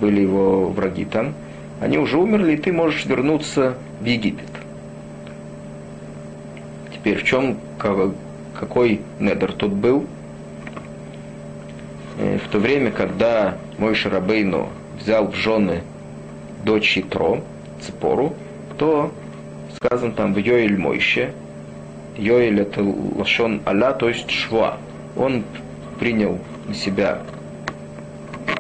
были 0.01 0.23
его 0.23 0.69
враги 0.69 1.05
там, 1.05 1.35
они 1.81 1.99
уже 1.99 2.19
умерли, 2.19 2.55
и 2.55 2.57
ты 2.57 2.73
можешь 2.73 3.05
вернуться 3.05 3.75
в 4.01 4.05
Египет. 4.05 4.49
Теперь 6.93 7.19
в 7.19 7.25
чем 7.25 7.59
какой 7.79 9.01
недер 9.21 9.53
тут 9.53 9.73
был. 9.73 10.07
Э, 12.19 12.39
в 12.39 12.49
то 12.49 12.59
время, 12.59 12.91
когда 12.91 13.57
мой 13.79 13.95
Шарабейну 13.95 14.69
взял 15.01 15.29
в 15.29 15.35
жены 15.35 15.83
дочь 16.65 16.99
Итро, 16.99 17.43
Цепору, 17.81 18.35
то 18.79 19.13
сказано 19.75 20.13
там 20.13 20.35
в 20.35 20.39
Йоэль 20.39 20.77
Мойще, 20.77 21.33
Йоэль 22.17 22.61
это 22.61 22.83
лашон 22.83 23.61
Аля, 23.67 23.93
то 23.93 24.09
есть 24.09 24.31
шва. 24.31 24.79
Он 25.17 25.45
принял 26.01 26.39
на 26.67 26.75
себя 26.75 27.23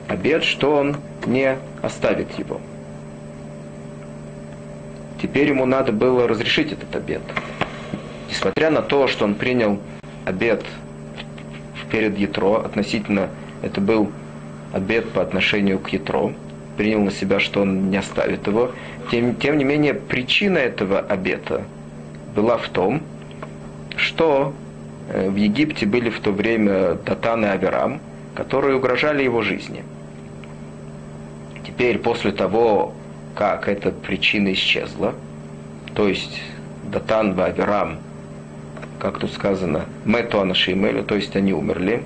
обед, 0.08 0.44
что 0.44 0.76
он 0.76 0.96
не 1.26 1.56
оставит 1.82 2.38
его. 2.38 2.60
Теперь 5.20 5.48
ему 5.48 5.64
надо 5.64 5.92
было 5.92 6.28
разрешить 6.28 6.72
этот 6.72 6.94
обед 6.94 7.22
несмотря 8.36 8.70
на 8.70 8.82
то, 8.82 9.08
что 9.08 9.24
он 9.24 9.34
принял 9.34 9.80
обед 10.24 10.64
перед 11.90 12.18
Ятро, 12.18 12.58
относительно 12.58 13.30
это 13.62 13.80
был 13.80 14.10
обед 14.72 15.10
по 15.10 15.22
отношению 15.22 15.78
к 15.78 15.90
Ятро, 15.90 16.32
принял 16.76 17.00
на 17.02 17.10
себя, 17.10 17.40
что 17.40 17.62
он 17.62 17.90
не 17.90 17.96
оставит 17.96 18.46
его. 18.46 18.72
Тем, 19.10 19.34
тем 19.36 19.58
не 19.58 19.64
менее, 19.64 19.94
причина 19.94 20.58
этого 20.58 20.98
обета 20.98 21.64
была 22.34 22.58
в 22.58 22.68
том, 22.68 23.02
что 23.96 24.52
э, 25.08 25.30
в 25.30 25.36
Египте 25.36 25.86
были 25.86 26.10
в 26.10 26.20
то 26.20 26.32
время 26.32 26.94
Датан 26.94 27.44
и 27.44 27.48
Аверам, 27.48 28.00
которые 28.34 28.76
угрожали 28.76 29.22
его 29.22 29.42
жизни. 29.42 29.84
Теперь, 31.66 31.98
после 31.98 32.32
того, 32.32 32.94
как 33.34 33.68
эта 33.68 33.90
причина 33.90 34.52
исчезла, 34.52 35.14
то 35.94 36.08
есть 36.08 36.42
Датан 36.90 37.38
и 37.38 37.42
Аверам 37.42 37.98
как 38.98 39.18
тут 39.18 39.32
сказано, 39.32 39.84
мету 40.04 40.40
анашимелю, 40.40 41.04
то 41.04 41.14
есть 41.14 41.36
они 41.36 41.52
умерли. 41.52 42.02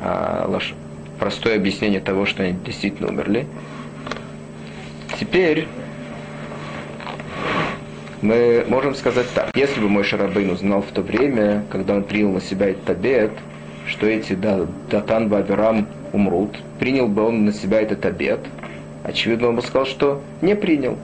А. 0.00 0.58
Простое 1.18 1.56
объяснение 1.56 2.00
того, 2.00 2.26
что 2.26 2.42
они 2.42 2.58
действительно 2.64 3.08
умерли. 3.08 3.46
Теперь 5.18 5.66
мы 8.20 8.64
можем 8.68 8.94
сказать 8.94 9.26
так. 9.34 9.56
Если 9.56 9.80
бы 9.80 9.88
мой 9.88 10.04
Шарабейн 10.04 10.50
узнал 10.50 10.82
в 10.82 10.90
то 10.92 11.00
время, 11.00 11.64
когда 11.70 11.94
он 11.94 12.04
принял 12.04 12.32
на 12.32 12.40
себя 12.40 12.68
этот 12.68 12.90
обед, 12.90 13.30
что 13.86 14.06
эти 14.06 14.34
Датан 14.34 15.28
Баверам 15.28 15.86
умрут, 16.12 16.58
принял 16.78 17.08
бы 17.08 17.22
он 17.22 17.44
на 17.44 17.52
себя 17.52 17.80
этот 17.80 18.04
обед, 18.04 18.40
очевидно, 19.04 19.48
он 19.48 19.56
бы 19.56 19.62
сказал, 19.62 19.86
что 19.86 20.22
не 20.42 20.54
принял. 20.54 20.98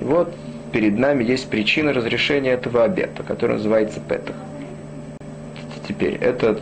И 0.00 0.04
вот 0.04 0.34
перед 0.72 0.98
нами 0.98 1.24
есть 1.24 1.48
причина 1.48 1.92
разрешения 1.92 2.50
этого 2.50 2.84
обета, 2.84 3.22
который 3.22 3.56
называется 3.56 4.00
Петах. 4.00 4.36
Теперь, 5.88 6.14
этот, 6.14 6.60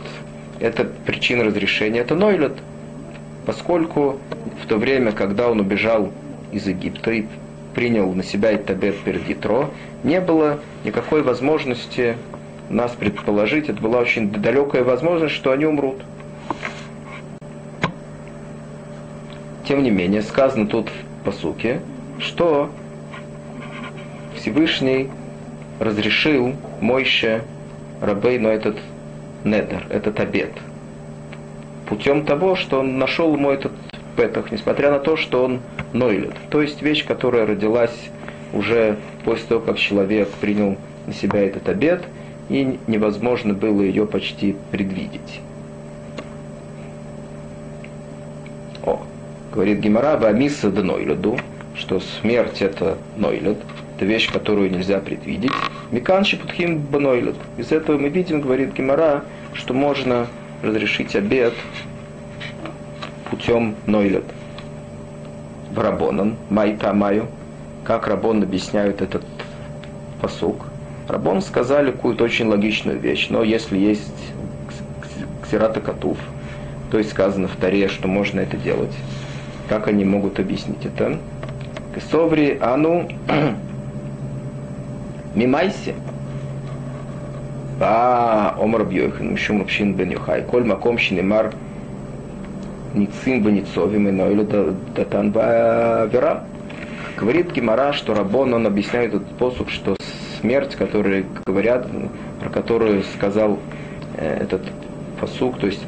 эта 0.63 0.85
причина 0.85 1.43
разрешения, 1.43 1.99
это 1.99 2.15
Нойлет, 2.15 2.53
поскольку 3.45 4.17
в 4.63 4.65
то 4.65 4.77
время, 4.77 5.11
когда 5.11 5.49
он 5.49 5.59
убежал 5.59 6.11
из 6.51 6.65
Египта 6.65 7.11
и 7.11 7.25
принял 7.75 8.11
на 8.13 8.23
себя 8.23 8.49
обет 8.49 8.97
перед 8.99 9.27
Ятро, 9.27 9.69
не 10.03 10.21
было 10.21 10.59
никакой 10.85 11.21
возможности 11.21 12.15
нас 12.69 12.93
предположить, 12.93 13.69
это 13.69 13.81
была 13.81 13.99
очень 13.99 14.31
далекая 14.31 14.83
возможность, 14.83 15.35
что 15.35 15.51
они 15.51 15.65
умрут. 15.65 16.01
тем 19.67 19.81
не 19.81 19.91
менее, 19.91 20.21
сказано 20.21 20.67
тут 20.67 20.89
в 20.89 21.25
посуке, 21.25 21.81
что 22.19 22.69
Всевышний 24.35 25.09
разрешил 25.79 26.53
Мойше 26.81 27.43
Рабейну 28.01 28.49
этот 28.49 28.77
недер, 29.43 29.85
этот 29.89 30.19
обед. 30.19 30.51
Путем 31.87 32.25
того, 32.25 32.55
что 32.55 32.79
он 32.79 32.97
нашел 32.97 33.33
ему 33.33 33.51
этот 33.51 33.71
петах, 34.15 34.51
несмотря 34.51 34.91
на 34.91 34.99
то, 34.99 35.15
что 35.15 35.43
он 35.43 35.61
нойлет. 35.91 36.33
То 36.49 36.61
есть 36.61 36.81
вещь, 36.81 37.05
которая 37.05 37.45
родилась 37.45 38.09
уже 38.53 38.97
после 39.25 39.47
того, 39.47 39.61
как 39.61 39.77
человек 39.77 40.29
принял 40.29 40.77
на 41.07 41.13
себя 41.13 41.41
этот 41.41 41.67
обед, 41.69 42.03
и 42.49 42.79
невозможно 42.87 43.53
было 43.53 43.81
ее 43.81 44.05
почти 44.05 44.55
предвидеть. 44.71 45.41
О, 48.85 49.01
говорит 49.51 49.79
Гимара, 49.79 50.17
Амиса 50.17 50.69
да 50.69 50.83
нойледу, 50.83 51.37
что 51.75 51.99
смерть 51.99 52.61
это 52.61 52.97
нойлед, 53.17 53.57
это 54.03 54.11
вещь, 54.11 54.31
которую 54.31 54.69
нельзя 54.69 54.99
предвидеть. 54.99 55.53
Микан 55.91 56.25
шипутхим 56.25 56.79
банойлед. 56.79 57.35
Из 57.57 57.71
этого 57.71 57.97
мы 57.97 58.09
видим, 58.09 58.41
говорит 58.41 58.73
Гимара, 58.73 59.23
что 59.53 59.73
можно 59.73 60.27
разрешить 60.61 61.15
обед 61.15 61.53
путем 63.29 63.75
нойлед. 63.85 64.25
В 65.71 65.79
Рабонан, 65.79 66.35
майта 66.49 66.93
маю, 66.93 67.27
как 67.85 68.07
Рабон 68.07 68.43
объясняют 68.43 69.01
этот 69.01 69.23
посук. 70.21 70.65
Рабон 71.07 71.41
сказали 71.41 71.91
какую-то 71.91 72.25
очень 72.25 72.47
логичную 72.47 72.99
вещь, 72.99 73.27
но 73.29 73.41
если 73.41 73.77
есть 73.77 74.33
ксерата 75.43 75.79
котов, 75.79 76.17
то 76.91 76.97
есть 76.97 77.11
сказано 77.11 77.47
в 77.47 77.55
Таре, 77.55 77.87
что 77.87 78.07
можно 78.07 78.41
это 78.41 78.57
делать, 78.57 78.93
как 79.69 79.87
они 79.87 80.03
могут 80.03 80.39
объяснить 80.39 80.85
это? 80.85 81.19
Кесоври 81.95 82.57
ану 82.61 83.09
мимайси. 85.35 85.95
Ба 87.79 88.55
омар 88.59 88.83
бьёйхан, 88.85 89.31
мишум 89.31 89.59
рубшин 89.59 89.93
бен 89.93 90.11
юхай. 90.11 90.43
Коль 90.43 90.63
маком 90.63 90.97
шинемар 90.97 91.53
ницим 92.93 93.43
беницовим 93.43 94.07
и 94.07 94.11
нойлю 94.11 94.47
датан 94.95 95.31
вера. 95.31 96.43
Говорит 97.17 97.51
Гимара, 97.51 97.93
что 97.93 98.13
Рабон, 98.13 98.53
он 98.53 98.65
объясняет 98.65 99.13
этот 99.13 99.27
способ, 99.29 99.69
что 99.69 99.95
смерть, 100.41 100.75
которую 100.75 101.25
говорят, 101.45 101.87
про 102.39 102.49
которую 102.49 103.03
сказал 103.03 103.59
э, 104.17 104.39
этот 104.41 104.61
посук, 105.19 105.59
то 105.59 105.67
есть 105.67 105.85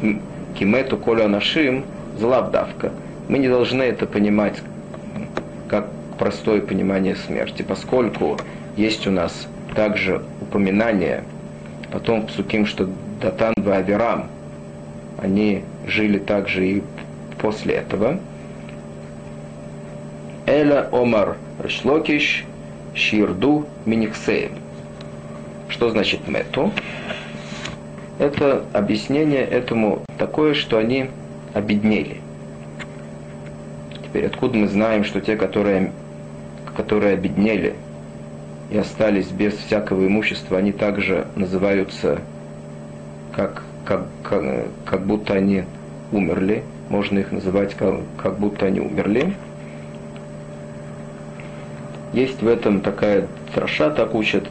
кимету 0.58 0.98
коля 0.98 1.28
нашим, 1.28 1.84
злавдавка. 2.18 2.92
Мы 3.28 3.40
не 3.40 3.50
должны 3.50 3.84
это 3.84 4.06
понимать 4.06 4.62
как 5.68 5.88
простое 6.18 6.62
понимание 6.62 7.16
смерти, 7.16 7.64
поскольку 7.64 8.38
есть 8.76 9.08
у 9.08 9.12
нас 9.12 9.48
также 9.76 10.22
упоминание 10.42 11.24
потом 11.92 12.22
в 12.22 12.28
Псуким, 12.28 12.66
что 12.66 12.90
Датан 13.22 13.54
и 13.58 13.70
Аверам, 13.70 14.28
они 15.18 15.64
жили 15.86 16.20
также 16.20 16.68
и 16.68 16.84
после 17.38 17.76
этого. 17.76 18.20
Эля 20.46 20.90
Омар 20.92 21.38
Решлокиш 21.64 22.46
Ширду 22.94 23.66
Миниксеем. 23.86 24.52
Что 25.70 25.90
значит 25.90 26.28
мету? 26.28 26.72
Это 28.20 28.64
объяснение 28.74 29.42
этому 29.42 30.04
такое, 30.18 30.54
что 30.54 30.78
они 30.78 31.10
обеднели. 31.54 32.18
Теперь 34.04 34.26
откуда 34.26 34.58
мы 34.58 34.68
знаем, 34.68 35.04
что 35.04 35.20
те, 35.20 35.36
которые, 35.36 35.92
которые 36.76 37.14
обеднели 37.14 37.76
и 38.70 38.78
остались 38.78 39.28
без 39.28 39.54
всякого 39.54 40.08
имущества, 40.08 40.58
они 40.58 40.72
также 40.72 41.28
называются 41.36 42.20
как, 43.34 43.64
как, 43.86 44.06
как, 44.24 44.44
как 44.86 45.06
будто 45.06 45.34
они 45.34 45.64
умерли. 46.12 46.64
Можно 46.90 47.20
их 47.20 47.32
называть 47.32 47.74
как, 47.76 47.96
как 48.22 48.38
будто 48.38 48.66
они 48.66 48.80
умерли. 48.80 49.34
Есть 52.14 52.42
в 52.42 52.48
этом 52.48 52.82
такая 52.82 53.28
траша, 53.54 53.90
так 53.90 54.16
учат 54.16 54.48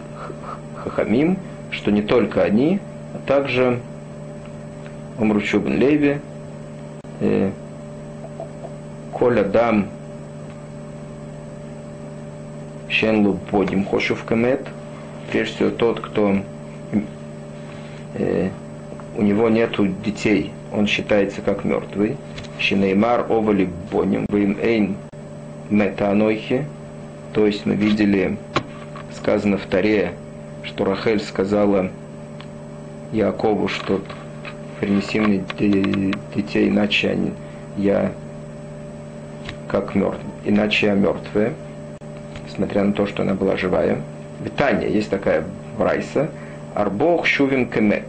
хахамим, 0.77 1.39
что 1.71 1.91
не 1.91 2.03
только 2.03 2.43
они, 2.43 2.81
а 3.15 3.19
также 3.27 3.81
Умручу 5.19 5.61
бен 5.61 5.79
Леви, 5.79 6.21
э, 7.21 7.51
Коля 9.13 9.45
Дам, 9.45 9.87
Шенлу 12.95 13.39
Бодим 13.51 13.85
Хошев 13.85 14.25
Камет, 14.25 14.61
прежде 15.31 15.55
всего 15.55 15.71
тот, 15.71 16.01
кто 16.01 16.37
э, 18.15 18.51
у 19.17 19.23
него 19.23 19.49
нету 19.49 19.89
детей, 19.89 20.53
он 20.73 20.87
считается 20.87 21.43
как 21.43 21.65
мертвый. 21.65 22.17
Шинеймар 22.59 23.27
Овали 23.29 23.69
Боним 23.91 24.27
Вим 24.29 24.57
Эйн 24.63 24.97
Метанойхи, 25.71 26.67
то 27.33 27.47
есть 27.47 27.67
мы 27.67 27.75
видели, 27.75 28.37
сказано 29.13 29.59
в 29.59 29.67
Таре, 29.67 30.13
что 30.63 30.85
Рахель 30.85 31.21
сказала 31.21 31.91
Якову, 33.13 33.67
что 33.67 34.03
принеси 34.79 35.19
мне 35.19 35.45
детей, 35.59 36.69
иначе 36.69 37.11
они, 37.11 37.33
я 37.77 38.13
как 39.67 39.97
мертв, 39.97 40.21
иначе 40.45 40.87
я 40.87 40.95
мертвая, 40.95 41.55
несмотря 42.55 42.85
на 42.85 42.93
то, 42.93 43.07
что 43.07 43.23
она 43.23 43.35
была 43.35 43.57
живая. 43.57 43.99
Витания, 44.41 44.89
есть 44.89 45.11
такая 45.11 45.45
Брайса, 45.77 46.31
Арбох 46.75 47.27
Шувим 47.27 47.69
Кемет. 47.69 48.05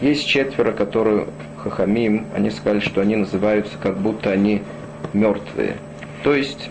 Есть 0.00 0.26
четверо, 0.26 0.72
которые 0.72 1.26
Хахамим, 1.58 2.26
они 2.34 2.50
сказали, 2.50 2.80
что 2.80 3.00
они 3.00 3.16
называются 3.16 3.78
как 3.80 3.96
будто 3.98 4.30
они 4.30 4.62
мертвые. 5.12 5.76
То 6.24 6.34
есть 6.34 6.70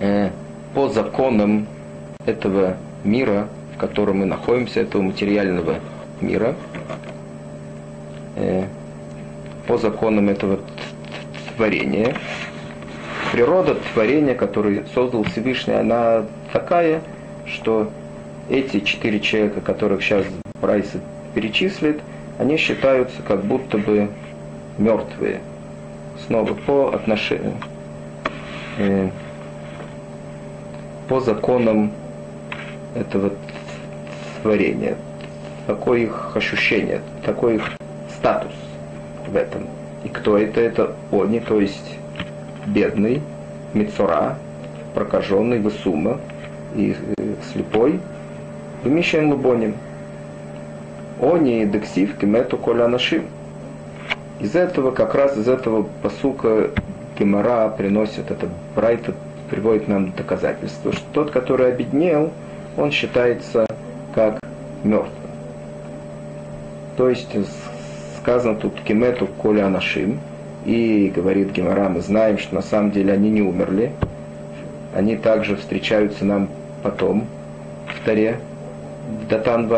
э, 0.00 0.30
по 0.74 0.88
законам 0.88 1.66
этого 2.26 2.76
мира, 3.04 3.48
в 3.74 3.78
котором 3.78 4.18
мы 4.18 4.26
находимся, 4.26 4.80
этого 4.80 5.00
материального 5.00 5.76
мира, 6.20 6.54
э, 8.36 8.64
по 9.66 9.78
законам 9.78 10.28
этого 10.28 10.60
творения, 11.56 12.14
природа 13.38 13.76
творения, 13.94 14.34
который 14.34 14.82
создал 14.92 15.22
Всевышний, 15.22 15.74
она 15.74 16.24
такая, 16.52 17.02
что 17.46 17.88
эти 18.50 18.80
четыре 18.80 19.20
человека, 19.20 19.60
которых 19.60 20.02
сейчас 20.02 20.26
Брайс 20.60 20.90
перечислит, 21.36 22.00
они 22.40 22.56
считаются 22.56 23.22
как 23.22 23.44
будто 23.44 23.78
бы 23.78 24.08
мертвые. 24.76 25.38
Снова 26.26 26.52
по 26.54 26.92
отношению, 26.92 27.52
э, 28.78 29.08
по 31.08 31.20
законам 31.20 31.92
этого 32.96 33.30
творения. 34.42 34.96
Такое 35.68 36.00
их 36.00 36.32
ощущение, 36.34 37.02
такой 37.24 37.54
их 37.54 37.70
статус 38.18 38.54
в 39.28 39.36
этом. 39.36 39.68
И 40.02 40.08
кто 40.08 40.36
это? 40.36 40.60
Это 40.60 40.96
они, 41.12 41.38
то 41.38 41.60
есть 41.60 41.97
бедный, 42.72 43.22
Мицура, 43.74 44.36
прокаженный, 44.94 45.58
Высума 45.58 46.20
и 46.74 46.96
э, 47.18 47.34
слепой, 47.52 48.00
Вымещаем 48.84 49.30
лубоним. 49.30 49.74
Они 51.20 51.66
дексив 51.66 52.16
кемету 52.16 52.56
коля 52.56 52.86
нашим. 52.86 53.24
Из 54.40 54.54
этого, 54.54 54.92
как 54.92 55.14
раз 55.14 55.36
из 55.36 55.48
этого 55.48 55.86
посука 56.02 56.70
Гемора 57.18 57.68
приносит 57.70 58.30
это 58.30 58.48
Брайта 58.76 59.14
приводит 59.50 59.88
нам 59.88 60.12
доказательство, 60.12 60.92
что 60.92 61.04
тот, 61.12 61.30
который 61.32 61.72
обеднел, 61.72 62.30
он 62.76 62.92
считается 62.92 63.66
как 64.14 64.38
мертвым. 64.84 65.10
То 66.96 67.08
есть 67.08 67.34
сказано 68.20 68.54
тут 68.56 68.80
кемету 68.82 69.26
коля 69.26 69.68
нашим, 69.68 70.20
и 70.64 71.12
говорит 71.14 71.52
Гемора, 71.52 71.88
мы 71.88 72.00
знаем, 72.00 72.38
что 72.38 72.54
на 72.54 72.62
самом 72.62 72.90
деле 72.90 73.12
они 73.12 73.30
не 73.30 73.42
умерли. 73.42 73.92
Они 74.94 75.16
также 75.16 75.56
встречаются 75.56 76.24
нам 76.24 76.48
потом 76.82 77.26
в 77.86 78.04
Таре, 78.04 78.40
Датан 79.28 79.68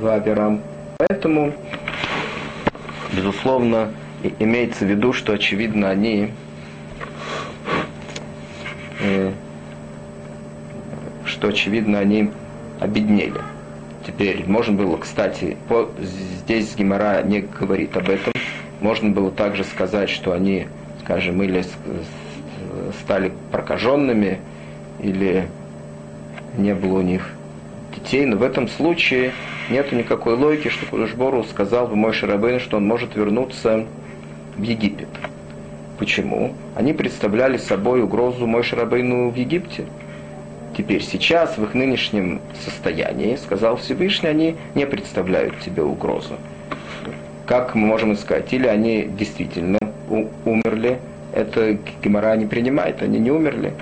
Ваберам. 0.00 0.62
Поэтому, 0.98 1.52
безусловно, 3.12 3.90
имеется 4.38 4.84
в 4.84 4.88
виду, 4.88 5.12
что 5.12 5.32
очевидно 5.32 5.90
они 5.90 6.30
э, 9.00 9.32
что 11.24 11.48
очевидно 11.48 11.98
они 11.98 12.30
обеднели. 12.80 13.40
Теперь 14.06 14.44
можно 14.46 14.74
было, 14.74 14.96
кстати, 14.96 15.56
по, 15.68 15.90
здесь 16.00 16.74
Гимара 16.76 17.22
не 17.22 17.40
говорит 17.40 17.96
об 17.96 18.10
этом, 18.10 18.32
можно 18.80 19.10
было 19.10 19.30
также 19.30 19.64
сказать, 19.64 20.10
что 20.10 20.32
они 20.32 20.66
скажем, 21.10 21.42
или 21.42 21.64
стали 23.00 23.32
прокаженными, 23.50 24.38
или 25.00 25.48
не 26.56 26.74
было 26.74 26.98
у 26.98 27.02
них 27.02 27.30
детей, 27.94 28.24
но 28.26 28.36
в 28.36 28.42
этом 28.42 28.68
случае 28.68 29.32
нет 29.70 29.90
никакой 29.92 30.34
логики, 30.34 30.68
что 30.68 30.86
Кудышбору 30.86 31.42
сказал 31.44 31.88
бы 31.88 31.96
мой 31.96 32.12
Шарабейн, 32.12 32.60
что 32.60 32.76
он 32.76 32.86
может 32.86 33.16
вернуться 33.16 33.86
в 34.56 34.62
Египет. 34.62 35.08
Почему? 35.98 36.54
Они 36.76 36.92
представляли 36.92 37.56
собой 37.56 38.02
угрозу 38.02 38.46
мой 38.46 38.62
Шарабейну 38.62 39.30
в 39.30 39.34
Египте. 39.34 39.86
Теперь, 40.76 41.02
сейчас, 41.02 41.58
в 41.58 41.64
их 41.64 41.74
нынешнем 41.74 42.40
состоянии, 42.64 43.36
сказал 43.36 43.76
Всевышний, 43.76 44.28
они 44.28 44.56
не 44.74 44.86
представляют 44.86 45.58
тебе 45.60 45.82
угрозу. 45.82 46.34
Как 47.50 47.74
мы 47.74 47.84
можем 47.84 48.16
сказать? 48.16 48.52
Или 48.52 48.68
они 48.68 49.08
действительно 49.18 49.80
умерли, 50.44 51.00
это 51.32 51.76
Гемора 52.00 52.36
не 52.36 52.46
принимает, 52.46 53.02
они 53.02 53.18
не 53.18 53.32
умерли. 53.32 53.72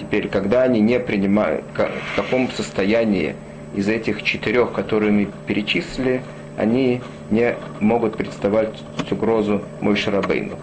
Теперь, 0.00 0.28
когда 0.28 0.62
они 0.62 0.80
не 0.80 0.98
принимают, 0.98 1.62
в 1.74 2.16
каком 2.16 2.50
состоянии 2.50 3.34
из 3.74 3.86
этих 3.86 4.22
четырех, 4.22 4.72
которые 4.72 5.12
мы 5.12 5.28
перечислили, 5.46 6.22
они 6.56 7.02
не 7.30 7.54
могут 7.80 8.16
представлять 8.16 8.82
угрозу 9.10 9.60
Мойшарабейну. 9.82 10.56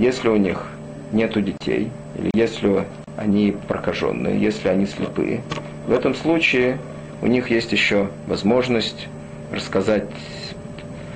Если 0.00 0.28
у 0.28 0.36
них 0.36 0.66
нету 1.12 1.42
детей, 1.42 1.92
или 2.18 2.30
если 2.34 2.86
они 3.16 3.54
прокаженные, 3.68 4.40
если 4.40 4.66
они 4.66 4.86
слепые, 4.86 5.42
в 5.86 5.92
этом 5.92 6.16
случае 6.16 6.78
у 7.22 7.28
них 7.28 7.52
есть 7.52 7.70
еще 7.70 8.08
возможность 8.26 9.06
рассказать 9.52 10.08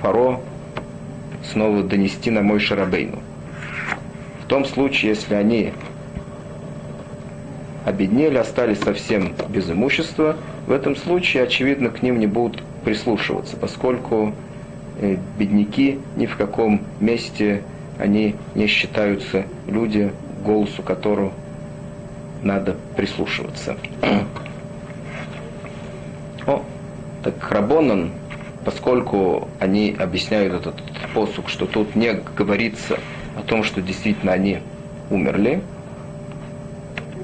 Фаро, 0.01 0.39
снова 1.51 1.83
донести 1.83 2.31
на 2.31 2.41
мой 2.41 2.59
Шарабейну. 2.59 3.19
В 4.43 4.47
том 4.47 4.65
случае, 4.65 5.11
если 5.11 5.35
они 5.35 5.73
обеднели, 7.85 8.37
остались 8.37 8.79
совсем 8.79 9.33
без 9.49 9.69
имущества, 9.69 10.37
в 10.67 10.71
этом 10.71 10.95
случае, 10.95 11.43
очевидно, 11.43 11.89
к 11.89 12.01
ним 12.01 12.19
не 12.19 12.27
будут 12.27 12.63
прислушиваться, 12.83 13.57
поскольку 13.57 14.33
э, 14.99 15.17
бедняки 15.37 15.99
ни 16.15 16.25
в 16.25 16.37
каком 16.37 16.81
месте 16.99 17.63
они 17.97 18.35
не 18.55 18.67
считаются 18.67 19.45
люди, 19.67 20.11
голосу 20.43 20.81
которого 20.83 21.33
надо 22.43 22.75
прислушиваться. 22.95 23.75
О, 26.47 26.63
так 27.23 27.51
Рабонан, 27.51 28.11
поскольку 28.65 29.47
они 29.59 29.95
объясняют 29.97 30.53
этот 30.53 30.75
посук, 31.13 31.49
что 31.49 31.65
тут 31.65 31.95
не 31.95 32.13
говорится 32.13 32.99
о 33.37 33.41
том, 33.41 33.63
что 33.63 33.81
действительно 33.81 34.33
они 34.33 34.59
умерли, 35.09 35.61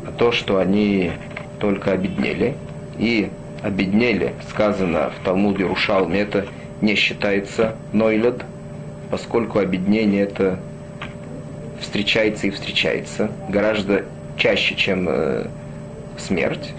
а 0.07 0.11
то, 0.11 0.31
что 0.31 0.57
они 0.57 1.11
только 1.59 1.91
обеднели, 1.91 2.55
и 2.97 3.29
обеднели, 3.61 4.33
сказано 4.49 5.11
в 5.11 5.25
Талмуде 5.25 5.65
Рушалме, 5.65 6.19
это 6.19 6.45
не 6.81 6.95
считается 6.95 7.75
нойлед, 7.93 8.43
поскольку 9.09 9.59
обеднение 9.59 10.23
это 10.23 10.59
встречается 11.79 12.47
и 12.47 12.51
встречается 12.51 13.31
гораздо 13.49 14.05
чаще, 14.37 14.75
чем 14.75 15.07
э, 15.09 15.47
смерть. 16.17 16.73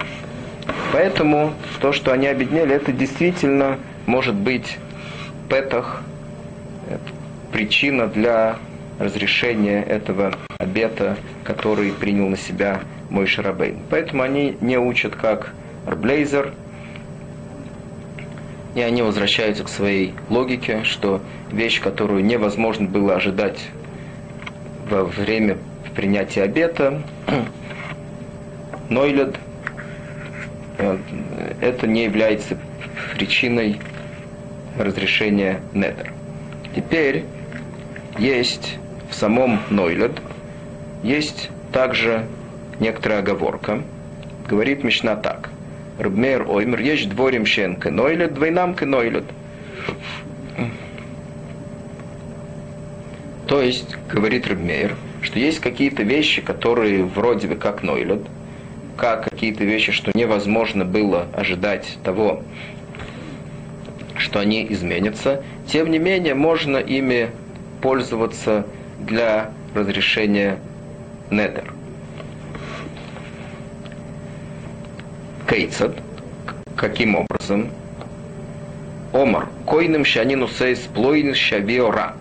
Поэтому 0.93 1.53
то, 1.81 1.93
что 1.93 2.13
они 2.13 2.27
обеднели, 2.27 2.75
это 2.75 2.93
действительно 2.93 3.79
может 4.07 4.35
быть 4.35 4.79
петах, 5.49 6.03
причина 7.53 8.07
для 8.07 8.57
разрешения 8.99 9.83
этого 9.83 10.35
обета, 10.59 11.17
который 11.45 11.93
принял 11.93 12.29
на 12.29 12.37
себя 12.37 12.81
мой 13.11 13.27
Шарабейн. 13.27 13.79
Поэтому 13.91 14.23
они 14.23 14.57
не 14.61 14.79
учат 14.79 15.15
как 15.15 15.53
Арблейзер, 15.87 16.53
и 18.75 18.81
они 18.81 19.03
возвращаются 19.03 19.65
к 19.65 19.69
своей 19.69 20.15
логике, 20.29 20.85
что 20.85 21.23
вещь, 21.51 21.81
которую 21.81 22.25
невозможно 22.25 22.87
было 22.87 23.17
ожидать 23.17 23.69
во 24.91 25.05
время 25.05 25.57
принятия 25.95 26.43
обета, 26.43 27.03
Нойлед, 28.91 29.37
э, 30.79 30.99
это 31.61 31.87
не 31.87 32.05
является 32.05 32.59
причиной 33.15 33.81
разрешения 34.79 35.61
недер. 35.73 36.13
Теперь 36.75 37.25
есть 38.19 38.79
в 39.11 39.15
самом 39.15 39.61
Нойлед, 39.71 40.21
есть 41.03 41.51
также 41.73 42.27
некоторая 42.81 43.21
оговорка. 43.21 43.83
Говорит 44.49 44.85
Мишна 44.85 45.17
так. 45.17 45.51
Рубмейр 45.99 46.49
оймер, 46.49 46.81
есть 46.81 47.09
дворим 47.09 47.47
щен 47.47 47.79
нойлед, 47.83 48.35
двойнам 48.35 48.77
нойлед. 48.81 49.25
То 53.47 53.63
есть, 53.63 53.97
говорит 54.11 54.47
Рубмейр, 54.49 54.97
что 55.23 55.39
есть 55.39 55.61
какие-то 55.61 56.03
вещи, 56.03 56.43
которые 56.43 57.05
вроде 57.05 57.49
бы 57.49 57.55
как 57.55 57.83
нойлед, 57.83 58.23
как 58.97 59.25
какие-то 59.25 59.65
вещи, 59.65 59.93
что 59.93 60.11
невозможно 60.15 60.85
было 60.85 61.27
ожидать 61.33 61.99
того, 62.03 62.43
что 64.19 64.41
они 64.41 64.67
изменятся, 64.71 65.43
тем 65.67 65.91
не 65.91 65.99
менее 65.99 66.35
можно 66.35 66.77
ими 66.79 67.31
пользоваться 67.81 68.67
для 69.01 69.51
разрешения 69.75 70.59
недер. 71.31 71.73
Кейцад, 75.49 75.97
каким 76.77 77.15
образом? 77.17 77.71
Омар, 79.13 79.49
койным 79.65 80.05
шанину 80.05 80.49
сейс 80.49 80.81
плойн 80.81 81.35
шавиора. 81.35 82.15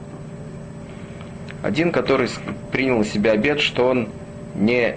Один, 1.63 1.91
который 1.91 2.29
принял 2.71 2.99
на 2.99 3.05
себя 3.05 3.31
обед, 3.31 3.59
что 3.59 3.89
он 3.89 4.09
не 4.53 4.95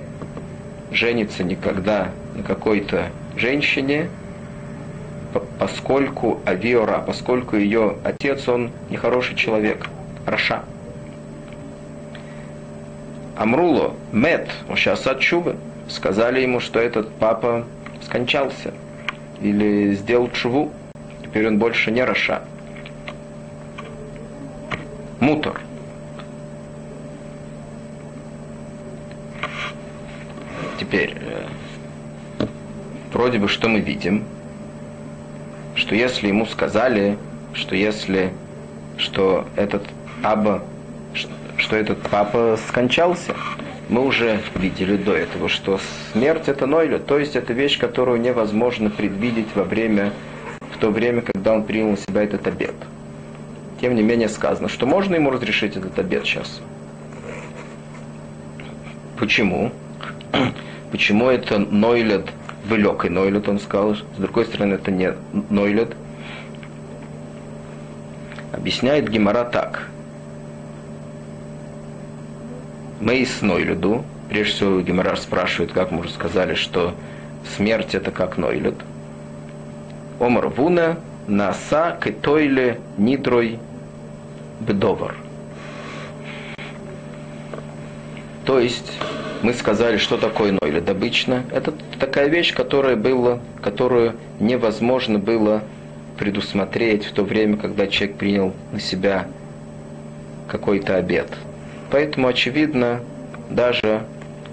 женится 0.93 1.43
никогда 1.43 2.11
на 2.35 2.43
какой-то 2.43 3.11
женщине, 3.37 4.09
поскольку 5.59 6.41
אביה 6.47 6.79
רע, 6.79 7.03
поскольку 7.07 7.57
ее 7.57 7.97
отец, 8.05 8.49
он 8.49 8.71
нехороший 8.91 9.37
человек, 9.37 9.87
רשע. 10.27 10.65
אמרו 13.37 13.95
לו, 14.13 14.32
מת, 14.32 14.51
או 14.75 14.83
שעשה 14.83 15.07
תשובה, 15.07 15.57
сказали 15.89 16.41
ему, 16.41 16.61
что 16.61 16.81
этот 16.81 17.11
папа 17.15 17.65
скончался 18.03 18.73
или 19.41 19.95
сделал 19.95 20.31
тшуву, 20.31 20.73
теперь 21.23 21.47
он 21.47 21.59
больше 21.59 21.91
не 21.91 22.03
רשע. 22.03 22.43
מותר. 25.21 25.61
Теперь, 30.79 31.17
э, 31.21 31.47
вроде 33.13 33.39
бы, 33.39 33.49
что 33.49 33.69
мы 33.69 33.81
видим, 33.81 34.25
что 35.79 35.95
если 35.95 36.27
ему 36.27 36.45
сказали, 36.45 37.17
что 37.55 37.77
если, 37.77 38.33
что 38.99 39.47
этот 39.57 39.85
Аба, 40.23 40.63
что 41.57 41.77
этот 41.77 42.03
папа 42.03 42.59
скончался, 42.69 43.35
мы 43.89 44.05
уже 44.05 44.41
видели 44.57 44.97
до 44.97 45.15
этого, 45.15 45.49
что 45.49 45.81
смерть 46.13 46.49
это 46.49 46.67
Нойля, 46.67 46.99
то 46.99 47.19
есть 47.19 47.37
это 47.37 47.53
вещь, 47.53 47.79
которую 47.79 48.21
невозможно 48.21 48.91
предвидеть 48.91 49.49
во 49.55 49.63
время, 49.63 50.13
в 50.75 50.79
то 50.79 50.91
время, 50.91 51.23
когда 51.23 51.55
он 51.55 51.63
принял 51.63 51.91
на 51.91 51.97
себя 51.97 52.25
этот 52.25 52.47
обед. 52.47 52.75
Тем 53.81 53.95
не 53.95 54.03
менее 54.03 54.29
сказано, 54.29 54.69
что 54.69 54.85
можно 54.85 55.15
ему 55.15 55.31
разрешить 55.31 55.77
этот 55.77 55.97
обед 55.99 56.25
сейчас. 56.25 56.61
Почему? 59.17 59.71
Почему 60.91 61.31
это 61.31 61.59
Нойлет, 61.59 62.27
вылегкий 62.65 63.09
Нойлет, 63.09 63.49
он 63.49 63.61
сказал, 63.61 63.95
с 63.95 64.19
другой 64.19 64.45
стороны, 64.47 64.75
это 64.75 64.91
не 64.91 65.13
Нойлет. 65.51 65.95
Объясняет 68.53 69.09
Гемора 69.09 69.45
так– 69.45 69.89
Мейс 73.01 73.43
Нойлюду, 73.43 74.05
прежде 74.29 74.55
всего 74.55 74.81
Геморар 74.81 75.17
спрашивает, 75.19 75.73
как 75.73 75.93
мы 75.93 76.01
уже 76.01 76.11
сказали, 76.11 76.55
что 76.55 76.95
смерть 77.57 77.95
это 77.95 78.11
как 78.11 78.39
Нойлюд. 78.39 78.75
Омар 80.19 80.49
Вуна 80.49 80.99
Наса 81.29 81.97
Кетойле 82.03 82.81
Нидрой 82.97 83.61
Бедовар. 84.59 85.15
То 88.45 88.59
есть 88.59 88.99
мы 89.43 89.53
сказали, 89.55 89.97
что 89.97 90.17
такое 90.17 90.57
Нойлед 90.61 90.89
обычно. 90.89 91.45
Это 91.53 91.73
такая 91.99 92.29
вещь, 92.29 92.55
которая 92.55 92.97
была, 92.97 93.41
которую 93.63 94.15
невозможно 94.41 95.19
было 95.19 95.63
предусмотреть 96.19 97.05
в 97.05 97.13
то 97.13 97.23
время, 97.25 97.57
когда 97.57 97.87
человек 97.87 98.17
принял 98.17 98.53
на 98.73 98.81
себя 98.81 99.27
какой-то 100.49 100.97
обед– 100.97 101.29
Поэтому, 101.91 102.29
очевидно, 102.29 103.01
даже 103.51 104.03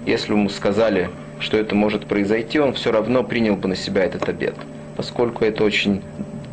если 0.06 0.32
ему 0.32 0.48
сказали, 0.48 1.10
что 1.38 1.58
это 1.58 1.74
может 1.74 2.06
произойти, 2.06 2.58
он 2.58 2.72
все 2.72 2.92
равно 2.92 3.22
принял 3.22 3.56
бы 3.56 3.68
на 3.68 3.76
себя 3.76 4.04
этот 4.04 4.28
обед, 4.28 4.54
поскольку 4.96 5.44
это 5.44 5.64
очень 5.64 6.02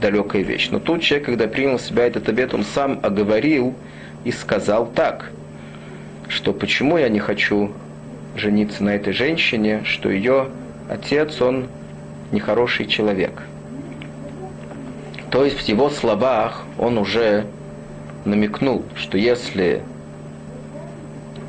далекая 0.01 0.41
вещь. 0.41 0.69
Но 0.71 0.79
тут 0.79 1.01
человек, 1.01 1.27
когда 1.27 1.47
принял 1.47 1.73
на 1.73 1.79
себя 1.79 2.05
этот 2.05 2.27
обед, 2.27 2.53
он 2.53 2.65
сам 2.65 2.99
оговорил 3.01 3.73
и 4.25 4.31
сказал 4.31 4.87
так, 4.87 5.31
что 6.27 6.51
почему 6.51 6.97
я 6.97 7.07
не 7.07 7.19
хочу 7.19 7.71
жениться 8.35 8.83
на 8.83 8.95
этой 8.95 9.13
женщине, 9.13 9.81
что 9.83 10.09
ее 10.09 10.47
отец, 10.89 11.41
он 11.41 11.67
нехороший 12.31 12.85
человек. 12.85 13.43
То 15.31 15.45
есть 15.45 15.57
в 15.57 15.67
его 15.67 15.89
словах 15.89 16.63
он 16.77 16.97
уже 16.97 17.45
намекнул, 18.25 18.83
что 18.95 19.17
если 19.17 19.81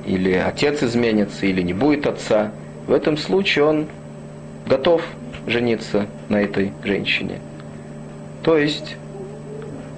или 0.07 0.33
отец 0.33 0.83
изменится, 0.83 1.47
или 1.47 1.63
не 1.63 1.73
будет 1.73 2.07
отца, 2.07 2.53
в 2.87 2.93
этом 2.93 3.17
случае 3.17 3.65
он 3.65 3.87
готов 4.67 5.03
жениться 5.47 6.07
на 6.29 6.43
этой 6.43 6.73
женщине. 6.83 7.41
То 8.43 8.59
есть 8.59 8.97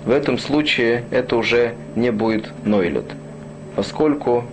в 0.05 0.11
этом 0.11 0.39
случае 0.39 1.05
это 1.11 1.37
уже 1.37 1.75
не 1.97 2.11
будет 2.11 2.51
Нойлет, 2.65 3.07
поскольку 3.75 4.45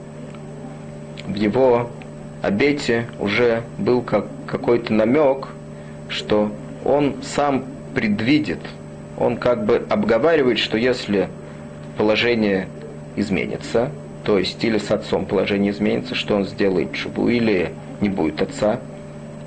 в 1.27 1.35
его 1.35 1.89
обете 2.43 3.07
уже 3.19 3.63
был 3.79 4.01
как 4.01 4.27
какой-то 4.45 4.93
намек, 4.93 5.47
что 6.09 6.51
он 6.83 7.15
сам 7.23 7.63
предвидит, 7.95 8.59
он 9.17 9.37
как 9.37 9.65
бы 9.65 9.85
обговаривает, 9.89 10.59
что 10.59 10.77
если 10.77 11.29
положение 11.97 12.67
изменится, 13.15 13.91
то 14.25 14.37
есть 14.37 14.61
или 14.63 14.77
с 14.77 14.91
отцом 14.91 15.25
положение 15.25 15.71
изменится, 15.71 16.15
что 16.15 16.35
он 16.35 16.45
сделает 16.45 16.93
чубу, 16.93 17.29
или 17.29 17.71
не 18.01 18.09
будет 18.09 18.41
отца, 18.41 18.81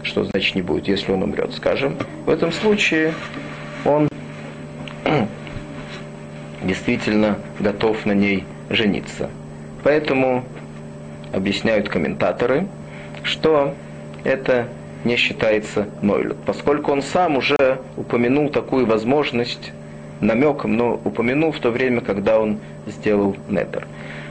что 0.03 0.25
значит 0.25 0.55
не 0.55 0.63
будет, 0.63 0.89
если 0.89 1.13
он 1.13 1.23
умрет, 1.23 1.53
скажем. 1.55 1.97
В 2.25 2.31
этом 2.31 2.51
случае 2.51 3.13
он 3.85 4.09
действительно 6.63 7.39
готов 7.61 8.07
на 8.07 8.13
ней 8.13 8.45
жениться. 8.71 9.29
Поэтому 9.83 10.45
объясняют 11.33 11.89
комментаторы, 11.89 12.67
что 13.27 13.75
это 14.25 14.69
не 15.05 15.17
считается 15.17 15.87
Нойлют, 16.03 16.39
поскольку 16.45 16.93
он 16.93 17.03
сам 17.03 17.37
уже 17.37 17.81
упомянул 17.97 18.49
такую 18.49 18.87
возможность 18.87 19.73
намеком, 20.21 20.77
но 20.77 21.01
упомянул 21.05 21.53
в 21.53 21.61
то 21.61 21.71
время, 21.71 22.01
когда 22.01 22.41
он 22.41 22.59
сделал 22.87 23.37
Недер. 23.49 23.87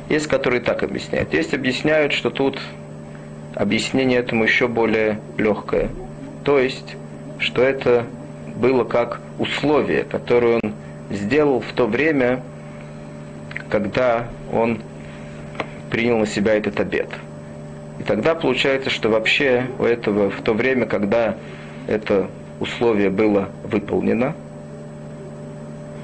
Есть, 0.09 0.27
которые 0.27 0.61
так 0.61 0.83
объясняют. 0.83 1.33
Есть 1.33 1.53
объясняют, 1.53 2.13
что 2.13 2.29
тут 2.29 2.59
объяснение 3.55 4.19
этому 4.19 4.43
еще 4.43 4.67
более 4.67 5.19
легкое. 5.37 5.89
То 6.43 6.59
есть, 6.59 6.95
что 7.39 7.63
это 7.63 8.05
было 8.55 8.83
как 8.83 9.21
условие, 9.39 10.03
которое 10.03 10.59
он 10.63 10.73
сделал 11.09 11.59
в 11.59 11.71
то 11.73 11.87
время, 11.87 12.41
когда 13.69 14.27
он 14.53 14.79
принял 15.89 16.17
на 16.17 16.27
себя 16.27 16.55
этот 16.55 16.79
обед. 16.79 17.09
И 17.99 18.03
тогда 18.03 18.35
получается, 18.35 18.89
что 18.89 19.09
вообще 19.09 19.67
у 19.79 19.83
этого 19.83 20.29
в 20.29 20.41
то 20.41 20.53
время, 20.53 20.85
когда 20.85 21.35
это 21.87 22.27
условие 22.59 23.09
было 23.09 23.49
выполнено, 23.63 24.35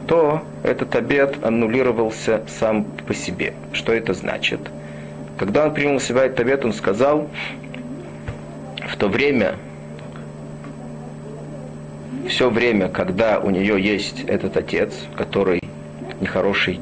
то 0.08 0.44
этот 0.64 0.96
обед 0.96 1.44
аннулировался 1.44 2.44
сам 2.48 2.84
по 2.84 3.14
себе. 3.14 3.54
Что 3.72 3.94
это 3.94 4.14
значит? 4.14 4.60
Когда 5.38 5.66
он 5.66 5.74
принял 5.74 6.00
себя 6.00 6.26
этот 6.26 6.42
обед, 6.42 6.66
он 6.66 6.74
сказал, 6.74 7.30
в 8.88 8.96
то 8.98 9.08
время, 9.08 9.56
все 12.28 12.50
время, 12.50 12.90
когда 12.90 13.40
у 13.40 13.50
нее 13.50 13.82
есть 13.82 14.24
этот 14.28 14.58
отец, 14.58 14.94
который 15.16 15.62
нехороший 16.20 16.80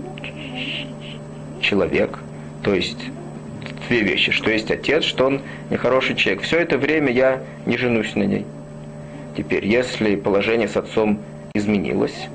человек, 1.61 2.19
то 2.63 2.73
есть 2.73 2.99
две 3.89 4.01
вещи, 4.01 4.31
что 4.31 4.51
есть 4.51 4.71
отец, 4.71 5.03
что 5.03 5.25
он 5.25 5.41
нехороший 5.69 6.15
человек. 6.15 6.43
Все 6.43 6.59
это 6.59 6.77
время 6.77 7.11
я 7.11 7.41
не 7.65 7.77
женусь 7.77 8.15
на 8.15 8.23
ней. 8.23 8.45
Теперь, 9.35 9.65
если 9.65 10.15
положение 10.15 10.67
с 10.67 10.77
отцом 10.77 11.19
изменилось, 11.53 12.27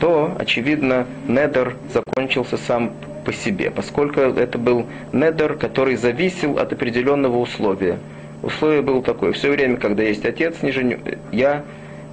то, 0.00 0.34
очевидно, 0.38 1.06
недер 1.28 1.76
закончился 1.92 2.56
сам 2.56 2.92
по 3.24 3.32
себе, 3.32 3.70
поскольку 3.70 4.20
это 4.20 4.58
был 4.58 4.86
недер, 5.12 5.54
который 5.54 5.96
зависел 5.96 6.58
от 6.58 6.72
определенного 6.72 7.36
условия. 7.36 7.98
Условие 8.42 8.80
было 8.80 9.02
такое, 9.02 9.32
все 9.32 9.50
время, 9.50 9.76
когда 9.76 10.02
есть 10.02 10.24
отец, 10.24 10.62
не 10.62 10.72
женю, 10.72 10.98
я 11.30 11.62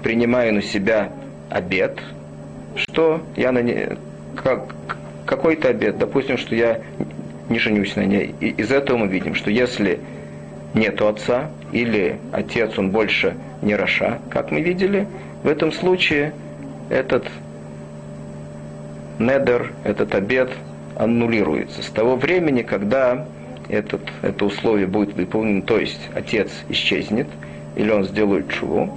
принимаю 0.03 0.53
на 0.53 0.61
себя 0.61 1.09
обед, 1.49 1.99
что 2.75 3.21
я 3.37 3.53
на 3.53 3.61
не, 3.61 3.97
как, 4.35 4.75
какой-то 5.25 5.69
обед, 5.69 5.97
допустим, 5.97 6.37
что 6.37 6.53
я 6.53 6.81
не 7.49 7.59
женюсь 7.59 7.95
на 7.95 8.05
ней. 8.05 8.35
Из 8.39 8.71
этого 8.71 8.97
мы 8.97 9.07
видим, 9.07 9.35
что 9.35 9.49
если 9.49 9.99
нету 10.73 11.07
отца, 11.07 11.49
или 11.71 12.19
отец, 12.31 12.77
он 12.77 12.91
больше 12.91 13.35
не 13.61 13.75
Раша, 13.75 14.19
как 14.29 14.51
мы 14.51 14.61
видели, 14.61 15.07
в 15.43 15.47
этом 15.47 15.71
случае 15.71 16.33
этот 16.89 17.25
недер, 19.19 19.71
этот 19.83 20.13
обед 20.15 20.51
аннулируется. 20.95 21.81
С 21.81 21.87
того 21.87 22.15
времени, 22.15 22.61
когда 22.61 23.25
этот, 23.69 24.01
это 24.21 24.45
условие 24.45 24.87
будет 24.87 25.13
выполнено, 25.13 25.61
то 25.61 25.77
есть 25.77 26.09
отец 26.13 26.51
исчезнет, 26.69 27.27
или 27.75 27.91
он 27.91 28.05
сделает 28.05 28.49
чего, 28.49 28.93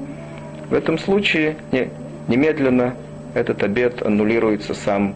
в 0.68 0.74
этом 0.74 0.98
случае 0.98 1.56
не, 1.72 1.88
немедленно 2.28 2.94
этот 3.34 3.62
обед 3.62 4.02
аннулируется 4.02 4.74
сам 4.74 5.14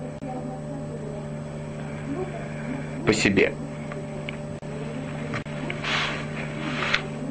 по 3.07 3.13
себе. 3.13 3.53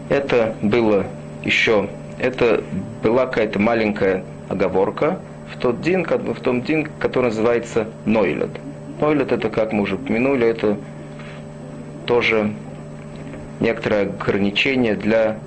Это 0.09 0.55
было 0.61 1.05
еще, 1.43 1.89
это 2.19 2.63
была 3.01 3.25
какая-то 3.25 3.59
маленькая 3.59 4.23
оговорка 4.49 5.19
в 5.51 5.57
тот 5.57 5.81
день, 5.81 6.03
в 6.03 6.39
том 6.41 6.61
день, 6.61 6.87
который 6.99 7.25
называется 7.25 7.87
Нойлет. 8.05 8.51
Нойлет 8.99 9.31
это, 9.31 9.49
как 9.49 9.73
мы 9.73 9.81
уже 9.83 9.95
упомянули, 9.95 10.47
это 10.47 10.77
тоже 12.05 12.53
некоторое 13.59 14.03
ограничение 14.03 14.95
для 14.95 15.37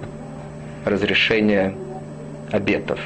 разрешения 0.84 1.74
обетов. 2.50 2.98